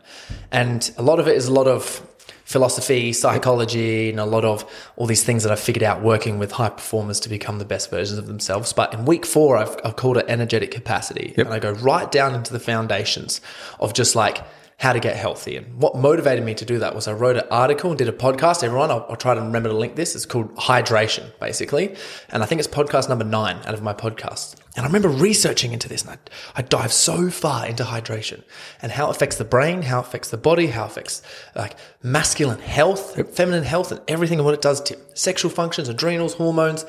And 0.50 0.90
a 0.98 1.02
lot 1.02 1.20
of 1.20 1.28
it 1.28 1.36
is 1.36 1.46
a 1.46 1.52
lot 1.52 1.68
of 1.68 2.04
philosophy, 2.44 3.12
psychology, 3.12 4.10
and 4.10 4.18
a 4.18 4.24
lot 4.24 4.44
of 4.44 4.68
all 4.96 5.06
these 5.06 5.22
things 5.22 5.44
that 5.44 5.52
I've 5.52 5.60
figured 5.60 5.84
out 5.84 6.02
working 6.02 6.40
with 6.40 6.50
high 6.50 6.70
performers 6.70 7.20
to 7.20 7.28
become 7.28 7.60
the 7.60 7.64
best 7.64 7.88
versions 7.88 8.18
of 8.18 8.26
themselves. 8.26 8.72
But 8.72 8.92
in 8.92 9.04
week 9.04 9.24
four, 9.24 9.56
I've, 9.56 9.76
I've 9.84 9.94
called 9.94 10.16
it 10.16 10.24
energetic 10.26 10.72
capacity. 10.72 11.34
And 11.36 11.50
I 11.50 11.60
go 11.60 11.70
right 11.70 12.10
down 12.10 12.34
into 12.34 12.52
the 12.52 12.58
foundations 12.58 13.40
of 13.78 13.94
just 13.94 14.16
like, 14.16 14.42
how 14.78 14.92
to 14.92 15.00
get 15.00 15.16
healthy. 15.16 15.56
And 15.56 15.82
what 15.82 15.96
motivated 15.96 16.44
me 16.44 16.54
to 16.54 16.64
do 16.64 16.78
that 16.78 16.94
was 16.94 17.08
I 17.08 17.12
wrote 17.12 17.36
an 17.36 17.48
article 17.50 17.90
and 17.90 17.98
did 17.98 18.08
a 18.08 18.12
podcast. 18.12 18.62
Everyone, 18.62 18.92
I'll, 18.92 19.04
I'll 19.08 19.16
try 19.16 19.34
to 19.34 19.40
remember 19.40 19.68
to 19.68 19.74
link 19.74 19.96
this. 19.96 20.14
It's 20.14 20.24
called 20.24 20.54
Hydration, 20.54 21.32
basically. 21.40 21.96
And 22.28 22.44
I 22.44 22.46
think 22.46 22.60
it's 22.60 22.68
podcast 22.68 23.08
number 23.08 23.24
nine 23.24 23.56
out 23.66 23.74
of 23.74 23.82
my 23.82 23.92
podcast. 23.92 24.54
And 24.76 24.84
I 24.84 24.88
remember 24.88 25.08
researching 25.08 25.72
into 25.72 25.88
this 25.88 26.02
and 26.02 26.12
I, 26.12 26.18
I 26.60 26.62
dive 26.62 26.92
so 26.92 27.28
far 27.28 27.66
into 27.66 27.82
hydration 27.82 28.44
and 28.80 28.92
how 28.92 29.08
it 29.08 29.16
affects 29.16 29.34
the 29.34 29.44
brain, 29.44 29.82
how 29.82 29.98
it 29.98 30.06
affects 30.06 30.30
the 30.30 30.36
body, 30.36 30.68
how 30.68 30.84
it 30.84 30.92
affects 30.92 31.22
like 31.56 31.74
masculine 32.00 32.60
health, 32.60 33.34
feminine 33.34 33.64
health, 33.64 33.90
and 33.90 34.00
everything 34.06 34.38
and 34.38 34.44
what 34.44 34.54
it 34.54 34.62
does 34.62 34.80
to 34.82 34.98
sexual 35.14 35.50
functions, 35.50 35.88
adrenals, 35.88 36.34
hormones, 36.34 36.84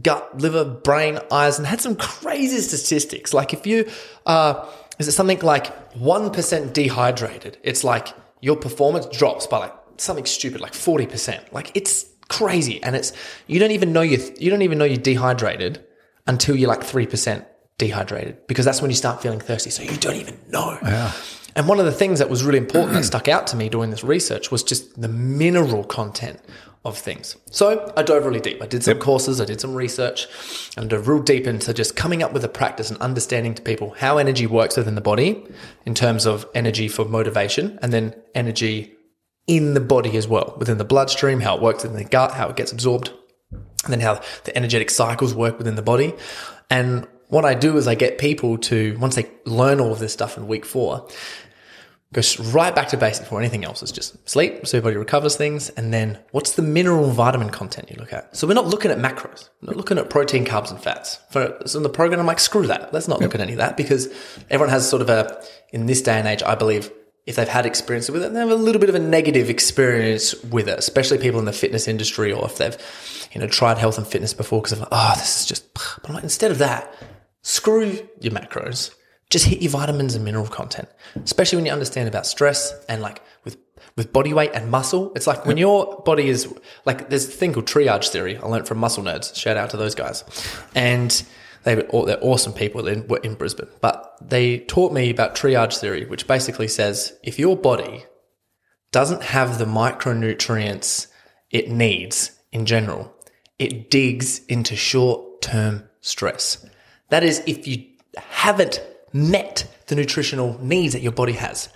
gut, 0.00 0.40
liver, 0.40 0.64
brain, 0.64 1.18
eyes, 1.32 1.58
and 1.58 1.66
had 1.66 1.80
some 1.80 1.96
crazy 1.96 2.58
statistics. 2.58 3.34
Like 3.34 3.52
if 3.52 3.66
you, 3.66 3.90
uh, 4.26 4.64
is 5.02 5.08
it 5.08 5.12
something 5.12 5.40
like 5.40 5.92
1% 5.94 6.72
dehydrated? 6.72 7.58
It's 7.64 7.82
like 7.82 8.08
your 8.40 8.56
performance 8.56 9.06
drops 9.06 9.48
by 9.48 9.58
like 9.58 9.74
something 9.96 10.26
stupid, 10.26 10.60
like 10.60 10.72
40%. 10.72 11.52
Like 11.52 11.72
it's 11.74 12.06
crazy. 12.28 12.80
And 12.84 12.94
it's, 12.94 13.12
you 13.48 13.58
don't 13.58 13.72
even 13.72 13.92
know 13.92 14.02
you, 14.02 14.18
you 14.38 14.48
don't 14.48 14.62
even 14.62 14.78
know 14.78 14.84
you're 14.84 14.96
dehydrated 14.96 15.84
until 16.28 16.54
you're 16.54 16.68
like 16.68 16.82
3% 16.82 17.44
dehydrated 17.78 18.46
because 18.46 18.64
that's 18.64 18.80
when 18.80 18.92
you 18.92 18.96
start 18.96 19.20
feeling 19.20 19.40
thirsty. 19.40 19.70
So 19.70 19.82
you 19.82 19.96
don't 19.96 20.16
even 20.16 20.38
know. 20.48 20.78
And 21.56 21.66
one 21.66 21.80
of 21.80 21.84
the 21.84 21.92
things 21.92 22.20
that 22.20 22.30
was 22.30 22.44
really 22.44 22.58
important 22.58 22.94
that 22.94 23.04
stuck 23.04 23.26
out 23.26 23.48
to 23.48 23.56
me 23.56 23.68
doing 23.68 23.90
this 23.90 24.04
research 24.04 24.52
was 24.52 24.62
just 24.62 25.00
the 25.00 25.08
mineral 25.08 25.82
content 25.82 26.38
of 26.84 26.98
things. 26.98 27.36
So 27.50 27.92
I 27.96 28.02
dove 28.02 28.24
really 28.24 28.40
deep. 28.40 28.60
I 28.60 28.66
did 28.66 28.82
some 28.82 28.98
courses, 28.98 29.40
I 29.40 29.44
did 29.44 29.60
some 29.60 29.74
research, 29.74 30.26
and 30.76 30.90
dove 30.90 31.06
real 31.06 31.22
deep 31.22 31.46
into 31.46 31.72
just 31.72 31.94
coming 31.94 32.22
up 32.22 32.32
with 32.32 32.44
a 32.44 32.48
practice 32.48 32.90
and 32.90 33.00
understanding 33.00 33.54
to 33.54 33.62
people 33.62 33.90
how 33.98 34.18
energy 34.18 34.46
works 34.46 34.76
within 34.76 34.96
the 34.96 35.00
body 35.00 35.44
in 35.86 35.94
terms 35.94 36.26
of 36.26 36.46
energy 36.54 36.88
for 36.88 37.04
motivation 37.04 37.78
and 37.82 37.92
then 37.92 38.14
energy 38.34 38.94
in 39.46 39.74
the 39.74 39.80
body 39.80 40.16
as 40.16 40.26
well, 40.26 40.54
within 40.58 40.78
the 40.78 40.84
bloodstream, 40.84 41.40
how 41.40 41.56
it 41.56 41.62
works 41.62 41.84
in 41.84 41.94
the 41.94 42.04
gut, 42.04 42.32
how 42.32 42.48
it 42.48 42.56
gets 42.56 42.72
absorbed, 42.72 43.12
and 43.50 43.92
then 43.92 44.00
how 44.00 44.20
the 44.44 44.56
energetic 44.56 44.90
cycles 44.90 45.34
work 45.34 45.58
within 45.58 45.76
the 45.76 45.82
body. 45.82 46.14
And 46.70 47.06
what 47.28 47.44
I 47.44 47.54
do 47.54 47.76
is 47.76 47.88
I 47.88 47.94
get 47.94 48.18
people 48.18 48.58
to, 48.58 48.96
once 48.98 49.14
they 49.14 49.30
learn 49.44 49.80
all 49.80 49.92
of 49.92 49.98
this 49.98 50.12
stuff 50.12 50.36
in 50.36 50.46
week 50.46 50.64
four, 50.64 51.08
go 52.12 52.18
s- 52.18 52.38
right 52.38 52.74
back 52.74 52.88
to 52.88 52.96
basics 52.96 53.20
before 53.20 53.38
anything 53.40 53.64
else. 53.64 53.82
It's 53.82 53.92
just 53.92 54.28
sleep, 54.28 54.66
so 54.66 54.76
your 54.76 54.82
body 54.82 54.96
recovers 54.96 55.36
things, 55.36 55.70
and 55.70 55.92
then 55.92 56.18
what's 56.30 56.52
the 56.52 56.62
mineral 56.62 57.10
vitamin 57.10 57.50
content 57.50 57.90
you 57.90 57.96
look 57.98 58.12
at? 58.12 58.36
So 58.36 58.46
we're 58.46 58.54
not 58.54 58.66
looking 58.66 58.90
at 58.90 58.98
macros, 58.98 59.48
we're 59.60 59.68
not 59.68 59.76
looking 59.76 59.98
at 59.98 60.10
protein, 60.10 60.44
carbs, 60.44 60.70
and 60.70 60.80
fats. 60.82 61.18
For 61.30 61.58
so 61.66 61.78
in 61.78 61.82
the 61.82 61.88
program, 61.88 62.20
I'm 62.20 62.26
like, 62.26 62.40
screw 62.40 62.66
that. 62.66 62.92
Let's 62.92 63.08
not 63.08 63.20
look 63.20 63.34
at 63.34 63.40
any 63.40 63.52
of 63.52 63.58
that 63.58 63.76
because 63.76 64.08
everyone 64.50 64.70
has 64.70 64.88
sort 64.88 65.02
of 65.02 65.08
a, 65.10 65.42
in 65.72 65.86
this 65.86 66.02
day 66.02 66.18
and 66.18 66.28
age, 66.28 66.42
I 66.42 66.54
believe, 66.54 66.90
if 67.24 67.36
they've 67.36 67.46
had 67.48 67.66
experience 67.66 68.10
with 68.10 68.22
it, 68.24 68.32
they 68.32 68.40
have 68.40 68.50
a 68.50 68.56
little 68.56 68.80
bit 68.80 68.88
of 68.88 68.96
a 68.96 68.98
negative 68.98 69.48
experience 69.48 70.34
with 70.44 70.68
it, 70.68 70.76
especially 70.78 71.18
people 71.18 71.38
in 71.38 71.44
the 71.46 71.52
fitness 71.52 71.86
industry 71.86 72.32
or 72.32 72.44
if 72.46 72.58
they've, 72.58 72.76
you 73.32 73.40
know, 73.40 73.46
tried 73.46 73.78
health 73.78 73.96
and 73.96 74.06
fitness 74.06 74.34
before 74.34 74.60
because 74.60 74.78
of, 74.80 74.88
oh, 74.90 75.12
this 75.16 75.40
is 75.42 75.46
just, 75.46 75.72
but 75.72 76.08
I'm 76.08 76.14
like, 76.14 76.24
instead 76.24 76.50
of 76.50 76.58
that, 76.58 76.92
screw 77.42 77.96
your 78.20 78.32
macros 78.32 78.92
just 79.32 79.46
hit 79.46 79.62
your 79.62 79.70
vitamins 79.70 80.14
and 80.14 80.24
mineral 80.24 80.46
content 80.46 80.88
especially 81.24 81.56
when 81.56 81.66
you 81.66 81.72
understand 81.72 82.08
about 82.08 82.26
stress 82.26 82.72
and 82.88 83.02
like 83.02 83.22
with 83.44 83.56
with 83.96 84.12
body 84.12 84.32
weight 84.32 84.50
and 84.54 84.70
muscle. 84.70 85.12
It's 85.14 85.26
like 85.26 85.44
when 85.44 85.56
your 85.56 86.02
body 86.06 86.28
is 86.28 86.52
like 86.84 87.08
there's 87.10 87.26
a 87.26 87.30
thing 87.30 87.52
called 87.52 87.66
triage 87.66 88.08
theory. 88.08 88.36
I 88.36 88.46
learned 88.46 88.66
from 88.66 88.78
muscle 88.78 89.02
nerds. 89.04 89.34
Shout 89.34 89.56
out 89.56 89.70
to 89.70 89.76
those 89.76 89.94
guys. 89.94 90.24
And 90.74 91.10
They 91.64 91.76
were, 91.76 92.06
they're 92.06 92.18
awesome 92.22 92.52
people. 92.52 92.88
In, 92.88 93.08
in 93.22 93.34
Brisbane, 93.34 93.68
but 93.80 94.16
they 94.20 94.58
taught 94.60 94.92
me 94.92 95.10
about 95.10 95.36
triage 95.36 95.78
theory, 95.78 96.06
which 96.06 96.26
basically 96.26 96.68
says 96.68 97.12
if 97.22 97.38
your 97.38 97.56
body 97.56 98.04
doesn't 98.90 99.22
have 99.22 99.58
the 99.58 99.64
micronutrients 99.64 101.06
it 101.50 101.70
needs 101.70 102.32
in 102.50 102.66
general, 102.66 103.14
it 103.58 103.90
digs 103.90 104.44
into 104.46 104.74
short 104.76 105.42
term 105.42 105.84
stress. 106.00 106.66
That 107.10 107.22
is, 107.22 107.42
if 107.46 107.66
you 107.66 107.84
haven't 108.16 108.80
met 109.12 109.66
the 109.86 109.94
nutritional 109.94 110.58
needs 110.62 110.92
that 110.94 111.02
your 111.02 111.12
body 111.12 111.32
has. 111.32 111.68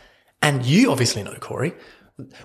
And 0.43 0.65
you 0.65 0.91
obviously 0.91 1.23
know, 1.23 1.35
Corey, 1.35 1.75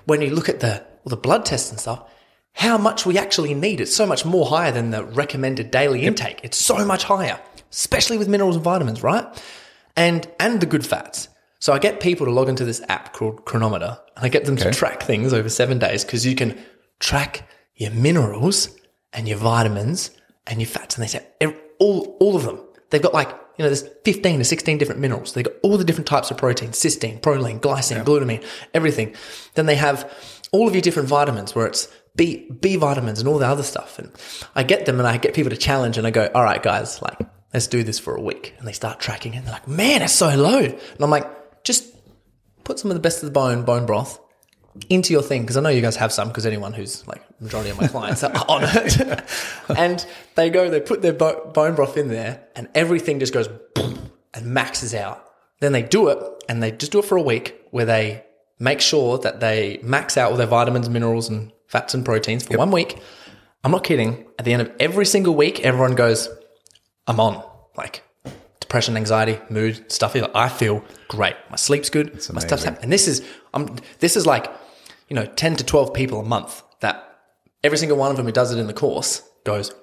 when 0.05 0.21
you 0.21 0.31
look 0.31 0.49
at 0.49 0.59
the, 0.59 0.85
the 1.05 1.17
blood 1.17 1.45
tests 1.45 1.69
and 1.69 1.79
stuff, 1.79 2.09
how 2.53 2.77
much 2.77 3.05
we 3.05 3.17
actually 3.17 3.53
need. 3.53 3.79
It's 3.79 3.95
so 3.95 4.05
much 4.05 4.25
more 4.25 4.45
higher 4.45 4.71
than 4.71 4.91
the 4.91 5.03
recommended 5.03 5.71
daily 5.71 6.03
intake. 6.03 6.41
It's 6.43 6.57
so 6.57 6.85
much 6.85 7.03
higher, 7.03 7.39
especially 7.71 8.17
with 8.17 8.27
minerals 8.27 8.55
and 8.55 8.63
vitamins, 8.63 9.03
right? 9.03 9.25
And 9.95 10.29
and 10.39 10.59
the 10.59 10.65
good 10.65 10.85
fats. 10.85 11.29
So 11.59 11.73
I 11.73 11.79
get 11.79 11.99
people 11.99 12.25
to 12.25 12.31
log 12.31 12.49
into 12.49 12.65
this 12.65 12.81
app 12.89 13.13
called 13.13 13.45
Cronometer 13.45 13.99
and 14.15 14.25
I 14.25 14.29
get 14.29 14.45
them 14.45 14.57
to 14.57 14.71
track 14.71 15.03
things 15.03 15.31
over 15.31 15.47
seven 15.47 15.79
days 15.79 16.03
because 16.03 16.25
you 16.25 16.35
can 16.35 16.57
track 16.99 17.47
your 17.75 17.91
minerals 17.91 18.75
and 19.13 19.27
your 19.27 19.37
vitamins 19.37 20.11
and 20.47 20.59
your 20.59 20.67
fats, 20.67 20.95
and 20.95 21.03
they 21.03 21.07
say 21.07 21.25
all 21.79 22.17
all 22.19 22.35
of 22.35 22.43
them. 22.43 22.59
They've 22.89 23.01
got 23.01 23.13
like 23.13 23.50
you 23.61 23.67
know, 23.67 23.75
there's 23.75 23.87
15 24.05 24.39
to 24.39 24.43
16 24.43 24.79
different 24.79 25.01
minerals. 25.01 25.33
They've 25.33 25.45
got 25.45 25.53
all 25.61 25.77
the 25.77 25.83
different 25.83 26.07
types 26.07 26.31
of 26.31 26.37
protein, 26.37 26.69
cysteine, 26.69 27.21
proline, 27.21 27.59
glycine, 27.59 27.97
yeah. 27.97 28.03
glutamine, 28.03 28.43
everything. 28.73 29.15
Then 29.53 29.67
they 29.67 29.75
have 29.75 30.11
all 30.51 30.67
of 30.67 30.73
your 30.73 30.81
different 30.81 31.07
vitamins 31.07 31.53
where 31.53 31.67
it's 31.67 31.87
B, 32.15 32.49
B 32.59 32.75
vitamins 32.75 33.19
and 33.19 33.27
all 33.27 33.37
the 33.37 33.45
other 33.45 33.61
stuff. 33.61 33.99
And 33.99 34.11
I 34.55 34.63
get 34.63 34.87
them 34.87 34.97
and 34.97 35.07
I 35.07 35.17
get 35.17 35.35
people 35.35 35.51
to 35.51 35.57
challenge 35.57 35.99
and 35.99 36.07
I 36.07 36.09
go, 36.09 36.27
all 36.33 36.43
right, 36.43 36.63
guys, 36.63 37.03
like, 37.03 37.19
let's 37.53 37.67
do 37.67 37.83
this 37.83 37.99
for 37.99 38.15
a 38.15 38.21
week. 38.21 38.55
And 38.57 38.67
they 38.67 38.71
start 38.71 38.99
tracking 38.99 39.35
it 39.35 39.37
and 39.37 39.45
they're 39.45 39.53
like, 39.53 39.67
man, 39.67 40.01
it's 40.01 40.13
so 40.13 40.35
low. 40.35 40.57
And 40.57 40.79
I'm 40.99 41.11
like, 41.11 41.63
just 41.63 41.85
put 42.63 42.79
some 42.79 42.89
of 42.89 42.95
the 42.95 43.01
best 43.01 43.21
of 43.21 43.27
the 43.27 43.31
bone, 43.31 43.63
bone 43.63 43.85
broth 43.85 44.19
into 44.89 45.13
your 45.13 45.21
thing. 45.21 45.45
Cause 45.45 45.57
I 45.57 45.61
know 45.61 45.69
you 45.69 45.81
guys 45.81 45.95
have 45.97 46.11
some 46.11 46.29
because 46.29 46.45
anyone 46.45 46.73
who's 46.73 47.07
like 47.07 47.21
majority 47.41 47.69
of 47.69 47.79
my 47.79 47.87
clients 47.87 48.23
are 48.23 48.31
on 48.47 48.63
it. 48.63 49.23
and 49.77 50.05
they 50.35 50.49
go, 50.49 50.69
they 50.69 50.79
put 50.79 51.01
their 51.01 51.13
bone 51.13 51.75
broth 51.75 51.97
in 51.97 52.07
there 52.07 52.43
and 52.55 52.69
everything 52.75 53.19
just 53.19 53.33
goes 53.33 53.47
boom 53.75 54.11
and 54.33 54.45
maxes 54.47 54.93
out. 54.93 55.27
Then 55.59 55.73
they 55.73 55.83
do 55.83 56.07
it 56.09 56.17
and 56.49 56.61
they 56.61 56.71
just 56.71 56.91
do 56.91 56.99
it 56.99 57.05
for 57.05 57.17
a 57.17 57.21
week 57.21 57.59
where 57.71 57.85
they 57.85 58.23
make 58.59 58.81
sure 58.81 59.17
that 59.19 59.39
they 59.39 59.79
max 59.83 60.17
out 60.17 60.31
all 60.31 60.37
their 60.37 60.47
vitamins, 60.47 60.89
minerals, 60.89 61.29
and 61.29 61.51
fats 61.67 61.93
and 61.93 62.05
proteins 62.05 62.43
for 62.43 62.53
yep. 62.53 62.59
one 62.59 62.71
week. 62.71 62.97
I'm 63.63 63.71
not 63.71 63.83
kidding. 63.83 64.25
At 64.39 64.45
the 64.45 64.53
end 64.53 64.61
of 64.61 64.71
every 64.79 65.05
single 65.05 65.35
week, 65.35 65.59
everyone 65.61 65.95
goes, 65.95 66.29
I'm 67.07 67.19
on. 67.19 67.43
Like 67.75 68.03
depression, 68.59 68.95
anxiety, 68.95 69.39
mood, 69.49 69.91
stuff. 69.91 70.15
I 70.15 70.49
feel 70.49 70.83
great. 71.07 71.35
My 71.49 71.57
sleep's 71.57 71.89
good. 71.89 72.13
My 72.31 72.39
stuff's 72.39 72.63
happening. 72.63 72.83
And 72.83 72.93
this 72.93 73.07
is, 73.07 73.21
I'm, 73.53 73.75
this 73.99 74.15
is 74.15 74.25
like, 74.25 74.49
you 75.11 75.15
know, 75.15 75.25
10 75.25 75.57
to 75.57 75.65
12 75.65 75.93
people 75.93 76.21
a 76.21 76.23
month 76.23 76.63
that 76.79 77.19
every 77.65 77.77
single 77.77 77.97
one 77.97 78.11
of 78.11 78.15
them 78.15 78.25
who 78.25 78.31
does 78.31 78.53
it 78.53 78.57
in 78.57 78.67
the 78.67 78.73
course 78.73 79.21
goes, 79.43 79.73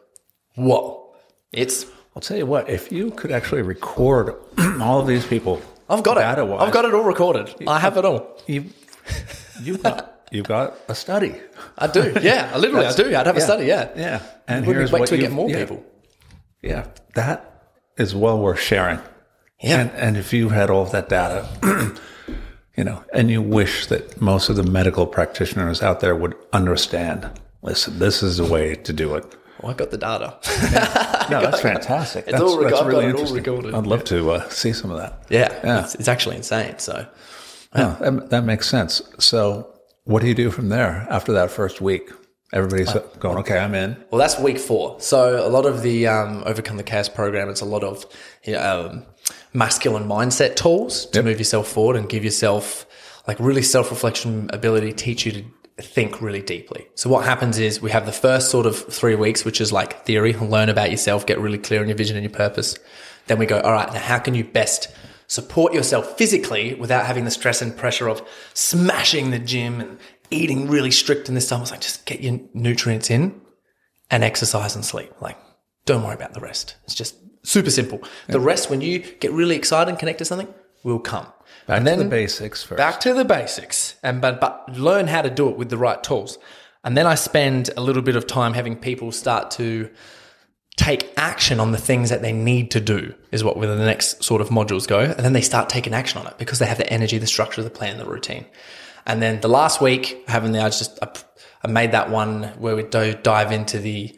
whoa, 0.55 1.15
it's. 1.53 1.85
I'll 2.17 2.23
tell 2.23 2.39
you 2.39 2.47
what, 2.47 2.71
if 2.71 2.91
you 2.91 3.11
could 3.11 3.31
actually 3.31 3.61
record 3.61 4.35
all 4.81 5.01
of 5.01 5.07
these 5.07 5.27
people 5.27 5.61
I've 5.91 6.03
got 6.03 6.17
it. 6.17 6.23
I've 6.23 6.73
got 6.73 6.87
it 6.87 6.95
all 6.95 7.05
recorded. 7.05 7.55
I 7.67 7.79
have 7.79 7.99
it 7.99 8.07
all. 8.07 8.41
You, 8.47 8.65
you've 9.63 9.83
got 9.83 10.27
you've 10.31 10.49
got 10.49 10.79
a 10.89 10.95
study. 10.95 11.35
I 11.77 11.89
do. 11.89 12.15
Yeah, 12.23 12.51
I 12.55 12.59
literally 12.65 12.87
I 12.87 12.97
do. 12.97 13.09
I'd 13.15 13.27
have 13.27 13.37
yeah, 13.37 13.43
a 13.43 13.45
study. 13.45 13.67
Yeah, 13.67 13.91
yeah. 13.97 14.23
And 14.47 14.65
here's 14.65 14.91
wait 14.91 15.07
till 15.07 15.19
we 15.19 15.23
get 15.23 15.33
more 15.33 15.51
yeah, 15.51 15.59
people. 15.59 15.85
Yeah, 16.63 16.87
that 17.17 17.75
is 17.99 18.15
well 18.15 18.39
worth 18.39 18.61
sharing. 18.61 18.99
Yeah, 19.61 19.81
and, 19.81 19.91
and 19.93 20.17
if 20.17 20.33
you 20.33 20.49
had 20.49 20.71
all 20.71 20.83
of 20.85 20.93
that 20.93 21.11
data, 21.11 21.47
you 22.79 22.85
know, 22.85 23.05
and 23.13 23.29
you 23.29 23.43
wish 23.43 23.89
that 23.89 24.21
most 24.21 24.49
of 24.49 24.55
the 24.55 24.63
medical 24.63 25.05
practitioners 25.05 25.83
out 25.83 25.99
there 25.99 26.15
would 26.15 26.37
understand. 26.53 27.29
Listen, 27.61 27.99
this 27.99 28.23
is 28.23 28.37
the 28.37 28.45
way 28.45 28.77
to 28.77 28.93
do 28.93 29.17
it. 29.17 29.25
Oh, 29.61 29.69
I 29.69 29.75
got 29.75 29.91
the 29.91 29.99
data. 29.99 30.39
yeah. 30.71 31.27
No, 31.29 31.43
that's 31.43 31.61
fantastic. 31.61 32.25
It's 32.29 32.33
that's, 32.33 32.43
all, 32.43 32.57
that's 32.59 32.81
really 32.85 33.07
interesting. 33.07 33.37
recorded. 33.37 33.75
I'd 33.75 33.87
love 33.87 34.05
to 34.05 34.31
uh, 34.31 34.49
see 34.49 34.73
some 34.73 34.93
of 34.93 34.97
that. 34.99 35.27
Yeah, 35.29 35.53
yeah. 35.65 35.83
It's, 35.83 35.97
it's, 35.97 36.07
actually 36.07 36.37
insane. 36.37 36.79
So, 36.79 37.05
yeah, 37.75 37.97
that, 38.01 38.31
that, 38.31 38.45
makes 38.45 38.69
sense. 38.69 39.03
So, 39.19 39.75
what 40.05 40.23
do 40.23 40.29
you 40.29 40.35
do 40.35 40.53
from 40.53 40.69
there 40.69 41.07
after 41.11 41.33
that 41.33 41.51
first 41.51 41.81
week? 41.81 42.11
Everybody's 42.53 42.89
uh, 42.89 43.01
going, 43.19 43.39
okay, 43.39 43.59
I'm 43.59 43.75
in. 43.75 43.97
Well, 44.11 44.21
that's 44.21 44.39
week 44.39 44.59
four. 44.59 45.01
So, 45.01 45.45
a 45.45 45.51
lot 45.51 45.67
of 45.67 45.83
the 45.83 46.07
um, 46.07 46.45
Overcome 46.47 46.77
the 46.77 46.85
Chaos 46.85 47.09
program, 47.09 47.51
it's 47.51 47.61
a 47.61 47.67
lot 47.67 47.83
of 47.83 48.07
you 48.45 48.53
know, 48.53 48.91
um, 48.93 49.07
masculine 49.53 50.05
mindset 50.09 50.57
tools 50.57 51.07
to 51.07 51.19
yep. 51.19 51.25
move 51.25 51.39
yourself 51.39 51.69
forward 51.69 51.97
and 51.97 52.09
give 52.09 52.25
yourself 52.25 52.87
like 53.27 53.39
really 53.41 53.63
self 53.63 53.91
reflection 53.91 54.49
ability, 54.53 54.93
teach 54.93 55.27
you 55.27 55.33
to 55.33 55.45
think 55.83 56.21
really 56.21 56.43
deeply. 56.43 56.87
So 56.95 57.09
what 57.09 57.25
happens 57.25 57.59
is 57.59 57.81
we 57.81 57.91
have 57.91 58.07
the 58.07 58.13
first 58.13 58.51
sort 58.51 58.67
of 58.67 58.77
three 58.77 59.15
weeks, 59.15 59.45
which 59.45 59.61
is 59.61 59.73
like 59.73 60.05
theory, 60.05 60.33
learn 60.33 60.69
about 60.69 60.91
yourself, 60.91 61.27
get 61.27 61.39
really 61.39 61.59
clear 61.59 61.81
on 61.81 61.89
your 61.89 61.97
vision 61.97 62.17
and 62.17 62.25
your 62.25 62.33
purpose. 62.33 62.77
Then 63.27 63.39
we 63.39 63.47
go, 63.47 63.61
all 63.61 63.73
right, 63.73 63.93
now 63.93 64.01
how 64.01 64.19
can 64.19 64.35
you 64.35 64.45
best 64.45 64.89
support 65.29 65.75
yourself 65.75 66.17
physically 66.17 66.75
without 66.75 67.05
having 67.07 67.25
the 67.25 67.31
stress 67.31 67.61
and 67.63 67.77
pressure 67.77 68.09
of 68.09 68.27
smashing 68.55 69.31
the 69.31 69.39
gym 69.39 69.81
and 69.81 69.99
eating 70.31 70.69
really 70.69 70.91
strict 70.91 71.29
and 71.29 71.37
this 71.37 71.47
stuff? 71.47 71.63
It's 71.63 71.71
like, 71.71 71.81
just 71.81 72.07
get 72.07 72.21
your 72.21 72.41
nutrients 72.55 73.11
in 73.11 73.41
and 74.11 74.25
exercise 74.25 74.75
and 74.75 74.85
sleep. 74.85 75.13
Like, 75.21 75.37
don't 75.85 76.03
worry 76.03 76.15
about 76.15 76.33
the 76.33 76.41
rest. 76.41 76.77
It's 76.85 76.95
just 76.95 77.15
super 77.49 77.71
simple. 77.71 78.03
The 78.29 78.41
rest, 78.41 78.71
when 78.71 78.81
you 78.81 78.99
get 78.99 79.33
really 79.33 79.57
excited 79.57 79.89
and 79.89 79.99
connect 79.99 80.19
to 80.19 80.25
something, 80.25 80.53
will 80.83 80.99
come. 80.99 81.27
Back 81.67 81.79
and 81.79 81.87
to 81.87 81.97
the 81.97 82.05
basics 82.05 82.63
first. 82.63 82.79
Back 82.79 83.01
to 83.01 83.15
the 83.15 83.25
basics, 83.25 83.97
and 84.03 84.21
but 84.21 84.41
but 84.41 84.77
learn 84.77 85.07
how 85.07 85.23
to 85.23 85.31
do 85.31 85.49
it 85.49 85.57
with 85.57 85.71
the 85.71 85.79
right 85.79 86.03
tools. 86.03 86.39
And 86.85 86.97
then 86.97 87.07
I 87.07 87.15
spend 87.15 87.71
a 87.77 87.81
little 87.81 88.03
bit 88.03 88.17
of 88.17 88.27
time 88.27 88.55
having 88.55 88.77
people 88.77 89.13
start 89.13 89.51
to 89.53 89.91
take 90.77 91.13
action 91.17 91.59
on 91.59 91.73
the 91.73 91.79
things 91.79 92.09
that 92.09 92.23
they 92.23 92.33
need 92.33 92.71
to 92.71 92.81
do 92.81 93.13
is 93.33 93.43
what 93.43 93.57
where 93.57 93.67
the 93.67 93.85
next 93.85 94.23
sort 94.23 94.41
of 94.41 94.49
modules 94.49 94.87
go. 94.87 95.01
And 95.01 95.19
then 95.19 95.33
they 95.33 95.41
start 95.41 95.69
taking 95.69 95.93
action 95.93 96.21
on 96.21 96.27
it 96.29 96.39
because 96.39 96.61
they 96.61 96.67
have 96.67 96.79
the 96.79 96.91
energy, 96.91 97.19
the 97.19 97.27
structure, 97.27 97.63
the 97.63 97.71
plan, 97.71 97.99
the 97.99 98.07
routine. 98.07 98.47
And 99.05 99.21
then 99.21 99.41
the 99.41 99.49
last 99.49 99.81
week, 99.81 100.23
having 100.29 100.53
the, 100.53 100.61
I 100.61 100.69
just, 100.69 100.99
I, 101.03 101.09
I 101.65 101.69
made 101.69 101.93
that 101.93 102.11
one 102.11 102.45
where 102.59 102.77
we 102.77 102.85
do 102.85 103.15
dive 103.15 103.51
into 103.51 103.79
the 103.79 104.17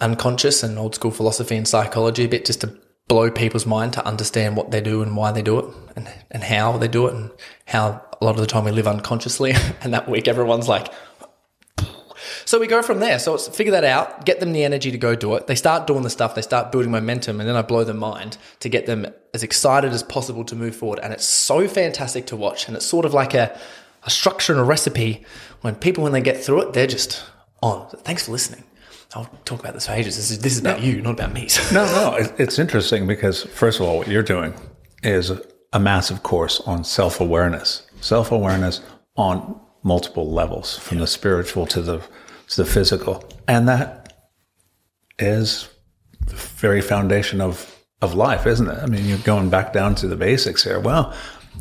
unconscious 0.00 0.62
and 0.62 0.78
old 0.78 0.94
school 0.94 1.10
philosophy 1.10 1.56
and 1.56 1.66
psychology 1.66 2.24
a 2.24 2.28
bit 2.28 2.44
just 2.44 2.60
to 2.62 2.74
blow 3.08 3.30
people's 3.30 3.66
mind 3.66 3.92
to 3.92 4.06
understand 4.06 4.56
what 4.56 4.70
they 4.70 4.80
do 4.80 5.02
and 5.02 5.16
why 5.16 5.32
they 5.32 5.42
do 5.42 5.58
it 5.58 5.64
and, 5.96 6.08
and 6.30 6.44
how 6.44 6.78
they 6.78 6.88
do 6.88 7.06
it 7.08 7.14
and 7.14 7.30
how 7.66 8.00
a 8.20 8.24
lot 8.24 8.36
of 8.36 8.40
the 8.40 8.46
time 8.46 8.64
we 8.64 8.70
live 8.70 8.86
unconsciously. 8.86 9.52
and 9.82 9.92
that 9.92 10.08
week 10.08 10.28
everyone's 10.28 10.68
like, 10.68 10.92
so 12.44 12.58
we 12.58 12.66
go 12.66 12.82
from 12.82 13.00
there. 13.00 13.18
So 13.18 13.34
it's 13.34 13.48
figure 13.48 13.72
that 13.72 13.84
out, 13.84 14.24
get 14.24 14.40
them 14.40 14.52
the 14.52 14.64
energy 14.64 14.90
to 14.90 14.98
go 14.98 15.14
do 15.14 15.34
it. 15.34 15.46
They 15.46 15.54
start 15.54 15.86
doing 15.86 16.02
the 16.02 16.10
stuff, 16.10 16.34
they 16.34 16.42
start 16.42 16.72
building 16.72 16.90
momentum, 16.90 17.40
and 17.40 17.48
then 17.48 17.56
I 17.56 17.62
blow 17.62 17.84
their 17.84 17.94
mind 17.94 18.38
to 18.60 18.68
get 18.68 18.86
them 18.86 19.06
as 19.34 19.42
excited 19.42 19.92
as 19.92 20.02
possible 20.02 20.44
to 20.44 20.56
move 20.56 20.74
forward. 20.74 21.00
And 21.00 21.12
it's 21.12 21.24
so 21.24 21.68
fantastic 21.68 22.26
to 22.26 22.36
watch. 22.36 22.66
And 22.66 22.76
it's 22.76 22.86
sort 22.86 23.04
of 23.04 23.14
like 23.14 23.34
a, 23.34 23.58
a 24.04 24.10
structure 24.10 24.52
and 24.52 24.60
a 24.60 24.64
recipe 24.64 25.24
when 25.60 25.74
people, 25.74 26.02
when 26.02 26.12
they 26.12 26.20
get 26.20 26.42
through 26.42 26.62
it, 26.62 26.72
they're 26.72 26.86
just 26.86 27.24
on. 27.62 27.88
Thanks 27.98 28.26
for 28.26 28.32
listening. 28.32 28.64
I'll 29.14 29.30
talk 29.44 29.60
about 29.60 29.74
this 29.74 29.86
for 29.86 29.92
ages. 29.92 30.16
This 30.16 30.30
is, 30.30 30.38
this 30.38 30.52
is 30.52 30.60
about 30.60 30.80
no. 30.80 30.86
you, 30.86 31.02
not 31.02 31.14
about 31.14 31.32
me. 31.32 31.48
no, 31.72 31.84
no, 31.86 32.16
it's 32.38 32.58
interesting 32.58 33.06
because 33.06 33.42
first 33.42 33.80
of 33.80 33.86
all, 33.86 33.98
what 33.98 34.08
you're 34.08 34.22
doing 34.22 34.54
is 35.02 35.32
a 35.72 35.80
massive 35.80 36.22
course 36.22 36.60
on 36.60 36.84
self 36.84 37.20
awareness, 37.20 37.86
self 38.00 38.30
awareness 38.30 38.80
on 39.16 39.60
multiple 39.82 40.30
levels, 40.30 40.78
from 40.78 40.98
yeah. 40.98 41.02
the 41.02 41.06
spiritual 41.06 41.66
to 41.66 41.82
the 41.82 41.98
to 42.48 42.56
the 42.56 42.64
physical, 42.64 43.24
and 43.48 43.68
that 43.68 44.28
is 45.18 45.68
the 46.26 46.36
very 46.36 46.80
foundation 46.80 47.40
of 47.40 47.76
of 48.02 48.14
life, 48.14 48.46
isn't 48.46 48.68
it? 48.68 48.78
I 48.80 48.86
mean, 48.86 49.06
you're 49.06 49.18
going 49.18 49.50
back 49.50 49.72
down 49.72 49.94
to 49.96 50.06
the 50.06 50.16
basics 50.16 50.64
here. 50.64 50.80
Well, 50.80 51.14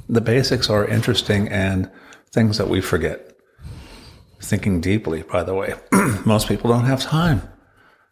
the 0.08 0.22
basics 0.22 0.70
are 0.70 0.86
interesting 0.88 1.47
and 1.50 1.89
things 2.32 2.58
that 2.60 2.70
we 2.70 2.80
forget 2.80 3.38
thinking 4.41 4.81
deeply, 4.81 5.23
by 5.23 5.43
the 5.43 5.53
way. 5.53 5.73
Most 6.25 6.47
people 6.47 6.69
don't 6.69 6.85
have 6.85 7.01
time. 7.01 7.41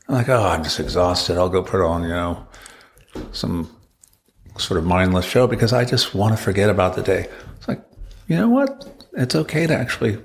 I'm 0.07 0.15
like, 0.15 0.29
oh, 0.29 0.43
I'm 0.43 0.63
just 0.63 0.79
exhausted. 0.79 1.37
I'll 1.37 1.49
go 1.49 1.63
put 1.63 1.81
on, 1.81 2.03
you 2.03 2.09
know, 2.09 2.47
some 3.31 3.69
sort 4.57 4.77
of 4.77 4.85
mindless 4.85 5.25
show 5.25 5.47
because 5.47 5.73
I 5.73 5.85
just 5.85 6.15
want 6.15 6.37
to 6.37 6.41
forget 6.41 6.69
about 6.69 6.95
the 6.95 7.03
day. 7.03 7.27
It's 7.57 7.67
like, 7.67 7.83
you 8.27 8.35
know 8.35 8.49
what? 8.49 8.87
It's 9.13 9.35
okay 9.35 9.67
to 9.67 9.75
actually 9.75 10.21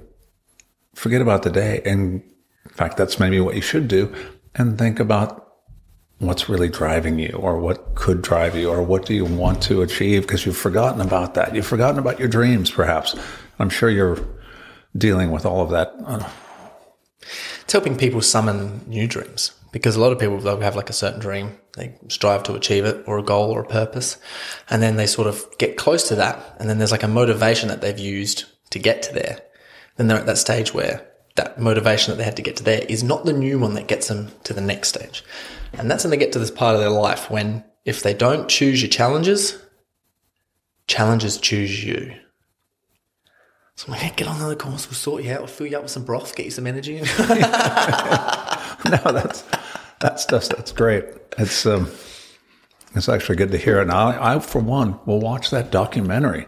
forget 0.94 1.20
about 1.20 1.42
the 1.42 1.50
day. 1.50 1.82
And 1.84 2.22
in 2.64 2.70
fact, 2.70 2.96
that's 2.96 3.18
maybe 3.18 3.40
what 3.40 3.54
you 3.54 3.60
should 3.60 3.88
do 3.88 4.14
and 4.54 4.78
think 4.78 5.00
about 5.00 5.38
what's 6.18 6.48
really 6.48 6.68
driving 6.68 7.18
you 7.18 7.30
or 7.30 7.58
what 7.58 7.94
could 7.96 8.22
drive 8.22 8.54
you 8.54 8.70
or 8.70 8.82
what 8.82 9.04
do 9.04 9.14
you 9.14 9.24
want 9.24 9.60
to 9.64 9.82
achieve 9.82 10.22
because 10.22 10.46
you've 10.46 10.56
forgotten 10.56 11.00
about 11.00 11.34
that. 11.34 11.54
You've 11.54 11.66
forgotten 11.66 11.98
about 11.98 12.18
your 12.18 12.28
dreams, 12.28 12.70
perhaps. 12.70 13.16
I'm 13.58 13.68
sure 13.68 13.90
you're 13.90 14.18
dealing 14.96 15.30
with 15.30 15.46
all 15.46 15.62
of 15.62 15.70
that. 15.70 15.94
It's 17.62 17.72
helping 17.72 17.96
people 17.96 18.20
summon 18.20 18.82
new 18.86 19.06
dreams 19.06 19.52
because 19.72 19.96
a 19.96 20.00
lot 20.00 20.12
of 20.12 20.18
people 20.18 20.38
they'll 20.38 20.60
have 20.60 20.76
like 20.76 20.90
a 20.90 20.94
certain 20.94 21.20
dream, 21.20 21.58
they 21.76 21.94
strive 22.08 22.42
to 22.44 22.54
achieve 22.54 22.84
it 22.84 23.02
or 23.06 23.18
a 23.18 23.22
goal 23.22 23.50
or 23.50 23.62
a 23.62 23.66
purpose, 23.66 24.18
and 24.68 24.82
then 24.82 24.96
they 24.96 25.06
sort 25.06 25.26
of 25.26 25.46
get 25.58 25.76
close 25.76 26.06
to 26.08 26.14
that, 26.16 26.56
and 26.58 26.68
then 26.68 26.78
there's 26.78 26.92
like 26.92 27.02
a 27.02 27.08
motivation 27.08 27.68
that 27.68 27.80
they've 27.80 27.98
used 27.98 28.44
to 28.70 28.78
get 28.78 29.02
to 29.02 29.14
there. 29.14 29.40
Then 29.96 30.08
they're 30.08 30.18
at 30.18 30.26
that 30.26 30.38
stage 30.38 30.74
where 30.74 31.06
that 31.36 31.58
motivation 31.58 32.10
that 32.10 32.18
they 32.18 32.24
had 32.24 32.36
to 32.36 32.42
get 32.42 32.56
to 32.56 32.62
there 32.62 32.84
is 32.88 33.02
not 33.02 33.24
the 33.24 33.32
new 33.32 33.58
one 33.58 33.74
that 33.74 33.86
gets 33.86 34.08
them 34.08 34.30
to 34.44 34.52
the 34.52 34.60
next 34.60 34.88
stage. 34.88 35.24
And 35.72 35.90
that's 35.90 36.04
when 36.04 36.10
they 36.10 36.18
get 36.18 36.32
to 36.32 36.38
this 36.38 36.50
part 36.50 36.74
of 36.74 36.80
their 36.80 36.90
life 36.90 37.30
when 37.30 37.64
if 37.84 38.02
they 38.02 38.12
don't 38.12 38.48
choose 38.48 38.82
your 38.82 38.90
challenges, 38.90 39.58
challenges 40.86 41.38
choose 41.38 41.82
you. 41.82 42.14
So 43.76 43.86
I'm 43.86 43.92
like, 43.92 44.02
hey, 44.02 44.12
get 44.16 44.28
on 44.28 44.38
the 44.38 44.56
course, 44.56 44.86
we'll 44.86 44.94
sort 44.94 45.24
you 45.24 45.32
out, 45.32 45.38
we'll 45.40 45.46
fill 45.48 45.66
you 45.66 45.76
up 45.76 45.82
with 45.82 45.92
some 45.92 46.04
broth, 46.04 46.36
get 46.36 46.44
you 46.44 46.50
some 46.50 46.66
energy. 46.66 46.96
no, 47.00 47.02
that's 48.84 49.44
that 50.00 50.20
stuff. 50.20 50.48
That's 50.48 50.72
great. 50.72 51.04
It's 51.38 51.64
um, 51.64 51.90
it's 52.94 53.08
actually 53.08 53.36
good 53.36 53.50
to 53.52 53.58
hear. 53.58 53.78
It. 53.78 53.82
And 53.82 53.92
I, 53.92 54.34
I 54.34 54.38
for 54.40 54.60
one, 54.60 54.98
will 55.06 55.20
watch 55.20 55.50
that 55.50 55.70
documentary 55.70 56.46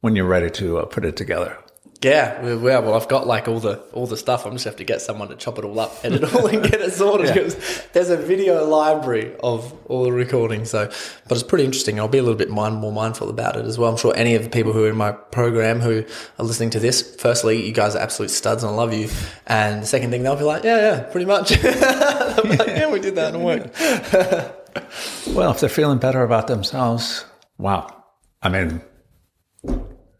when 0.00 0.14
you're 0.14 0.26
ready 0.26 0.50
to 0.50 0.78
uh, 0.78 0.84
put 0.84 1.04
it 1.04 1.16
together. 1.16 1.58
Yeah, 2.04 2.42
well, 2.42 2.58
well, 2.58 2.82
well, 2.82 2.94
I've 2.94 3.08
got 3.08 3.26
like 3.26 3.48
all 3.48 3.60
the 3.60 3.78
all 3.94 4.06
the 4.06 4.18
stuff. 4.18 4.44
I'm 4.44 4.52
just 4.52 4.66
have 4.66 4.76
to 4.76 4.84
get 4.84 5.00
someone 5.00 5.28
to 5.28 5.36
chop 5.36 5.56
it 5.56 5.64
all 5.64 5.80
up, 5.80 6.04
edit 6.04 6.22
it 6.22 6.34
all, 6.34 6.46
and 6.46 6.62
get 6.62 6.82
it 6.82 6.92
sorted. 6.92 7.32
Because 7.32 7.86
there's 7.94 8.10
a 8.10 8.18
video 8.18 8.62
library 8.66 9.34
of 9.42 9.72
all 9.86 10.04
the 10.04 10.12
recordings. 10.12 10.68
So, 10.68 10.88
but 11.26 11.32
it's 11.32 11.42
pretty 11.42 11.64
interesting. 11.64 11.98
I'll 11.98 12.06
be 12.06 12.18
a 12.18 12.22
little 12.22 12.36
bit 12.36 12.50
mind, 12.50 12.76
more 12.76 12.92
mindful 12.92 13.30
about 13.30 13.56
it 13.56 13.64
as 13.64 13.78
well. 13.78 13.90
I'm 13.90 13.96
sure 13.96 14.14
any 14.14 14.34
of 14.34 14.44
the 14.44 14.50
people 14.50 14.74
who 14.74 14.84
are 14.84 14.90
in 14.90 14.96
my 14.96 15.12
program 15.12 15.80
who 15.80 16.04
are 16.38 16.44
listening 16.44 16.68
to 16.70 16.78
this, 16.78 17.16
firstly, 17.16 17.64
you 17.64 17.72
guys 17.72 17.96
are 17.96 18.02
absolute 18.02 18.30
studs, 18.30 18.62
and 18.62 18.70
I 18.70 18.74
love 18.74 18.92
you. 18.92 19.08
And 19.46 19.82
the 19.82 19.86
second 19.86 20.10
thing, 20.10 20.22
they'll 20.24 20.36
be 20.36 20.44
like, 20.44 20.62
yeah, 20.62 20.76
yeah, 20.76 21.00
pretty 21.04 21.24
much. 21.24 21.52
like, 21.64 22.66
yeah, 22.68 22.90
we 22.92 23.00
did 23.00 23.14
that 23.14 23.34
and 23.34 23.42
it 23.42 23.46
worked. 23.46 25.28
well, 25.34 25.52
if 25.52 25.60
they're 25.60 25.70
feeling 25.70 25.96
better 25.96 26.22
about 26.22 26.48
themselves, 26.48 27.24
wow. 27.56 28.04
I 28.42 28.50
mean, 28.50 28.82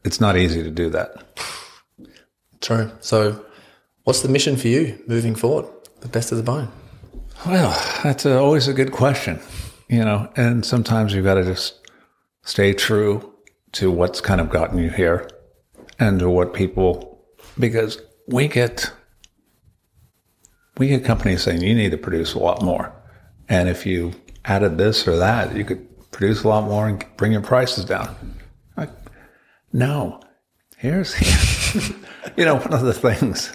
it's 0.03 0.19
not 0.19 0.39
easy 0.39 0.63
to 0.63 0.71
do 0.71 0.89
that. 0.89 1.61
True. 2.65 2.91
So, 3.01 3.45
what's 4.05 4.23
the 4.23 4.29
mission 4.31 4.57
for 4.57 4.69
you 4.69 4.99
moving 5.07 5.35
forward? 5.35 5.67
The 6.01 6.09
best 6.09 6.33
of 6.33 6.39
the 6.39 6.43
bone. 6.43 6.71
Well, 7.45 7.79
that's 8.03 8.25
a, 8.25 8.39
always 8.39 8.69
a 8.69 8.73
good 8.73 8.91
question, 8.91 9.39
you 9.89 10.03
know, 10.03 10.33
and 10.35 10.65
sometimes 10.65 11.13
you've 11.13 11.27
got 11.27 11.35
to 11.35 11.45
just 11.45 11.87
stay 12.43 12.73
true 12.73 13.35
to 13.73 13.91
what's 13.91 14.23
kind 14.23 14.41
of 14.41 14.49
gotten 14.49 14.79
you 14.79 14.89
here 14.89 15.29
and 15.99 16.19
to 16.21 16.31
what 16.31 16.55
people, 16.55 17.23
because 17.59 18.01
we 18.29 18.49
get, 18.49 18.91
we 20.79 20.89
get 20.89 21.05
companies 21.05 21.43
saying 21.43 21.61
you 21.61 21.75
need 21.75 21.91
to 21.91 21.99
produce 21.99 22.33
a 22.33 22.39
lot 22.39 22.63
more. 22.63 22.95
And 23.47 23.69
if 23.69 23.85
you 23.85 24.15
added 24.47 24.79
this 24.79 25.07
or 25.07 25.19
that, 25.19 25.55
you 25.55 25.67
could 25.67 25.87
produce 26.13 26.45
a 26.45 26.49
lot 26.49 26.65
more 26.65 26.89
and 26.89 27.05
bring 27.19 27.33
your 27.33 27.43
prices 27.43 27.85
down. 27.85 28.17
Like, 28.75 28.89
no, 29.71 30.21
here's, 30.79 31.15
you 32.37 32.45
know, 32.45 32.57
one 32.57 32.73
of 32.73 32.83
the 32.83 32.93
things, 32.93 33.55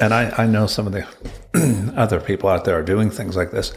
and 0.00 0.12
I, 0.12 0.30
I 0.36 0.46
know 0.46 0.66
some 0.66 0.86
of 0.86 0.92
the 0.92 1.92
other 1.96 2.20
people 2.20 2.48
out 2.48 2.64
there 2.64 2.78
are 2.78 2.82
doing 2.82 3.10
things 3.10 3.36
like 3.36 3.50
this. 3.50 3.72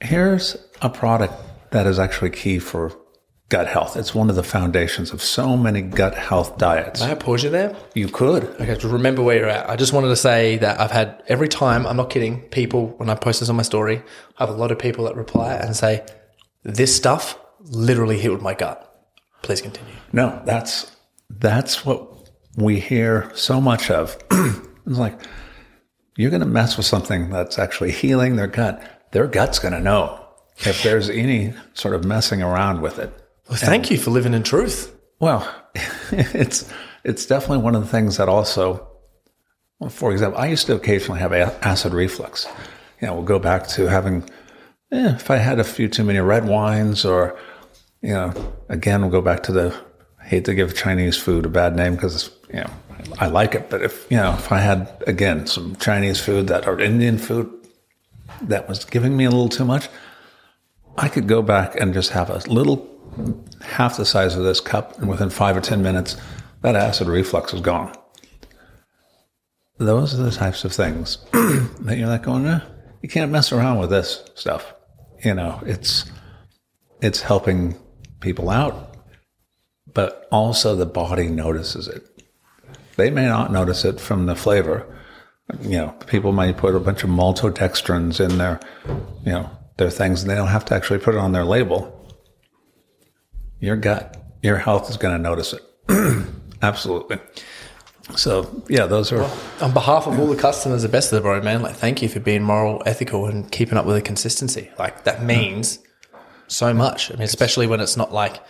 Here's 0.00 0.56
a 0.82 0.90
product 0.90 1.34
that 1.70 1.86
is 1.86 1.98
actually 1.98 2.30
key 2.30 2.58
for 2.58 2.92
gut 3.48 3.66
health. 3.66 3.96
It's 3.96 4.14
one 4.14 4.28
of 4.28 4.36
the 4.36 4.42
foundations 4.42 5.12
of 5.12 5.22
so 5.22 5.56
many 5.56 5.82
gut 5.82 6.14
health 6.14 6.58
diets. 6.58 7.00
May 7.00 7.12
I 7.12 7.14
pause 7.14 7.44
you 7.44 7.50
there? 7.50 7.76
You 7.94 8.08
could. 8.08 8.44
Okay, 8.60 8.74
to 8.76 8.88
remember 8.88 9.22
where 9.22 9.38
you're 9.38 9.48
at. 9.48 9.68
I 9.70 9.76
just 9.76 9.92
wanted 9.92 10.08
to 10.08 10.16
say 10.16 10.58
that 10.58 10.80
I've 10.80 10.90
had 10.90 11.22
every 11.28 11.48
time, 11.48 11.86
I'm 11.86 11.96
not 11.96 12.10
kidding, 12.10 12.42
people, 12.42 12.88
when 12.96 13.08
I 13.08 13.14
post 13.14 13.40
this 13.40 13.48
on 13.48 13.56
my 13.56 13.62
story, 13.62 14.02
I 14.38 14.46
have 14.46 14.54
a 14.54 14.58
lot 14.58 14.72
of 14.72 14.78
people 14.78 15.04
that 15.04 15.16
reply 15.16 15.54
and 15.54 15.76
say, 15.76 16.04
this 16.62 16.94
stuff 16.94 17.38
literally 17.60 18.18
healed 18.18 18.42
my 18.42 18.54
gut. 18.54 18.82
Please 19.42 19.60
continue. 19.60 19.94
No, 20.12 20.42
that's 20.44 20.90
that's 21.30 21.84
what 21.84 22.15
we 22.56 22.80
hear 22.80 23.30
so 23.34 23.60
much 23.60 23.90
of. 23.90 24.16
it's 24.30 24.98
like 24.98 25.20
you're 26.16 26.30
going 26.30 26.40
to 26.40 26.46
mess 26.46 26.76
with 26.76 26.86
something 26.86 27.30
that's 27.30 27.58
actually 27.58 27.92
healing 27.92 28.36
their 28.36 28.46
gut. 28.46 28.82
Their 29.12 29.26
gut's 29.26 29.58
going 29.58 29.74
to 29.74 29.80
know 29.80 30.26
if 30.58 30.82
there's 30.82 31.10
any 31.10 31.54
sort 31.74 31.94
of 31.94 32.04
messing 32.04 32.42
around 32.42 32.80
with 32.80 32.98
it. 32.98 33.12
Well, 33.48 33.58
thank 33.58 33.84
and, 33.84 33.90
you 33.92 33.98
for 33.98 34.10
living 34.10 34.34
in 34.34 34.42
truth. 34.42 34.94
Well, 35.20 35.48
it's 36.10 36.70
it's 37.04 37.26
definitely 37.26 37.58
one 37.58 37.76
of 37.76 37.82
the 37.82 37.88
things 37.88 38.16
that 38.16 38.28
also, 38.28 38.88
well, 39.78 39.90
for 39.90 40.10
example, 40.10 40.40
I 40.40 40.46
used 40.46 40.66
to 40.66 40.74
occasionally 40.74 41.20
have 41.20 41.32
acid 41.32 41.92
reflux. 41.92 42.46
You 43.00 43.08
know, 43.08 43.14
we'll 43.14 43.24
go 43.24 43.38
back 43.38 43.68
to 43.68 43.88
having, 43.88 44.22
eh, 44.90 45.14
if 45.14 45.30
I 45.30 45.36
had 45.36 45.60
a 45.60 45.64
few 45.64 45.88
too 45.88 46.02
many 46.02 46.18
red 46.18 46.46
wines, 46.46 47.04
or 47.04 47.38
you 48.00 48.14
know, 48.14 48.32
again, 48.68 49.02
we'll 49.02 49.10
go 49.10 49.20
back 49.20 49.42
to 49.44 49.52
the 49.52 49.76
hate 50.22 50.44
to 50.46 50.54
give 50.54 50.74
Chinese 50.74 51.16
food 51.16 51.46
a 51.46 51.48
bad 51.48 51.76
name 51.76 51.94
because 51.94 52.30
you 52.56 52.62
know 52.62 52.70
I 53.18 53.26
like 53.26 53.54
it, 53.54 53.70
but 53.70 53.82
if 53.82 54.10
you 54.10 54.16
know 54.16 54.32
if 54.32 54.50
I 54.50 54.58
had 54.58 55.02
again 55.06 55.46
some 55.46 55.76
Chinese 55.76 56.18
food 56.18 56.48
that 56.48 56.66
or 56.66 56.80
Indian 56.80 57.18
food 57.18 57.52
that 58.42 58.68
was 58.68 58.84
giving 58.84 59.16
me 59.16 59.24
a 59.24 59.30
little 59.30 59.48
too 59.48 59.64
much, 59.64 59.88
I 60.96 61.08
could 61.08 61.28
go 61.28 61.42
back 61.42 61.78
and 61.78 61.94
just 61.94 62.10
have 62.10 62.30
a 62.30 62.38
little 62.50 62.88
half 63.60 63.96
the 63.96 64.06
size 64.06 64.34
of 64.34 64.44
this 64.44 64.60
cup, 64.60 64.98
and 64.98 65.08
within 65.08 65.30
five 65.30 65.56
or 65.56 65.60
ten 65.60 65.82
minutes, 65.82 66.16
that 66.62 66.74
acid 66.74 67.06
reflux 67.06 67.52
is 67.54 67.60
gone. 67.60 67.94
Those 69.78 70.14
are 70.18 70.22
the 70.22 70.30
types 70.30 70.64
of 70.64 70.72
things 70.72 71.18
that 71.32 71.96
you're 71.98 72.08
like 72.08 72.22
going, 72.22 72.46
eh, 72.46 72.60
you 73.02 73.08
can't 73.10 73.30
mess 73.30 73.52
around 73.52 73.78
with 73.78 73.90
this 73.90 74.24
stuff. 74.34 74.74
You 75.22 75.34
know, 75.34 75.60
it's 75.66 76.06
it's 77.02 77.20
helping 77.20 77.76
people 78.20 78.48
out 78.48 78.96
but 79.96 80.28
also 80.30 80.76
the 80.76 80.84
body 80.84 81.26
notices 81.26 81.88
it. 81.88 82.15
They 82.96 83.10
may 83.10 83.26
not 83.26 83.52
notice 83.52 83.84
it 83.84 84.00
from 84.00 84.26
the 84.26 84.34
flavor. 84.34 84.86
You 85.60 85.78
know, 85.78 85.88
people 86.06 86.32
might 86.32 86.56
put 86.56 86.74
a 86.74 86.80
bunch 86.80 87.04
of 87.04 87.10
maltodextrins 87.10 88.20
in 88.20 88.38
their, 88.38 88.58
you 89.24 89.32
know, 89.32 89.50
their 89.76 89.90
things, 89.90 90.22
and 90.22 90.30
they 90.30 90.34
don't 90.34 90.48
have 90.48 90.64
to 90.66 90.74
actually 90.74 90.98
put 90.98 91.14
it 91.14 91.18
on 91.18 91.32
their 91.32 91.44
label. 91.44 91.92
Your 93.60 93.76
gut, 93.76 94.16
your 94.42 94.56
health 94.56 94.90
is 94.90 94.96
going 94.96 95.16
to 95.16 95.22
notice 95.22 95.52
it. 95.52 95.62
Absolutely. 96.62 97.18
So 98.14 98.62
yeah, 98.68 98.86
those 98.86 99.10
are 99.12 99.18
well, 99.18 99.38
on 99.60 99.72
behalf 99.72 100.06
of 100.06 100.14
yeah. 100.14 100.20
all 100.20 100.26
the 100.28 100.36
customers, 100.40 100.82
the 100.82 100.88
best 100.88 101.12
of 101.12 101.16
the 101.16 101.22
bro, 101.22 101.40
man. 101.42 101.62
Like, 101.62 101.74
thank 101.74 102.02
you 102.02 102.08
for 102.08 102.20
being 102.20 102.42
moral, 102.42 102.82
ethical, 102.86 103.26
and 103.26 103.50
keeping 103.50 103.76
up 103.76 103.84
with 103.84 103.96
the 103.96 104.02
consistency. 104.02 104.70
Like 104.78 105.04
that 105.04 105.24
means 105.24 105.80
so 106.46 106.72
much. 106.72 107.10
I 107.10 107.14
mean, 107.14 107.24
especially 107.24 107.66
when 107.66 107.80
it's 107.80 107.96
not 107.96 108.12
like 108.12 108.40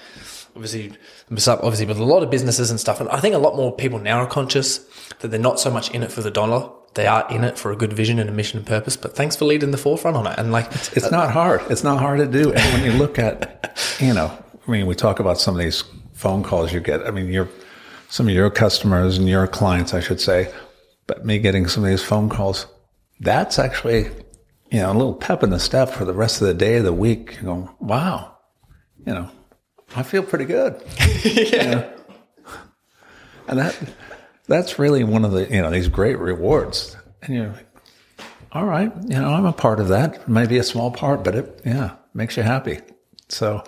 obviously, 0.56 0.92
obviously 1.30 1.86
with 1.86 1.98
a 1.98 2.04
lot 2.04 2.22
of 2.22 2.30
businesses 2.30 2.70
and 2.70 2.80
stuff. 2.80 3.00
And 3.00 3.08
I 3.10 3.20
think 3.20 3.34
a 3.34 3.38
lot 3.38 3.56
more 3.56 3.74
people 3.74 3.98
now 3.98 4.18
are 4.18 4.26
conscious 4.26 4.78
that 5.20 5.28
they're 5.28 5.38
not 5.38 5.60
so 5.60 5.70
much 5.70 5.90
in 5.92 6.02
it 6.02 6.10
for 6.10 6.22
the 6.22 6.30
dollar. 6.30 6.70
They 6.94 7.06
are 7.06 7.26
in 7.30 7.44
it 7.44 7.58
for 7.58 7.70
a 7.70 7.76
good 7.76 7.92
vision 7.92 8.18
and 8.18 8.28
a 8.28 8.32
mission 8.32 8.58
and 8.58 8.66
purpose. 8.66 8.96
But 8.96 9.14
thanks 9.14 9.36
for 9.36 9.44
leading 9.44 9.70
the 9.70 9.78
forefront 9.78 10.16
on 10.16 10.26
it. 10.26 10.38
And 10.38 10.50
like, 10.50 10.66
it's, 10.74 10.96
it's 10.96 11.06
uh, 11.06 11.10
not 11.10 11.30
hard. 11.30 11.60
It's 11.70 11.84
not 11.84 12.00
hard 12.00 12.18
to 12.18 12.26
do. 12.26 12.52
And 12.52 12.72
when 12.72 12.84
you 12.84 12.98
look 12.98 13.18
at, 13.18 13.78
you 14.00 14.14
know, 14.14 14.36
I 14.66 14.70
mean, 14.70 14.86
we 14.86 14.94
talk 14.94 15.20
about 15.20 15.38
some 15.38 15.54
of 15.54 15.60
these 15.60 15.84
phone 16.14 16.42
calls 16.42 16.72
you 16.72 16.80
get. 16.80 17.06
I 17.06 17.10
mean, 17.10 17.28
you're 17.28 17.48
some 18.08 18.28
of 18.28 18.34
your 18.34 18.50
customers 18.50 19.18
and 19.18 19.28
your 19.28 19.46
clients, 19.46 19.92
I 19.92 20.00
should 20.00 20.20
say, 20.20 20.52
but 21.06 21.24
me 21.24 21.38
getting 21.38 21.66
some 21.66 21.84
of 21.84 21.90
these 21.90 22.02
phone 22.02 22.28
calls, 22.28 22.66
that's 23.20 23.58
actually, 23.58 24.04
you 24.70 24.80
know, 24.80 24.90
a 24.90 24.94
little 24.94 25.14
pep 25.14 25.42
in 25.42 25.50
the 25.50 25.60
step 25.60 25.90
for 25.90 26.04
the 26.04 26.14
rest 26.14 26.40
of 26.40 26.48
the 26.48 26.54
day, 26.54 26.76
of 26.76 26.84
the 26.84 26.92
week. 26.92 27.36
You 27.36 27.42
go, 27.42 27.76
wow, 27.80 28.36
you 29.06 29.12
know, 29.14 29.30
I 29.94 30.02
feel 30.02 30.22
pretty 30.22 30.44
good. 30.44 30.82
yeah. 31.24 31.90
And 33.48 33.58
that 33.58 33.78
that's 34.48 34.78
really 34.78 35.04
one 35.04 35.24
of 35.24 35.32
the 35.32 35.48
you 35.48 35.62
know 35.62 35.70
these 35.70 35.88
great 35.88 36.18
rewards. 36.18 36.96
And 37.22 37.34
you're 37.34 37.48
like, 37.48 37.66
all 38.52 38.66
right, 38.66 38.92
you 39.02 39.18
know, 39.18 39.28
I'm 39.28 39.46
a 39.46 39.52
part 39.52 39.80
of 39.80 39.88
that. 39.88 40.28
Maybe 40.28 40.58
a 40.58 40.62
small 40.62 40.90
part, 40.90 41.22
but 41.22 41.34
it 41.34 41.60
yeah 41.64 41.96
makes 42.14 42.36
you 42.36 42.42
happy. 42.42 42.80
So, 43.28 43.62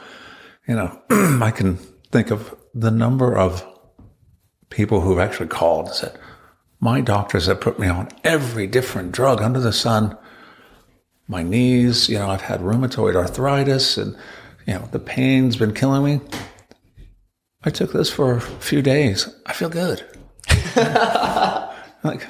you 0.66 0.75
know, 0.75 1.01
I 1.43 1.51
can 1.51 1.77
think 2.11 2.31
of 2.31 2.55
the 2.75 2.91
number 2.91 3.37
of 3.37 3.64
people 4.71 5.01
who've 5.01 5.19
actually 5.19 5.49
called 5.49 5.87
and 5.87 5.95
said, 5.95 6.19
my 6.81 7.01
doctors 7.01 7.47
have 7.47 7.61
put 7.61 7.79
me 7.79 7.89
on 7.89 8.09
every 8.23 8.66
different 8.66 9.12
drug 9.12 9.43
under 9.43 9.61
the 9.61 9.73
sun. 9.73 10.16
My 11.27 11.43
knees, 11.43 12.09
you 12.09 12.19
know, 12.19 12.31
I've 12.31 12.43
had 12.43 12.61
rheumatoid 12.61 13.16
arthritis 13.16 13.97
and 13.97 14.16
you 14.69 14.75
know, 14.75 14.87
the 14.93 14.99
pain's 14.99 15.57
been 15.57 15.73
killing 15.73 16.05
me. 16.05 16.21
I 17.64 17.71
took 17.71 17.93
this 17.95 18.11
for 18.11 18.37
a 18.37 18.41
few 18.41 18.83
days. 18.83 19.27
I 19.47 19.55
feel 19.55 19.71
good. 19.71 20.05
like, 22.05 22.29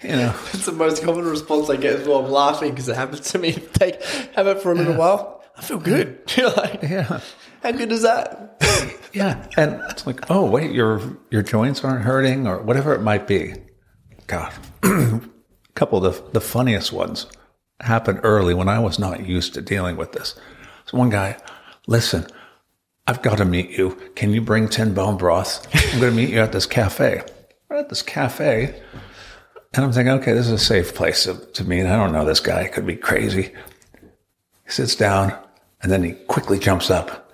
you 0.00 0.10
know. 0.10 0.34
It's 0.52 0.66
the 0.66 0.72
most 0.72 1.02
common 1.02 1.24
response 1.24 1.68
I 1.68 1.74
get 1.74 1.96
as 1.96 2.06
well. 2.06 2.24
I'm 2.24 2.30
laughing 2.30 2.70
because 2.70 2.88
it 2.88 2.94
happens 2.94 3.32
to 3.32 3.38
me. 3.38 3.52
Take 3.72 4.00
have 4.36 4.46
it 4.46 4.62
for 4.62 4.70
a 4.70 4.74
little 4.76 4.92
yeah. 4.92 4.98
while. 4.98 5.42
I 5.56 5.62
feel 5.62 5.78
good. 5.78 6.20
You're 6.36 6.52
like, 6.52 6.80
yeah. 6.82 7.20
How 7.64 7.72
good 7.72 7.90
is 7.90 8.02
that? 8.02 9.10
yeah. 9.12 9.44
And 9.56 9.82
it's 9.90 10.06
like, 10.06 10.30
oh 10.30 10.48
wait, 10.48 10.70
your 10.70 11.00
your 11.32 11.42
joints 11.42 11.82
aren't 11.82 12.04
hurting 12.04 12.46
or 12.46 12.62
whatever 12.62 12.94
it 12.94 13.02
might 13.02 13.26
be. 13.26 13.54
God. 14.28 14.52
A 14.84 15.20
couple 15.74 16.06
of 16.06 16.14
the, 16.14 16.30
the 16.34 16.40
funniest 16.40 16.92
ones 16.92 17.26
happened 17.80 18.20
early 18.22 18.54
when 18.54 18.68
I 18.68 18.78
was 18.78 19.00
not 19.00 19.26
used 19.26 19.54
to 19.54 19.60
dealing 19.60 19.96
with 19.96 20.12
this. 20.12 20.36
So 20.88 20.96
one 20.96 21.10
guy, 21.10 21.36
listen, 21.86 22.26
I've 23.06 23.20
got 23.22 23.38
to 23.38 23.44
meet 23.44 23.70
you. 23.70 23.90
Can 24.14 24.32
you 24.32 24.40
bring 24.40 24.68
10 24.68 24.94
bone 24.94 25.16
broths? 25.18 25.60
I'm 25.92 26.00
going 26.00 26.12
to 26.12 26.16
meet 26.16 26.30
you 26.30 26.40
at 26.40 26.52
this 26.52 26.66
cafe. 26.66 27.22
We're 27.68 27.76
at 27.76 27.88
this 27.90 28.02
cafe. 28.02 28.80
And 29.74 29.84
I'm 29.84 29.92
thinking, 29.92 30.14
okay, 30.14 30.32
this 30.32 30.46
is 30.46 30.52
a 30.52 30.58
safe 30.58 30.94
place 30.94 31.24
to, 31.24 31.34
to 31.34 31.64
meet. 31.64 31.84
I 31.84 31.96
don't 31.96 32.12
know 32.12 32.24
this 32.24 32.40
guy. 32.40 32.64
He 32.64 32.68
could 32.70 32.86
be 32.86 32.96
crazy. 32.96 33.52
He 34.64 34.70
sits 34.70 34.94
down 34.96 35.38
and 35.82 35.92
then 35.92 36.02
he 36.02 36.12
quickly 36.12 36.58
jumps 36.58 36.90
up. 36.90 37.30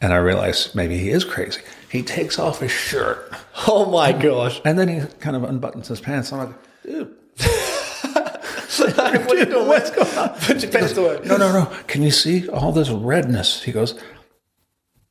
And 0.00 0.14
I 0.14 0.16
realize 0.16 0.74
maybe 0.74 0.96
he 0.96 1.10
is 1.10 1.24
crazy. 1.24 1.60
He 1.90 2.02
takes 2.02 2.38
off 2.38 2.60
his 2.60 2.70
shirt 2.72 3.34
Oh 3.66 3.90
my 3.90 4.12
gosh. 4.12 4.62
and 4.64 4.78
then 4.78 4.88
he 4.88 5.06
kind 5.18 5.36
of 5.36 5.42
unbuttons 5.42 5.88
his 5.88 6.00
pants. 6.00 6.32
I'm 6.32 6.38
like, 6.38 6.56
dude, 6.84 7.14
what 8.78 9.32
are 9.32 9.36
you 9.36 9.46
doing? 9.46 9.66
what's 9.66 9.90
going 9.90 10.16
on? 10.16 10.28
Put 10.40 10.62
your 10.62 10.70
pants 10.70 10.96
away. 10.96 11.20
No, 11.24 11.36
no, 11.36 11.52
no. 11.52 11.66
Can 11.86 12.02
you 12.02 12.10
see 12.10 12.48
all 12.48 12.72
this 12.72 12.90
redness? 12.90 13.62
He 13.62 13.72
goes, 13.72 13.98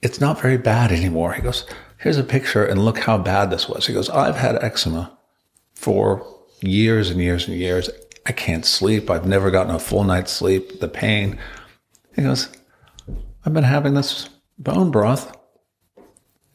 It's 0.02 0.22
not 0.22 0.40
very 0.40 0.58
bad 0.58 0.92
anymore. 0.92 1.34
He 1.34 1.42
goes, 1.42 1.66
Here's 1.98 2.18
a 2.18 2.24
picture 2.24 2.64
and 2.66 2.86
look 2.86 3.00
how 3.00 3.18
bad 3.18 3.50
this 3.50 3.68
was. 3.68 3.86
He 3.88 3.94
goes, 3.94 4.10
I've 4.10 4.38
had 4.38 4.64
eczema 4.64 5.18
for 5.74 6.26
years 6.62 7.10
and 7.10 7.20
years 7.20 7.48
and 7.48 7.58
years. 7.58 7.90
I 8.26 8.32
can't 8.32 8.66
sleep. 8.66 9.10
I've 9.10 9.28
never 9.28 9.52
gotten 9.52 9.76
a 9.76 9.80
full 9.80 10.04
night's 10.04 10.32
sleep. 10.32 10.80
The 10.80 10.88
pain. 10.88 11.38
He 12.16 12.22
goes, 12.22 12.50
I've 13.46 13.54
been 13.54 13.64
having 13.64 13.94
this 13.94 14.30
bone 14.58 14.92
broth. 14.92 15.36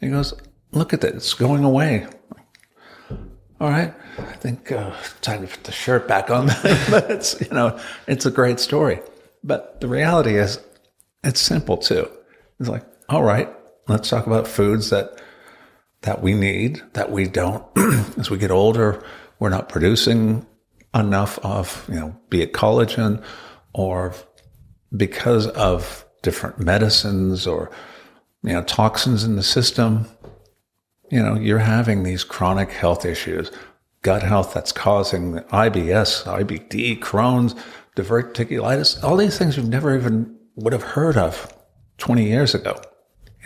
He 0.01 0.09
goes, 0.09 0.35
Look 0.73 0.93
at 0.93 1.03
that. 1.03 1.15
It's 1.15 1.35
going 1.35 1.65
away. 1.65 2.07
All 3.61 3.71
right. 3.71 3.95
I 4.19 4.35
think 4.35 4.73
uh, 4.73 4.93
time 5.21 5.43
to 5.43 5.47
put 5.47 5.65
the 5.65 5.73
shirt 5.73 6.07
back 6.09 6.31
on. 6.31 6.47
but 6.91 7.11
it's, 7.11 7.41
you 7.41 7.49
know, 7.51 7.79
it's 8.07 8.27
a 8.27 8.31
great 8.31 8.61
story. 8.61 9.01
But 9.43 9.81
the 9.81 9.89
reality 9.89 10.37
is, 10.37 10.61
it's 11.23 11.41
simple 11.41 11.77
too. 11.77 12.09
It's 12.61 12.69
like, 12.69 12.85
all 13.09 13.23
right, 13.23 13.49
let's 13.89 14.09
talk 14.09 14.27
about 14.27 14.47
foods 14.47 14.91
that 14.91 15.21
that 16.03 16.23
we 16.23 16.35
need, 16.35 16.83
that 16.93 17.11
we 17.11 17.27
don't. 17.27 17.65
As 18.19 18.31
we 18.31 18.37
get 18.37 18.51
older, 18.51 19.03
we're 19.39 19.49
not 19.49 19.71
producing 19.71 20.47
enough 20.95 21.39
of, 21.39 21.85
you 21.89 21.95
know, 21.95 22.15
be 22.29 22.43
it 22.43 22.53
collagen 22.53 23.23
or 23.73 24.15
because 24.95 25.49
of 25.49 26.05
different 26.23 26.59
medicines 26.59 27.47
or, 27.47 27.71
you 28.43 28.53
know, 28.53 28.63
toxins 28.63 29.25
in 29.25 29.37
the 29.37 29.43
system. 29.43 30.07
You 31.11 31.23
know, 31.23 31.35
you're 31.37 31.59
having 31.59 32.03
these 32.03 32.23
chronic 32.23 32.71
health 32.71 33.05
issues, 33.05 33.51
gut 34.05 34.23
health 34.23 34.53
that's 34.55 34.71
causing 34.71 35.35
IBS, 35.35 36.25
IBD, 36.25 37.01
Crohn's, 37.01 37.57
diverticulitis, 37.97 39.03
all 39.03 39.17
these 39.17 39.37
things 39.39 39.57
you've 39.57 39.69
never 39.69 39.97
even 39.97 40.37
would 40.57 40.73
have 40.73 40.83
heard 40.83 41.17
of 41.17 41.53
20 41.99 42.25
years 42.25 42.55
ago. 42.55 42.81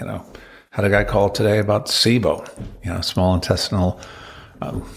You 0.01 0.07
know, 0.07 0.27
had 0.71 0.85
a 0.85 0.91
guy 0.91 1.05
call 1.05 1.31
today 1.31 1.61
about 1.61 1.87
SIBO, 1.87 2.47
you 2.85 2.93
know, 2.93 3.01
small 3.01 3.35
intestinal 3.35 4.01
um, 4.61 4.89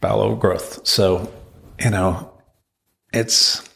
bowel 0.00 0.22
overgrowth. 0.22 0.86
So, 0.86 1.30
you 1.78 1.90
know, 1.90 2.32
it's, 3.12 3.68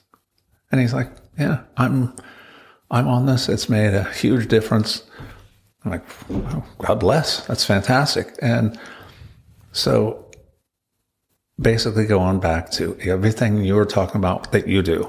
and 0.73 0.81
he's 0.81 0.95
like, 0.95 1.11
yeah, 1.39 1.65
I'm, 1.77 2.15
I'm 2.91 3.09
on 3.09 3.27
this. 3.27 3.49
It's 3.49 3.69
made 3.69 3.93
a 3.93 4.05
huge 4.05 4.49
difference. 4.49 5.03
I'm 5.85 5.91
like, 5.91 6.05
oh, 6.31 6.65
God 6.79 6.99
bless. 6.99 7.47
That's 7.47 7.65
fantastic. 7.65 8.35
And 8.41 8.79
so 9.73 10.26
basically 11.61 12.07
going 12.07 12.39
back 12.39 12.71
to 12.71 12.99
everything 13.01 13.65
you 13.65 13.75
were 13.75 13.87
talking 13.87 14.17
about 14.17 14.53
that 14.53 14.69
you 14.69 14.83
do. 14.83 15.09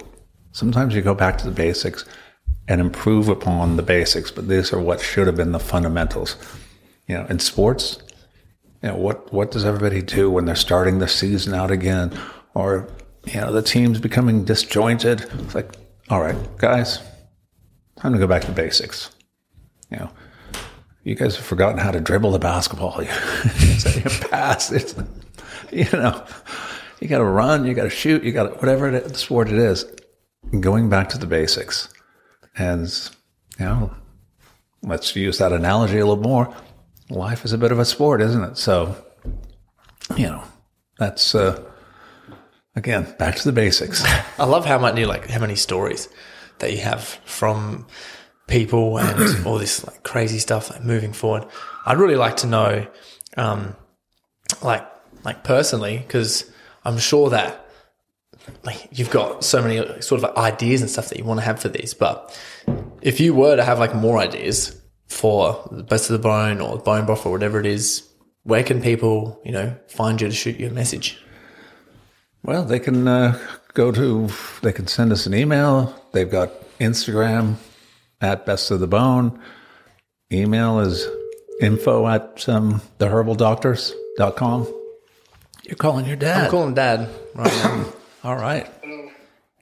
Sometimes 0.51 0.95
you 0.95 1.01
go 1.01 1.13
back 1.13 1.37
to 1.39 1.45
the 1.45 1.51
basics 1.51 2.05
and 2.67 2.81
improve 2.81 3.29
upon 3.29 3.75
the 3.75 3.83
basics, 3.83 4.31
but 4.31 4.47
these 4.47 4.73
are 4.73 4.79
what 4.79 5.01
should 5.01 5.27
have 5.27 5.35
been 5.35 5.51
the 5.51 5.59
fundamentals. 5.59 6.35
You 7.07 7.17
know, 7.17 7.25
in 7.25 7.39
sports, 7.39 7.99
you 8.81 8.89
know, 8.89 8.95
what, 8.95 9.31
what 9.31 9.51
does 9.51 9.65
everybody 9.65 10.01
do 10.01 10.29
when 10.29 10.45
they're 10.45 10.55
starting 10.55 10.99
the 10.99 11.07
season 11.07 11.53
out 11.53 11.71
again? 11.71 12.17
Or, 12.53 12.89
you 13.25 13.39
know, 13.39 13.51
the 13.51 13.61
team's 13.61 13.99
becoming 13.99 14.43
disjointed. 14.43 15.21
It's 15.21 15.55
like, 15.55 15.75
all 16.09 16.21
right, 16.21 16.37
guys, 16.57 16.99
time 17.97 18.13
to 18.13 18.19
go 18.19 18.27
back 18.27 18.43
to 18.43 18.51
basics. 18.51 19.11
You 19.91 19.97
know, 19.97 20.09
you 21.03 21.15
guys 21.15 21.35
have 21.37 21.45
forgotten 21.45 21.77
how 21.77 21.91
to 21.91 22.01
dribble 22.01 22.31
the 22.31 22.39
basketball. 22.39 23.01
You 23.87 24.09
pass. 24.29 24.71
It's, 24.71 24.95
you 25.71 25.85
know, 25.93 26.25
you 26.99 27.07
got 27.07 27.19
to 27.19 27.23
run, 27.23 27.65
you 27.65 27.73
got 27.73 27.83
to 27.83 27.89
shoot, 27.89 28.23
you 28.23 28.31
got 28.31 28.43
to, 28.43 28.49
whatever 28.59 28.87
it 28.87 28.95
is, 28.95 29.17
sport 29.17 29.49
it 29.49 29.57
is, 29.57 29.85
going 30.59 30.89
back 30.89 31.09
to 31.09 31.17
the 31.17 31.27
basics. 31.27 31.89
And, 32.57 32.87
you 33.59 33.65
know, 33.65 33.95
let's 34.81 35.15
use 35.15 35.37
that 35.37 35.53
analogy 35.53 35.99
a 35.99 36.05
little 36.05 36.23
more. 36.23 36.55
Life 37.09 37.45
is 37.45 37.53
a 37.53 37.57
bit 37.57 37.71
of 37.71 37.79
a 37.79 37.85
sport, 37.85 38.21
isn't 38.21 38.43
it? 38.43 38.57
So, 38.57 38.95
you 40.15 40.27
know, 40.27 40.43
that's, 40.97 41.35
uh, 41.35 41.63
again, 42.75 43.15
back 43.19 43.35
to 43.35 43.43
the 43.43 43.51
basics. 43.51 44.03
I 44.39 44.45
love 44.45 44.65
how 44.65 44.79
much 44.79 44.97
you 44.97 45.05
like 45.05 45.29
how 45.29 45.39
many 45.39 45.55
stories 45.55 46.09
that 46.59 46.71
you 46.71 46.79
have 46.79 47.03
from 47.03 47.85
people 48.47 48.97
and 48.97 49.37
all 49.45 49.57
this 49.57 49.85
like 49.85 50.03
crazy 50.03 50.39
stuff 50.39 50.71
like 50.71 50.83
moving 50.83 51.13
forward. 51.13 51.45
I'd 51.85 51.97
really 51.97 52.15
like 52.15 52.37
to 52.37 52.47
know, 52.47 52.87
um, 53.37 53.75
like 54.61 54.87
like 55.27 55.43
personally, 55.43 55.97
because 55.97 56.49
I'm 56.85 56.97
sure 56.97 57.29
that 57.29 57.67
like 58.63 58.87
you've 58.91 59.09
got 59.11 59.43
so 59.43 59.61
many 59.61 59.77
sort 60.01 60.23
of 60.23 60.23
like, 60.23 60.37
ideas 60.37 60.81
and 60.81 60.89
stuff 60.89 61.09
that 61.09 61.19
you 61.19 61.25
want 61.25 61.39
to 61.41 61.45
have 61.45 61.59
for 61.59 61.67
these. 61.69 61.93
But 61.93 62.39
if 63.01 63.19
you 63.19 63.35
were 63.35 63.57
to 63.57 63.63
have 63.63 63.77
like 63.77 63.93
more 63.93 64.17
ideas 64.17 64.81
for 65.07 65.67
the 65.71 65.83
best 65.83 66.09
of 66.09 66.13
the 66.13 66.23
bone 66.23 66.61
or 66.61 66.79
bone 66.79 67.05
broth 67.05 67.25
or 67.25 67.31
whatever 67.31 67.59
it 67.59 67.65
is, 67.65 68.07
where 68.43 68.63
can 68.63 68.81
people 68.81 69.39
you 69.43 69.51
know 69.51 69.75
find 69.89 70.21
you 70.21 70.29
to 70.29 70.33
shoot 70.33 70.57
you 70.57 70.67
a 70.67 70.71
message? 70.71 71.21
Well, 72.43 72.63
they 72.63 72.79
can 72.79 73.05
uh, 73.05 73.37
go 73.73 73.91
to, 73.91 74.29
they 74.61 74.71
can 74.71 74.87
send 74.87 75.11
us 75.11 75.25
an 75.25 75.33
email. 75.33 75.93
They've 76.13 76.31
got 76.31 76.51
Instagram 76.79 77.55
at 78.21 78.45
Best 78.45 78.71
of 78.71 78.79
the 78.79 78.87
Bone. 78.87 79.41
Email 80.31 80.79
is 80.79 81.05
info 81.61 82.07
at 82.07 82.47
um, 82.47 82.81
theherbaldoctors.com. 82.99 84.73
You're 85.67 85.75
calling 85.75 86.05
your 86.05 86.15
dad. 86.15 86.45
I'm 86.45 86.51
calling 86.51 86.73
Dad 86.73 87.09
right 87.35 87.51
now. 87.51 87.85
All 88.23 88.37
right. 88.37 88.71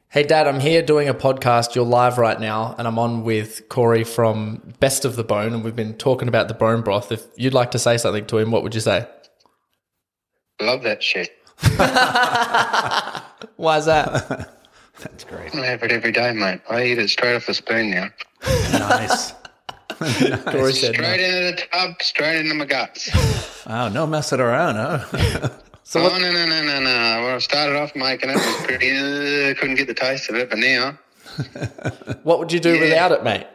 Hey, 0.09 0.21
Dad, 0.21 0.47
I'm 0.47 0.59
here 0.59 0.83
doing 0.83 1.09
a 1.09 1.15
podcast. 1.15 1.73
You're 1.73 1.83
live 1.83 2.19
right 2.19 2.39
now, 2.39 2.75
and 2.77 2.87
I'm 2.87 2.99
on 2.99 3.23
with 3.23 3.67
Corey 3.69 4.03
from 4.03 4.61
Best 4.79 5.03
of 5.03 5.15
the 5.15 5.23
Bone, 5.23 5.51
and 5.53 5.63
we've 5.63 5.75
been 5.75 5.95
talking 5.95 6.27
about 6.27 6.47
the 6.47 6.53
bone 6.53 6.83
broth. 6.83 7.11
If 7.11 7.25
you'd 7.35 7.55
like 7.55 7.71
to 7.71 7.79
say 7.79 7.97
something 7.97 8.25
to 8.27 8.37
him, 8.37 8.51
what 8.51 8.61
would 8.61 8.75
you 8.75 8.81
say? 8.81 9.07
Love 10.61 10.83
that 10.83 11.01
shit. 11.01 11.31
Why 13.57 13.77
is 13.77 13.85
that? 13.85 14.51
That's 14.99 15.23
great. 15.23 15.55
I 15.55 15.65
have 15.65 15.81
it 15.81 15.91
every 15.91 16.11
day, 16.11 16.31
mate. 16.33 16.61
I 16.69 16.85
eat 16.85 16.99
it 16.99 17.09
straight 17.09 17.35
off 17.35 17.47
the 17.47 17.55
spoon 17.55 17.89
now. 17.89 18.09
Nice. 18.71 19.33
Corey 20.45 20.71
said 20.71 20.93
no. 20.93 21.03
Straight 21.03 21.19
into 21.19 21.61
the 21.61 21.63
tub, 21.71 22.01
straight 22.01 22.39
into 22.41 22.53
my 22.53 22.65
guts. 22.65 23.65
Wow, 23.65 23.89
no 23.89 24.05
messing 24.05 24.39
around, 24.39 24.75
huh? 24.75 25.49
So 25.87 25.99
oh, 25.99 26.03
what, 26.05 26.19
no, 26.19 26.31
no, 26.31 26.45
no, 26.47 26.63
no, 26.63 26.79
no. 26.79 27.23
When 27.23 27.35
I 27.35 27.37
started 27.37 27.75
off 27.75 27.95
making 27.95 28.31
it, 28.31 28.37
it 28.37 28.37
was 28.37 28.65
pretty, 28.65 28.89
uh, 28.89 29.53
couldn't 29.53 29.75
get 29.75 29.85
the 29.85 29.93
taste 29.93 30.27
of 30.31 30.35
it, 30.35 30.49
but 30.49 30.57
now, 30.57 30.97
what 32.23 32.39
would 32.39 32.51
you 32.51 32.59
do 32.59 32.79
without 32.79 33.11
it, 33.11 33.23
mate? 33.23 33.45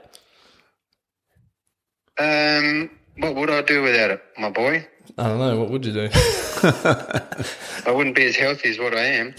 um, 2.19 2.89
what 3.17 3.35
would 3.35 3.51
I 3.51 3.63
do 3.63 3.83
without 3.83 4.13
it, 4.13 4.23
my 4.39 4.49
boy? 4.49 4.87
I 5.19 5.27
don't 5.27 5.39
know. 5.39 5.59
What 5.59 5.71
would 5.71 5.85
you 5.85 5.93
do? 5.93 6.09
I 6.15 7.91
wouldn't 7.93 8.15
be 8.15 8.27
as 8.27 8.37
healthy 8.37 8.71
as 8.71 8.79
what 8.79 8.95
I 8.95 9.07
am. 9.07 9.35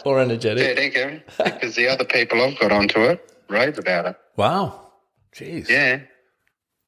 or 0.04 0.18
energetic. 0.18 0.66
Yeah, 0.66 0.74
thank 0.74 0.96
you. 0.96 1.22
Because 1.44 1.76
the 1.76 1.86
other 1.86 2.04
people 2.04 2.42
I've 2.42 2.58
got 2.58 2.72
onto 2.72 3.02
it 3.02 3.38
rave 3.48 3.78
about 3.78 4.06
it. 4.06 4.16
wow. 4.36 4.80
Jeez. 5.32 5.68
Yeah. 5.68 6.00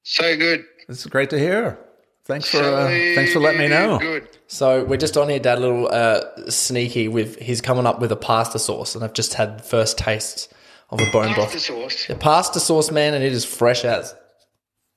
So 0.02 0.36
good. 0.36 0.64
It's 0.88 1.06
great 1.06 1.30
to 1.30 1.38
hear. 1.38 1.78
Thanks 2.26 2.48
for 2.50 2.58
uh, 2.58 2.88
thanks 3.14 3.32
for 3.32 3.38
letting 3.40 3.60
me 3.60 3.68
know. 3.68 3.98
Good. 3.98 4.28
So 4.48 4.84
we're 4.84 4.96
just 4.96 5.16
on 5.16 5.28
here, 5.28 5.38
Dad, 5.38 5.58
a 5.58 5.60
little 5.60 5.88
uh, 5.88 6.22
sneaky 6.50 7.06
with 7.08 7.38
he's 7.40 7.60
coming 7.60 7.86
up 7.86 8.00
with 8.00 8.10
a 8.10 8.16
pasta 8.16 8.58
sauce, 8.58 8.94
and 8.94 9.04
I've 9.04 9.12
just 9.12 9.34
had 9.34 9.64
first 9.64 9.96
taste 9.98 10.52
of 10.90 11.00
a 11.00 11.10
bone 11.12 11.34
Pasta 11.34 11.70
broth. 11.72 11.92
sauce. 11.92 12.06
The 12.06 12.14
pasta 12.16 12.60
sauce, 12.60 12.90
man, 12.90 13.14
and 13.14 13.22
it 13.24 13.32
is 13.32 13.44
fresh 13.44 13.84
as. 13.84 14.14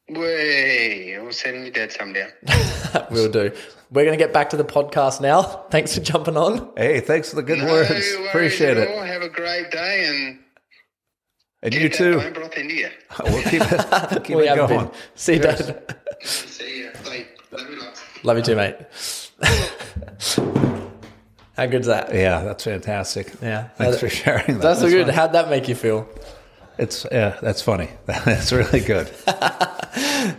Way. 0.09 1.17
I'll 1.17 1.31
send 1.31 1.61
your 1.63 1.71
dad 1.71 1.91
some 1.91 2.13
down. 2.13 2.29
We'll 3.11 3.29
do. 3.31 3.51
We're 3.91 4.05
going 4.05 4.17
to 4.17 4.23
get 4.23 4.33
back 4.33 4.49
to 4.51 4.57
the 4.57 4.63
podcast 4.63 5.21
now. 5.21 5.41
Thanks 5.71 5.93
for 5.95 6.01
jumping 6.01 6.35
on. 6.37 6.71
Hey, 6.75 6.99
thanks 6.99 7.29
for 7.29 7.35
the 7.35 7.43
good 7.43 7.59
No 7.59 7.65
words. 7.65 7.91
Appreciate 8.29 8.77
at 8.77 8.87
it. 8.89 8.89
all. 8.97 9.03
Have 9.03 9.21
a 9.21 9.29
great 9.29 9.69
day 9.71 10.05
and 10.07 10.39
And 11.61 11.73
you 11.73 11.89
that 11.89 11.93
too. 11.97 12.15
bone 12.17 12.33
broth 12.33 12.57
into 12.57 12.73
you. 12.75 12.89
We'll 13.23 13.43
keep 13.43 13.61
it, 13.61 14.23
keep 14.23 14.37
we 14.37 14.43
it 14.43 14.49
have 14.57 14.69
going. 14.69 14.85
been. 14.85 14.91
See 15.15 15.33
you, 15.33 15.39
Dad. 15.39 15.95
See 16.23 16.83
ya. 16.83 16.89
Bye. 17.03 17.25
Love 17.51 17.69
you 17.69 17.79
lots. 17.79 18.01
Love 18.23 18.37
you 18.37 18.43
too, 18.43 18.55
mate. 18.55 18.75
How 21.57 21.65
good's 21.65 21.87
that? 21.87 22.13
Yeah, 22.13 22.43
that's 22.43 22.63
fantastic. 22.63 23.33
Yeah. 23.41 23.67
Thanks 23.69 23.95
That- 23.95 23.99
for 23.99 24.09
sharing 24.09 24.45
that. 24.47 24.61
That's 24.61 24.79
so 24.79 24.89
good. 24.89 25.05
funny. 25.07 25.15
How'd 25.17 25.33
that 25.33 25.49
make 25.49 25.67
you 25.67 25.75
feel? 25.75 26.07
It's 26.77 27.05
yeah, 27.11 27.37
that's 27.41 27.61
funny. 27.61 27.89
That's 28.05 28.53
really 28.53 28.79
good. 28.79 29.11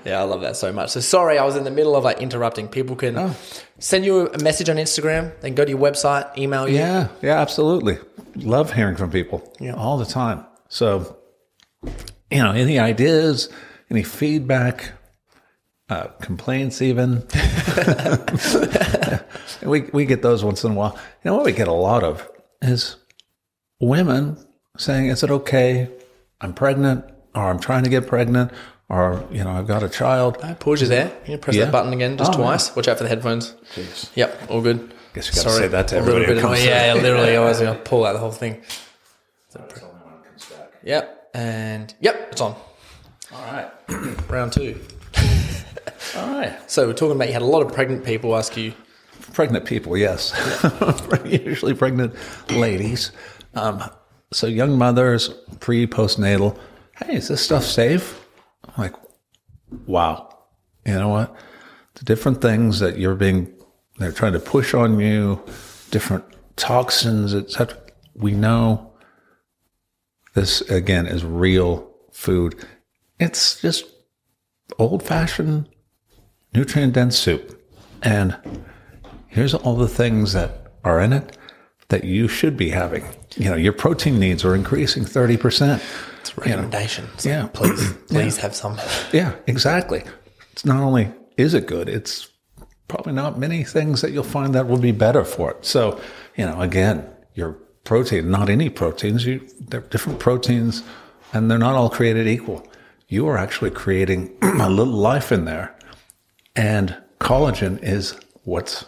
Yeah, 0.06 0.20
I 0.20 0.22
love 0.22 0.40
that 0.40 0.56
so 0.56 0.72
much. 0.72 0.88
So 0.88 1.00
sorry, 1.00 1.36
I 1.38 1.44
was 1.44 1.54
in 1.54 1.64
the 1.64 1.70
middle 1.70 1.94
of 1.94 2.02
like 2.04 2.18
interrupting. 2.22 2.66
People 2.66 2.96
can 2.96 3.18
Oh. 3.18 3.36
send 3.78 4.06
you 4.06 4.26
a 4.30 4.38
message 4.38 4.70
on 4.70 4.76
Instagram, 4.76 5.38
then 5.42 5.54
go 5.54 5.66
to 5.66 5.70
your 5.70 5.78
website, 5.78 6.34
email 6.38 6.66
you. 6.66 6.76
Yeah, 6.78 7.08
yeah, 7.20 7.38
absolutely. 7.38 7.98
Love 8.36 8.72
hearing 8.72 8.96
from 8.96 9.10
people 9.10 9.52
Yeah. 9.60 9.74
all 9.74 9.98
the 9.98 10.06
time. 10.06 10.46
So, 10.70 11.16
you 12.30 12.38
know, 12.42 12.52
any 12.52 12.78
ideas, 12.78 13.48
any 13.90 14.02
feedback, 14.04 14.92
uh, 15.88 16.06
complaints, 16.22 16.80
even. 16.80 17.24
we 19.62 19.82
we 19.92 20.04
get 20.06 20.22
those 20.22 20.44
once 20.44 20.64
in 20.64 20.72
a 20.72 20.74
while. 20.74 20.94
You 21.24 21.30
know 21.30 21.36
what 21.36 21.44
we 21.44 21.52
get 21.52 21.68
a 21.68 21.72
lot 21.72 22.04
of 22.04 22.28
is 22.62 22.96
women 23.80 24.38
saying, 24.76 25.06
"Is 25.08 25.22
it 25.24 25.30
okay? 25.30 25.90
I'm 26.40 26.54
pregnant, 26.54 27.04
or 27.34 27.50
I'm 27.50 27.58
trying 27.58 27.82
to 27.84 27.90
get 27.90 28.06
pregnant, 28.06 28.52
or 28.88 29.24
you 29.32 29.42
know, 29.42 29.50
I've 29.50 29.66
got 29.66 29.82
a 29.82 29.88
child." 29.88 30.38
Uh, 30.40 30.54
Pause 30.54 30.82
you 30.82 30.88
there. 30.88 31.12
You 31.26 31.38
press 31.38 31.56
Yeah. 31.56 31.64
that 31.64 31.72
button 31.72 31.92
again 31.92 32.16
just 32.16 32.32
Oh, 32.34 32.36
twice. 32.36 32.74
Watch 32.76 32.86
out 32.88 32.98
for 32.98 33.02
the 33.04 33.08
headphones. 33.10 33.54
Yep, 34.14 34.50
all 34.50 34.60
good. 34.62 34.94
Guess 35.14 35.34
you 35.34 35.42
gotta 35.42 35.56
say 35.56 35.68
that 35.68 35.88
to 35.88 35.96
everybody 35.96 36.26
bit 36.26 36.36
who 36.36 36.40
comes 36.42 36.60
annoying. 36.60 36.66
through. 36.66 36.70
Yeah, 36.72 36.94
yeah, 36.94 37.02
literally. 37.02 37.36
I 37.36 37.44
was 37.44 37.58
going 37.58 37.76
to 37.76 37.82
pull 37.82 38.06
out 38.06 38.12
the 38.12 38.20
whole 38.20 38.30
thing. 38.30 38.62
Yep, 40.82 41.30
and 41.34 41.94
yep, 42.00 42.28
it's 42.32 42.40
on. 42.40 42.54
All 43.32 43.42
right, 43.52 43.70
Round 44.28 44.52
two. 44.52 44.80
all 46.16 46.34
right. 46.34 46.58
So 46.70 46.86
we're 46.86 46.94
talking 46.94 47.16
about 47.16 47.28
you 47.28 47.34
had 47.34 47.42
a 47.42 47.46
lot 47.46 47.64
of 47.64 47.72
pregnant 47.72 48.04
people 48.04 48.36
ask 48.36 48.56
you. 48.56 48.72
pregnant 49.32 49.64
people, 49.64 49.96
yes, 49.96 50.32
usually 51.24 51.74
pregnant 51.74 52.14
ladies. 52.50 53.12
Um, 53.54 53.82
so 54.32 54.46
young 54.46 54.78
mothers, 54.78 55.28
pre 55.60 55.86
postnatal. 55.86 56.58
Hey, 56.96 57.16
is 57.16 57.28
this 57.28 57.42
stuff 57.42 57.64
safe? 57.64 58.26
I'm 58.64 58.74
like, 58.82 58.94
wow. 59.86 60.28
You 60.86 60.94
know 60.94 61.08
what? 61.08 61.34
The 61.94 62.04
different 62.04 62.40
things 62.40 62.80
that 62.80 62.98
you're 62.98 63.14
being, 63.14 63.52
they're 63.98 64.12
trying 64.12 64.32
to 64.32 64.40
push 64.40 64.74
on 64.74 64.98
you, 64.98 65.42
different 65.90 66.24
toxins, 66.56 67.34
etc. 67.34 67.78
We 68.14 68.32
know 68.32 68.89
this 70.34 70.60
again 70.62 71.06
is 71.06 71.24
real 71.24 71.90
food. 72.12 72.54
It's 73.18 73.60
just 73.60 73.84
old 74.78 75.02
fashioned 75.02 75.68
nutrient 76.54 76.92
dense 76.94 77.18
soup. 77.18 77.60
And 78.02 78.36
here's 79.28 79.54
all 79.54 79.76
the 79.76 79.88
things 79.88 80.32
that 80.32 80.72
are 80.84 81.00
in 81.00 81.12
it 81.12 81.36
that 81.88 82.04
you 82.04 82.28
should 82.28 82.56
be 82.56 82.70
having. 82.70 83.04
You 83.36 83.50
know, 83.50 83.56
your 83.56 83.72
protein 83.72 84.18
needs 84.18 84.44
are 84.44 84.54
increasing 84.54 85.04
30%. 85.04 85.82
It's 86.20 86.32
a 86.36 86.40
recommendation. 86.40 87.08
It's 87.14 87.26
like, 87.26 87.32
Yeah. 87.34 87.46
please, 87.48 87.92
please 88.08 88.36
have 88.38 88.54
some. 88.54 88.78
Yeah, 89.12 89.34
exactly. 89.46 90.04
It's 90.52 90.64
not 90.64 90.82
only 90.82 91.12
is 91.36 91.54
it 91.54 91.66
good, 91.66 91.88
it's 91.88 92.28
probably 92.88 93.12
not 93.12 93.38
many 93.38 93.64
things 93.64 94.00
that 94.02 94.12
you'll 94.12 94.22
find 94.24 94.54
that 94.54 94.66
will 94.68 94.78
be 94.78 94.92
better 94.92 95.24
for 95.24 95.50
it. 95.52 95.64
So, 95.64 96.00
you 96.36 96.44
know, 96.46 96.60
again, 96.60 97.08
your 97.34 97.56
protein, 97.84 98.30
not 98.30 98.48
any 98.48 98.68
proteins, 98.68 99.26
you 99.26 99.46
they're 99.58 99.80
different 99.80 100.18
proteins 100.18 100.82
and 101.32 101.50
they're 101.50 101.58
not 101.58 101.74
all 101.74 101.90
created 101.90 102.26
equal. 102.26 102.66
You 103.08 103.26
are 103.28 103.38
actually 103.38 103.70
creating 103.70 104.36
a 104.42 104.70
little 104.70 104.94
life 104.94 105.32
in 105.32 105.44
there. 105.44 105.76
And 106.56 106.96
collagen 107.20 107.82
is 107.82 108.18
what's 108.44 108.84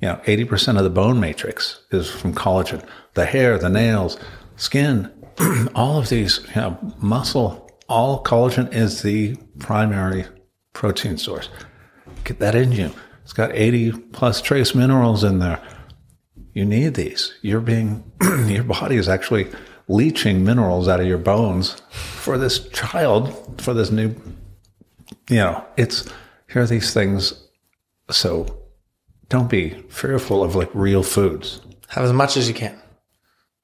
you 0.00 0.08
know, 0.08 0.20
80% 0.24 0.78
of 0.78 0.84
the 0.84 0.90
bone 0.90 1.20
matrix 1.20 1.82
is 1.90 2.10
from 2.10 2.34
collagen. 2.34 2.84
The 3.14 3.26
hair, 3.26 3.58
the 3.58 3.68
nails, 3.68 4.18
skin, 4.56 5.10
all 5.74 5.98
of 5.98 6.08
these, 6.08 6.40
you 6.54 6.60
know, 6.60 6.94
muscle, 6.98 7.70
all 7.88 8.22
collagen 8.22 8.72
is 8.72 9.02
the 9.02 9.36
primary 9.58 10.24
protein 10.72 11.18
source. 11.18 11.48
Get 12.24 12.38
that 12.38 12.54
in 12.54 12.72
you. 12.72 12.92
It's 13.22 13.32
got 13.32 13.54
80 13.54 13.92
plus 14.12 14.40
trace 14.40 14.74
minerals 14.74 15.22
in 15.24 15.38
there. 15.38 15.60
You 16.52 16.64
need 16.64 16.94
these. 16.94 17.34
You're 17.42 17.60
being, 17.60 18.10
your 18.46 18.64
body 18.64 18.96
is 18.96 19.08
actually 19.08 19.48
leaching 19.88 20.44
minerals 20.44 20.88
out 20.88 21.00
of 21.00 21.06
your 21.06 21.18
bones 21.18 21.80
for 21.90 22.38
this 22.38 22.68
child, 22.68 23.60
for 23.60 23.74
this 23.74 23.90
new, 23.90 24.14
you 25.28 25.36
know, 25.36 25.64
it's, 25.76 26.08
here 26.48 26.62
are 26.62 26.66
these 26.66 26.92
things. 26.92 27.34
So 28.10 28.58
don't 29.28 29.48
be 29.50 29.70
fearful 29.88 30.42
of 30.42 30.54
like 30.56 30.70
real 30.74 31.02
foods. 31.02 31.60
Have 31.88 32.04
as 32.04 32.12
much 32.12 32.36
as 32.36 32.48
you 32.48 32.54
can, 32.54 32.80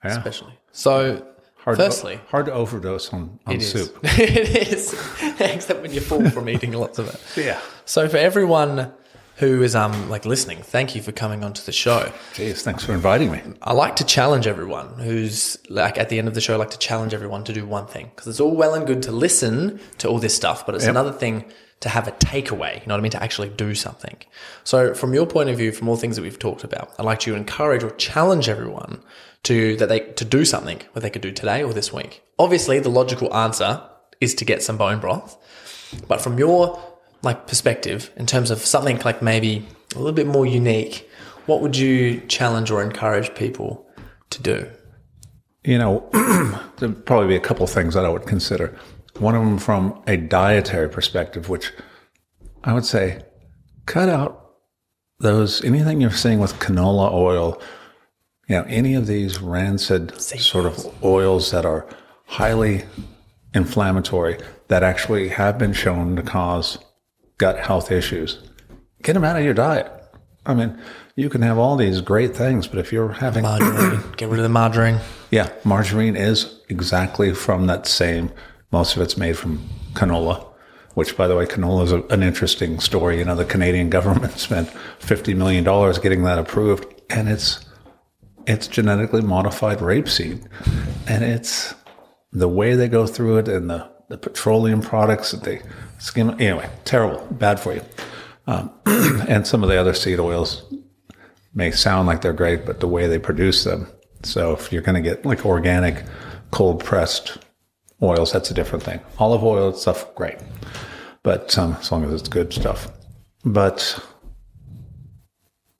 Yeah. 0.04 0.16
especially. 0.16 0.52
So, 0.72 1.24
Hard 1.58 1.78
firstly, 1.78 2.16
to, 2.16 2.22
hard 2.30 2.46
to 2.46 2.52
overdose 2.52 3.12
on, 3.12 3.40
on 3.46 3.54
it 3.56 3.62
is. 3.62 3.72
soup. 3.72 3.98
it 4.04 4.68
is. 4.72 4.92
Except 5.40 5.82
when 5.82 5.92
you're 5.92 6.00
full 6.02 6.28
from 6.30 6.48
eating 6.54 6.72
lots 6.72 6.98
of 7.00 7.08
it. 7.08 7.20
Yeah. 7.44 7.60
So 7.84 8.08
for 8.08 8.18
everyone 8.18 8.92
who 9.36 9.62
is 9.62 9.74
um 9.74 10.08
like 10.08 10.24
listening, 10.24 10.58
thank 10.62 10.94
you 10.94 11.02
for 11.02 11.12
coming 11.12 11.44
onto 11.44 11.62
the 11.62 11.72
show. 11.72 12.12
Cheers, 12.34 12.62
thanks 12.62 12.84
for 12.84 12.92
inviting 12.94 13.30
me. 13.30 13.40
I 13.62 13.72
like 13.72 13.96
to 13.96 14.04
challenge 14.04 14.46
everyone 14.46 14.94
who's 14.98 15.58
like 15.68 15.98
at 15.98 16.08
the 16.08 16.18
end 16.18 16.28
of 16.28 16.34
the 16.34 16.40
show, 16.40 16.54
I 16.54 16.56
like 16.56 16.70
to 16.70 16.78
challenge 16.78 17.12
everyone 17.14 17.44
to 17.44 17.52
do 17.52 17.66
one 17.66 17.86
thing 17.86 18.10
because 18.14 18.28
it's 18.28 18.40
all 18.40 18.56
well 18.56 18.74
and 18.74 18.86
good 18.86 19.02
to 19.04 19.12
listen 19.12 19.78
to 19.98 20.08
all 20.08 20.18
this 20.18 20.34
stuff, 20.34 20.64
but 20.66 20.74
it's 20.74 20.84
Yep. 20.84 20.90
another 20.90 21.12
thing 21.12 21.44
to 21.80 21.90
have 21.90 22.08
a 22.08 22.12
takeaway. 22.12 22.80
You 22.80 22.86
know 22.86 22.94
what 22.94 23.00
I 23.00 23.02
mean? 23.02 23.10
To 23.12 23.22
actually 23.22 23.50
do 23.50 23.74
something. 23.74 24.16
So 24.64 24.94
from 24.94 25.12
your 25.12 25.26
point 25.26 25.50
of 25.50 25.58
view, 25.58 25.72
from 25.72 25.90
all 25.90 25.96
things 25.96 26.16
that 26.16 26.22
we've 26.22 26.38
talked 26.38 26.64
about, 26.64 26.94
I'd 26.98 27.04
like 27.04 27.18
to 27.20 27.34
encourage 27.34 27.82
or 27.84 27.90
challenge 27.90 28.48
everyone 28.48 29.02
to 29.42 29.76
that 29.76 29.90
they 29.90 30.00
to 30.00 30.24
do 30.24 30.46
something 30.46 30.80
what 30.92 31.02
they 31.02 31.10
could 31.10 31.20
do 31.22 31.32
today 31.32 31.62
or 31.62 31.74
this 31.74 31.92
week. 31.92 32.22
Obviously, 32.38 32.78
the 32.78 32.88
logical 32.88 33.32
answer 33.36 33.82
is 34.20 34.34
to 34.36 34.46
get 34.46 34.62
some 34.62 34.78
bone 34.78 34.98
broth, 34.98 35.36
but 36.08 36.22
from 36.22 36.38
your 36.38 36.80
like 37.22 37.46
perspective, 37.46 38.10
in 38.16 38.26
terms 38.26 38.50
of 38.50 38.58
something 38.60 38.98
like 39.04 39.22
maybe 39.22 39.66
a 39.94 39.98
little 39.98 40.12
bit 40.12 40.26
more 40.26 40.46
unique, 40.46 41.08
what 41.46 41.60
would 41.60 41.76
you 41.76 42.20
challenge 42.28 42.70
or 42.70 42.82
encourage 42.82 43.34
people 43.34 43.86
to 44.30 44.42
do? 44.42 44.68
You 45.64 45.78
know, 45.78 46.08
there'd 46.78 47.06
probably 47.06 47.28
be 47.28 47.36
a 47.36 47.40
couple 47.40 47.66
things 47.66 47.94
that 47.94 48.04
I 48.04 48.08
would 48.08 48.26
consider. 48.26 48.76
One 49.18 49.34
of 49.34 49.42
them 49.42 49.58
from 49.58 50.02
a 50.06 50.16
dietary 50.16 50.88
perspective, 50.88 51.48
which 51.48 51.72
I 52.64 52.72
would 52.72 52.84
say 52.84 53.22
cut 53.86 54.08
out 54.08 54.42
those 55.18 55.64
anything 55.64 56.00
you're 56.00 56.10
seeing 56.10 56.38
with 56.38 56.58
canola 56.58 57.10
oil, 57.12 57.60
you 58.48 58.56
know, 58.56 58.64
any 58.68 58.94
of 58.94 59.06
these 59.06 59.40
rancid 59.40 60.20
sort 60.20 60.66
of 60.66 61.04
oils 61.04 61.50
that 61.52 61.64
are 61.64 61.86
highly 62.26 62.84
inflammatory 63.54 64.38
that 64.68 64.82
actually 64.82 65.28
have 65.28 65.58
been 65.58 65.72
shown 65.72 66.16
to 66.16 66.22
cause 66.22 66.78
gut 67.38 67.58
health 67.58 67.90
issues. 67.90 68.38
Get 69.02 69.14
them 69.14 69.24
out 69.24 69.36
of 69.36 69.44
your 69.44 69.54
diet. 69.54 69.90
I 70.44 70.54
mean, 70.54 70.78
you 71.16 71.28
can 71.28 71.42
have 71.42 71.58
all 71.58 71.76
these 71.76 72.00
great 72.00 72.36
things, 72.36 72.66
but 72.66 72.78
if 72.78 72.92
you're 72.92 73.12
having 73.12 73.42
Margarine. 73.42 74.02
Get 74.16 74.28
rid 74.28 74.38
of 74.38 74.44
the 74.44 74.48
margarine. 74.48 75.00
yeah, 75.30 75.50
margarine 75.64 76.16
is 76.16 76.60
exactly 76.68 77.34
from 77.34 77.66
that 77.66 77.86
same. 77.86 78.30
Most 78.70 78.96
of 78.96 79.02
it's 79.02 79.16
made 79.16 79.36
from 79.36 79.66
canola, 79.94 80.46
which, 80.94 81.16
by 81.16 81.26
the 81.26 81.36
way, 81.36 81.46
canola 81.46 81.84
is 81.84 81.92
a, 81.92 82.02
an 82.04 82.22
interesting 82.22 82.78
story. 82.80 83.18
You 83.18 83.24
know, 83.24 83.34
the 83.34 83.44
Canadian 83.44 83.90
government 83.96 84.38
spent 84.38 84.68
fifty 84.98 85.34
million 85.34 85.64
dollars 85.64 85.98
getting 85.98 86.22
that 86.24 86.38
approved, 86.38 86.86
and 87.10 87.28
it's 87.28 87.64
it's 88.46 88.68
genetically 88.68 89.22
modified 89.22 89.78
rapeseed, 89.78 90.46
and 91.08 91.24
it's 91.24 91.74
the 92.32 92.48
way 92.48 92.74
they 92.74 92.88
go 92.88 93.06
through 93.06 93.38
it 93.38 93.48
and 93.48 93.70
the 93.70 93.88
the 94.08 94.18
petroleum 94.18 94.80
products 94.80 95.32
that 95.32 95.42
they 95.42 95.62
skim. 95.98 96.30
Anyway, 96.30 96.68
terrible, 96.84 97.26
bad 97.32 97.58
for 97.58 97.74
you. 97.74 97.82
Um, 98.46 98.70
and 99.28 99.46
some 99.46 99.62
of 99.62 99.68
the 99.68 99.76
other 99.76 99.94
seed 99.94 100.20
oils 100.20 100.62
may 101.54 101.70
sound 101.70 102.06
like 102.06 102.20
they're 102.20 102.32
great, 102.32 102.64
but 102.64 102.80
the 102.80 102.88
way 102.88 103.06
they 103.06 103.18
produce 103.18 103.64
them. 103.64 103.88
So 104.22 104.52
if 104.52 104.72
you're 104.72 104.82
going 104.82 105.02
to 105.02 105.08
get 105.08 105.24
like 105.24 105.44
organic, 105.44 106.04
cold 106.50 106.84
pressed 106.84 107.38
oils, 108.02 108.32
that's 108.32 108.50
a 108.50 108.54
different 108.54 108.84
thing. 108.84 109.00
Olive 109.18 109.42
oil 109.42 109.72
stuff, 109.72 110.14
great, 110.14 110.38
but 111.22 111.56
um, 111.58 111.76
as 111.80 111.90
long 111.90 112.04
as 112.04 112.12
it's 112.12 112.28
good 112.28 112.52
stuff. 112.52 112.88
But 113.44 113.98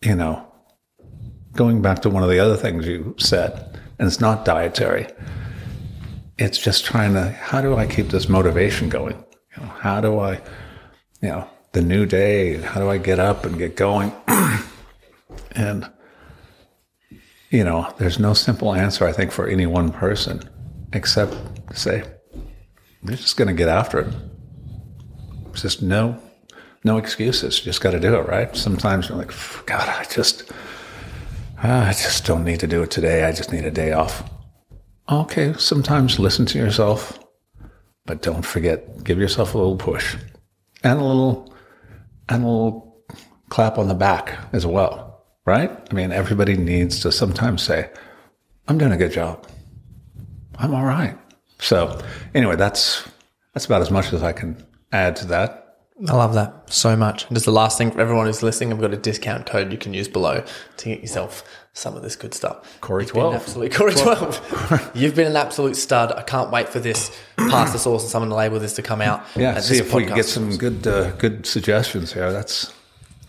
you 0.03 0.15
know, 0.15 0.47
going 1.53 1.83
back 1.83 2.03
to 2.03 2.11
one 2.11 2.23
of 2.23 2.31
the 2.31 2.39
other 2.39 2.57
things 2.57 2.87
you 2.87 3.15
said, 3.19 3.79
and 3.99 4.07
it's 4.07 4.21
not 4.21 4.45
dietary. 4.45 5.07
It's 6.39 6.59
just 6.59 6.85
trying 6.85 7.15
to. 7.15 7.31
How 7.31 7.61
do 7.61 7.77
I 7.77 7.87
keep 7.87 8.09
this 8.09 8.29
motivation 8.29 8.89
going? 8.89 9.17
You 9.57 9.63
know, 9.63 9.69
how 9.69 10.01
do 10.01 10.19
I, 10.19 10.35
you 11.23 11.29
know, 11.29 11.49
the 11.73 11.81
new 11.81 12.07
day? 12.07 12.59
How 12.59 12.81
do 12.81 12.91
I 12.91 12.99
get 12.99 13.19
up 13.19 13.45
and 13.45 13.57
get 13.57 13.77
going? 13.77 14.13
and 15.53 15.91
you 17.51 17.65
know, 17.65 17.93
there's 17.99 18.19
no 18.19 18.35
simple 18.35 18.75
answer, 18.75 19.07
I 19.07 19.13
think, 19.13 19.33
for 19.33 19.47
any 19.47 19.67
one 19.67 19.91
person, 19.91 20.43
except 20.93 21.33
to 21.69 21.77
say, 21.77 22.03
we're 23.03 23.17
just 23.17 23.37
going 23.37 23.49
to 23.49 23.55
get 23.55 23.69
after 23.69 24.01
it. 24.01 24.15
It's 25.53 25.63
just 25.63 25.81
no, 25.81 26.21
no 26.85 26.99
excuses. 26.99 27.59
You 27.59 27.65
just 27.65 27.81
got 27.81 27.93
to 27.93 28.01
do 28.01 28.17
it, 28.17 28.27
right? 28.27 28.55
Sometimes 28.57 29.09
you're 29.09 29.17
like, 29.19 29.33
God, 29.65 29.89
I 29.89 30.05
just, 30.05 30.51
"Ah, 31.59 31.89
I 31.89 31.93
just 31.93 32.27
don't 32.27 32.45
need 32.45 32.61
to 32.61 32.67
do 32.67 32.83
it 32.83 32.91
today. 32.91 33.25
I 33.25 33.33
just 33.33 33.53
need 33.53 33.65
a 33.65 33.71
day 33.71 33.93
off. 33.93 34.29
Okay, 35.09 35.55
sometimes 35.57 36.19
listen 36.19 36.47
to 36.47 36.59
yourself, 36.59 37.19
but 38.07 38.23
don't 38.23 38.45
forget, 38.45 39.05
give 39.05 39.19
yourself 39.19 39.55
a 39.55 39.59
little 39.59 39.77
push 39.77 40.17
and 40.83 40.99
a 41.01 41.05
little, 41.05 41.55
and 42.29 42.43
a 42.43 42.47
little 42.47 43.05
clap 43.49 43.79
on 43.79 43.87
the 43.87 43.95
back 43.95 44.37
as 44.53 44.67
well, 44.67 45.25
right? 45.45 45.71
I 45.71 45.95
mean, 45.95 46.11
everybody 46.11 46.57
needs 46.57 46.99
to 47.01 47.13
sometimes 47.13 47.63
say, 47.63 47.89
I'm 48.67 48.79
doing 48.79 48.91
a 48.91 48.97
good 48.97 49.13
job. 49.13 49.47
I'm 50.57 50.75
all 50.75 50.85
right. 50.85 51.17
So 51.61 52.03
anyway, 52.35 52.57
that's, 52.57 53.09
that's 53.55 53.67
about 53.67 53.83
as 53.83 53.93
much 53.93 54.13
as 54.13 54.25
I 54.25 54.33
can 54.33 54.67
add 54.91 55.15
to 55.17 55.27
that. 55.29 55.63
I 56.09 56.15
love 56.15 56.35
that 56.35 56.71
so 56.71 56.97
much. 56.97 57.27
And 57.29 57.37
just 57.37 57.47
the 57.47 57.53
last 57.53 57.79
thing 57.79 57.91
for 57.93 58.01
everyone 58.01 58.27
who's 58.27 58.43
listening, 58.43 58.73
I've 58.73 58.81
got 58.81 58.93
a 58.93 58.99
discount 58.99 59.47
code 59.47 59.71
you 59.71 59.79
can 59.79 59.95
use 59.95 60.09
below 60.09 60.45
to 60.79 60.85
get 60.89 61.01
yourself 61.01 61.45
some 61.77 61.95
of 61.95 62.03
this 62.03 62.17
good 62.17 62.33
stuff. 62.33 62.81
Corey 62.81 63.03
You've 63.03 63.13
12. 63.13 63.35
absolutely 63.35 63.77
Corey 63.77 63.93
twelve. 63.95 64.91
You've 64.95 65.15
been 65.15 65.27
an 65.27 65.37
absolute 65.37 65.77
stud. 65.77 66.11
I 66.11 66.23
can't 66.23 66.51
wait 66.51 66.71
for 66.71 66.81
this 66.81 67.15
pasta 67.37 67.79
sauce 67.79 68.03
and 68.03 68.11
someone 68.11 68.31
to 68.31 68.35
label 68.35 68.59
this 68.59 68.73
to 68.77 68.83
come 68.83 69.03
out. 69.03 69.23
Yeah, 69.37 69.61
see 69.61 69.77
if 69.77 69.93
we 69.93 70.07
can 70.07 70.15
get 70.15 70.25
some 70.25 70.57
good 70.57 70.87
uh, 70.87 71.11
good 71.13 71.47
suggestions 71.47 72.15
here. 72.15 72.33
That's 72.33 72.73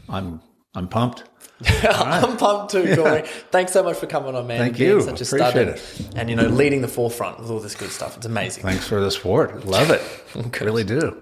I'm 0.08 0.40
I'm 0.74 0.88
pumped. 0.88 1.26
I'm 1.84 2.38
pumped 2.38 2.72
too, 2.72 2.96
Corey. 2.96 3.24
Thanks 3.52 3.74
so 3.74 3.84
much 3.84 3.98
for 3.98 4.06
coming 4.08 4.34
on, 4.34 4.48
man. 4.48 4.60
Thank 4.60 4.80
you. 4.80 5.02
Such 5.02 5.20
a 5.22 5.24
Appreciate 5.26 5.50
stud 5.50 5.58
it. 5.58 6.00
and, 6.12 6.18
and 6.20 6.30
you 6.30 6.36
know 6.38 6.48
leading 6.48 6.82
the 6.82 6.88
forefront 6.88 7.40
with 7.40 7.50
all 7.50 7.60
this 7.60 7.76
good 7.76 7.90
stuff. 7.90 8.16
It's 8.16 8.26
amazing. 8.26 8.64
Thanks 8.64 8.88
for 8.88 9.02
the 9.02 9.12
support. 9.12 9.66
Love 9.66 9.90
it. 9.90 10.02
really 10.62 10.86
do. 10.86 11.22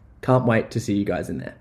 Can't 0.21 0.45
wait 0.45 0.71
to 0.71 0.79
see 0.79 0.95
you 0.95 1.05
guys 1.05 1.29
in 1.29 1.39
there. 1.39 1.55